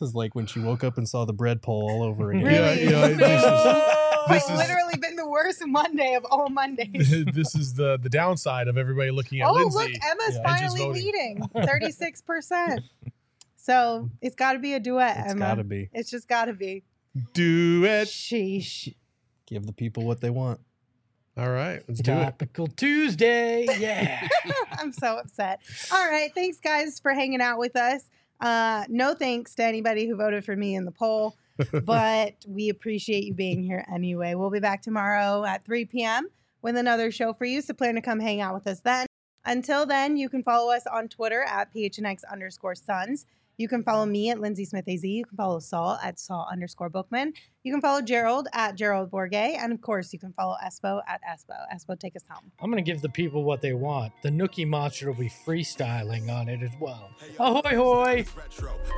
is 0.00 0.14
like 0.14 0.34
when 0.34 0.46
she 0.46 0.58
woke 0.60 0.82
up 0.84 0.98
and 0.98 1.08
saw 1.08 1.24
the 1.24 1.32
bread 1.32 1.62
poll 1.62 1.88
all 1.90 2.02
over 2.02 2.30
again. 2.32 2.44
Yeah, 2.44 2.70
Really? 2.70 2.82
you 2.84 2.90
know, 2.90 3.08
this 3.14 3.42
is- 3.44 3.82
It's 4.28 4.44
This 4.44 4.50
is- 4.50 4.58
literally 4.58 4.96
been 5.00 5.14
the 5.14 5.28
worst 5.28 5.62
Monday 5.64 6.14
of 6.14 6.24
all 6.32 6.48
Mondays. 6.50 7.24
this 7.32 7.54
is 7.54 7.74
the 7.74 7.96
the 8.02 8.08
downside 8.08 8.66
of 8.66 8.76
everybody 8.76 9.12
looking 9.12 9.40
at 9.40 9.46
oh, 9.48 9.52
Lindsay. 9.52 9.78
look, 9.78 9.88
Emma's 9.88 10.00
Yeah, 10.02 10.50
and 10.50 10.58
just 10.58 10.76
finally 10.76 10.80
voting. 10.80 11.04
leading 11.04 11.42
36%. 11.54 12.82
So 13.66 14.10
it's 14.22 14.36
got 14.36 14.52
to 14.52 14.60
be 14.60 14.74
a 14.74 14.80
duet, 14.80 15.16
It's 15.18 15.32
Emma. 15.32 15.40
gotta 15.40 15.64
be. 15.64 15.90
It's 15.92 16.08
just 16.08 16.28
got 16.28 16.44
to 16.44 16.52
be. 16.52 16.84
Duet. 17.32 18.06
Sheesh. 18.06 18.94
Give 19.44 19.66
the 19.66 19.72
people 19.72 20.04
what 20.04 20.20
they 20.20 20.30
want. 20.30 20.60
All 21.36 21.50
right, 21.50 21.82
let's 21.88 22.00
do 22.00 22.12
it. 22.12 22.22
Topical 22.24 22.68
Tuesday. 22.68 23.66
Yeah. 23.78 24.28
I'm 24.78 24.92
so 24.92 25.18
upset. 25.18 25.62
All 25.92 26.08
right. 26.08 26.30
Thanks, 26.32 26.60
guys, 26.60 27.00
for 27.00 27.12
hanging 27.12 27.40
out 27.40 27.58
with 27.58 27.74
us. 27.74 28.08
Uh, 28.40 28.84
no 28.88 29.14
thanks 29.14 29.56
to 29.56 29.64
anybody 29.64 30.06
who 30.06 30.14
voted 30.14 30.44
for 30.44 30.54
me 30.54 30.76
in 30.76 30.84
the 30.84 30.92
poll, 30.92 31.36
but 31.84 32.34
we 32.46 32.68
appreciate 32.68 33.24
you 33.24 33.34
being 33.34 33.64
here 33.64 33.84
anyway. 33.92 34.34
We'll 34.34 34.50
be 34.50 34.60
back 34.60 34.80
tomorrow 34.80 35.44
at 35.44 35.64
3 35.64 35.86
p.m. 35.86 36.28
with 36.62 36.76
another 36.76 37.10
show 37.10 37.32
for 37.32 37.44
you. 37.46 37.60
So 37.62 37.74
plan 37.74 37.96
to 37.96 38.00
come 38.00 38.20
hang 38.20 38.40
out 38.40 38.54
with 38.54 38.68
us 38.68 38.78
then. 38.78 39.06
Until 39.44 39.86
then, 39.86 40.16
you 40.16 40.28
can 40.28 40.44
follow 40.44 40.72
us 40.72 40.86
on 40.86 41.08
Twitter 41.08 41.42
at 41.42 41.74
PHNX 41.74 42.20
underscore 42.30 42.76
Suns. 42.76 43.26
You 43.58 43.68
can 43.68 43.82
follow 43.82 44.04
me 44.04 44.28
at 44.30 44.38
Lindsay 44.38 44.66
Smith 44.66 44.84
AZ. 44.86 45.02
You 45.02 45.24
can 45.24 45.36
follow 45.36 45.60
Saul 45.60 45.98
at 46.02 46.18
Saul 46.18 46.46
underscore 46.52 46.90
Bookman. 46.90 47.32
You 47.62 47.72
can 47.72 47.80
follow 47.80 48.02
Gerald 48.02 48.48
at 48.52 48.76
Gerald 48.76 49.10
Bourguet. 49.10 49.56
And 49.58 49.72
of 49.72 49.80
course, 49.80 50.12
you 50.12 50.18
can 50.18 50.32
follow 50.34 50.56
Espo 50.64 51.00
at 51.08 51.20
Espo. 51.22 51.56
Espo, 51.74 51.98
take 51.98 52.14
us 52.16 52.22
home. 52.28 52.52
I'm 52.60 52.70
going 52.70 52.84
to 52.84 52.88
give 52.88 53.00
the 53.00 53.08
people 53.08 53.44
what 53.44 53.62
they 53.62 53.72
want. 53.72 54.12
The 54.22 54.28
Nookie 54.28 54.68
Monster 54.68 55.06
will 55.06 55.18
be 55.18 55.30
freestyling 55.30 56.30
on 56.30 56.48
it 56.48 56.62
as 56.62 56.70
well. 56.78 57.10
Ahoy, 57.40 57.74
hoy! 57.74 58.26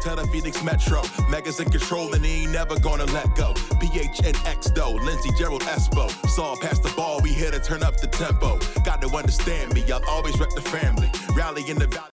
Tell 0.03 0.17
the 0.17 0.27
Phoenix 0.27 0.63
Metro, 0.63 1.03
Megas 1.31 1.61
in 1.61 1.71
control 1.71 2.13
and 2.15 2.25
he 2.25 2.43
ain't 2.43 2.53
never 2.53 2.79
gonna 2.81 3.07
let 3.07 3.35
go. 3.37 3.55
PHNX 3.55 4.75
though, 4.75 4.93
Lindsay 4.93 5.31
Gerald 5.39 5.63
Espo. 5.63 6.11
Saul, 6.27 6.57
past 6.57 6.83
the 6.83 6.93
ball, 6.97 7.21
we 7.23 7.31
here 7.31 7.51
to 7.51 7.61
turn 7.61 7.83
up 7.83 8.01
the 8.01 8.09
tempo. 8.09 8.59
Got 8.85 9.01
to 9.03 9.09
understand 9.09 9.73
me, 9.73 9.85
I'll 9.91 10.05
always 10.09 10.39
rep 10.39 10.51
the 10.51 10.61
family. 10.61 11.11
Rally 11.35 11.63
in 11.71 11.79
the 11.79 11.87
valley. 11.87 12.05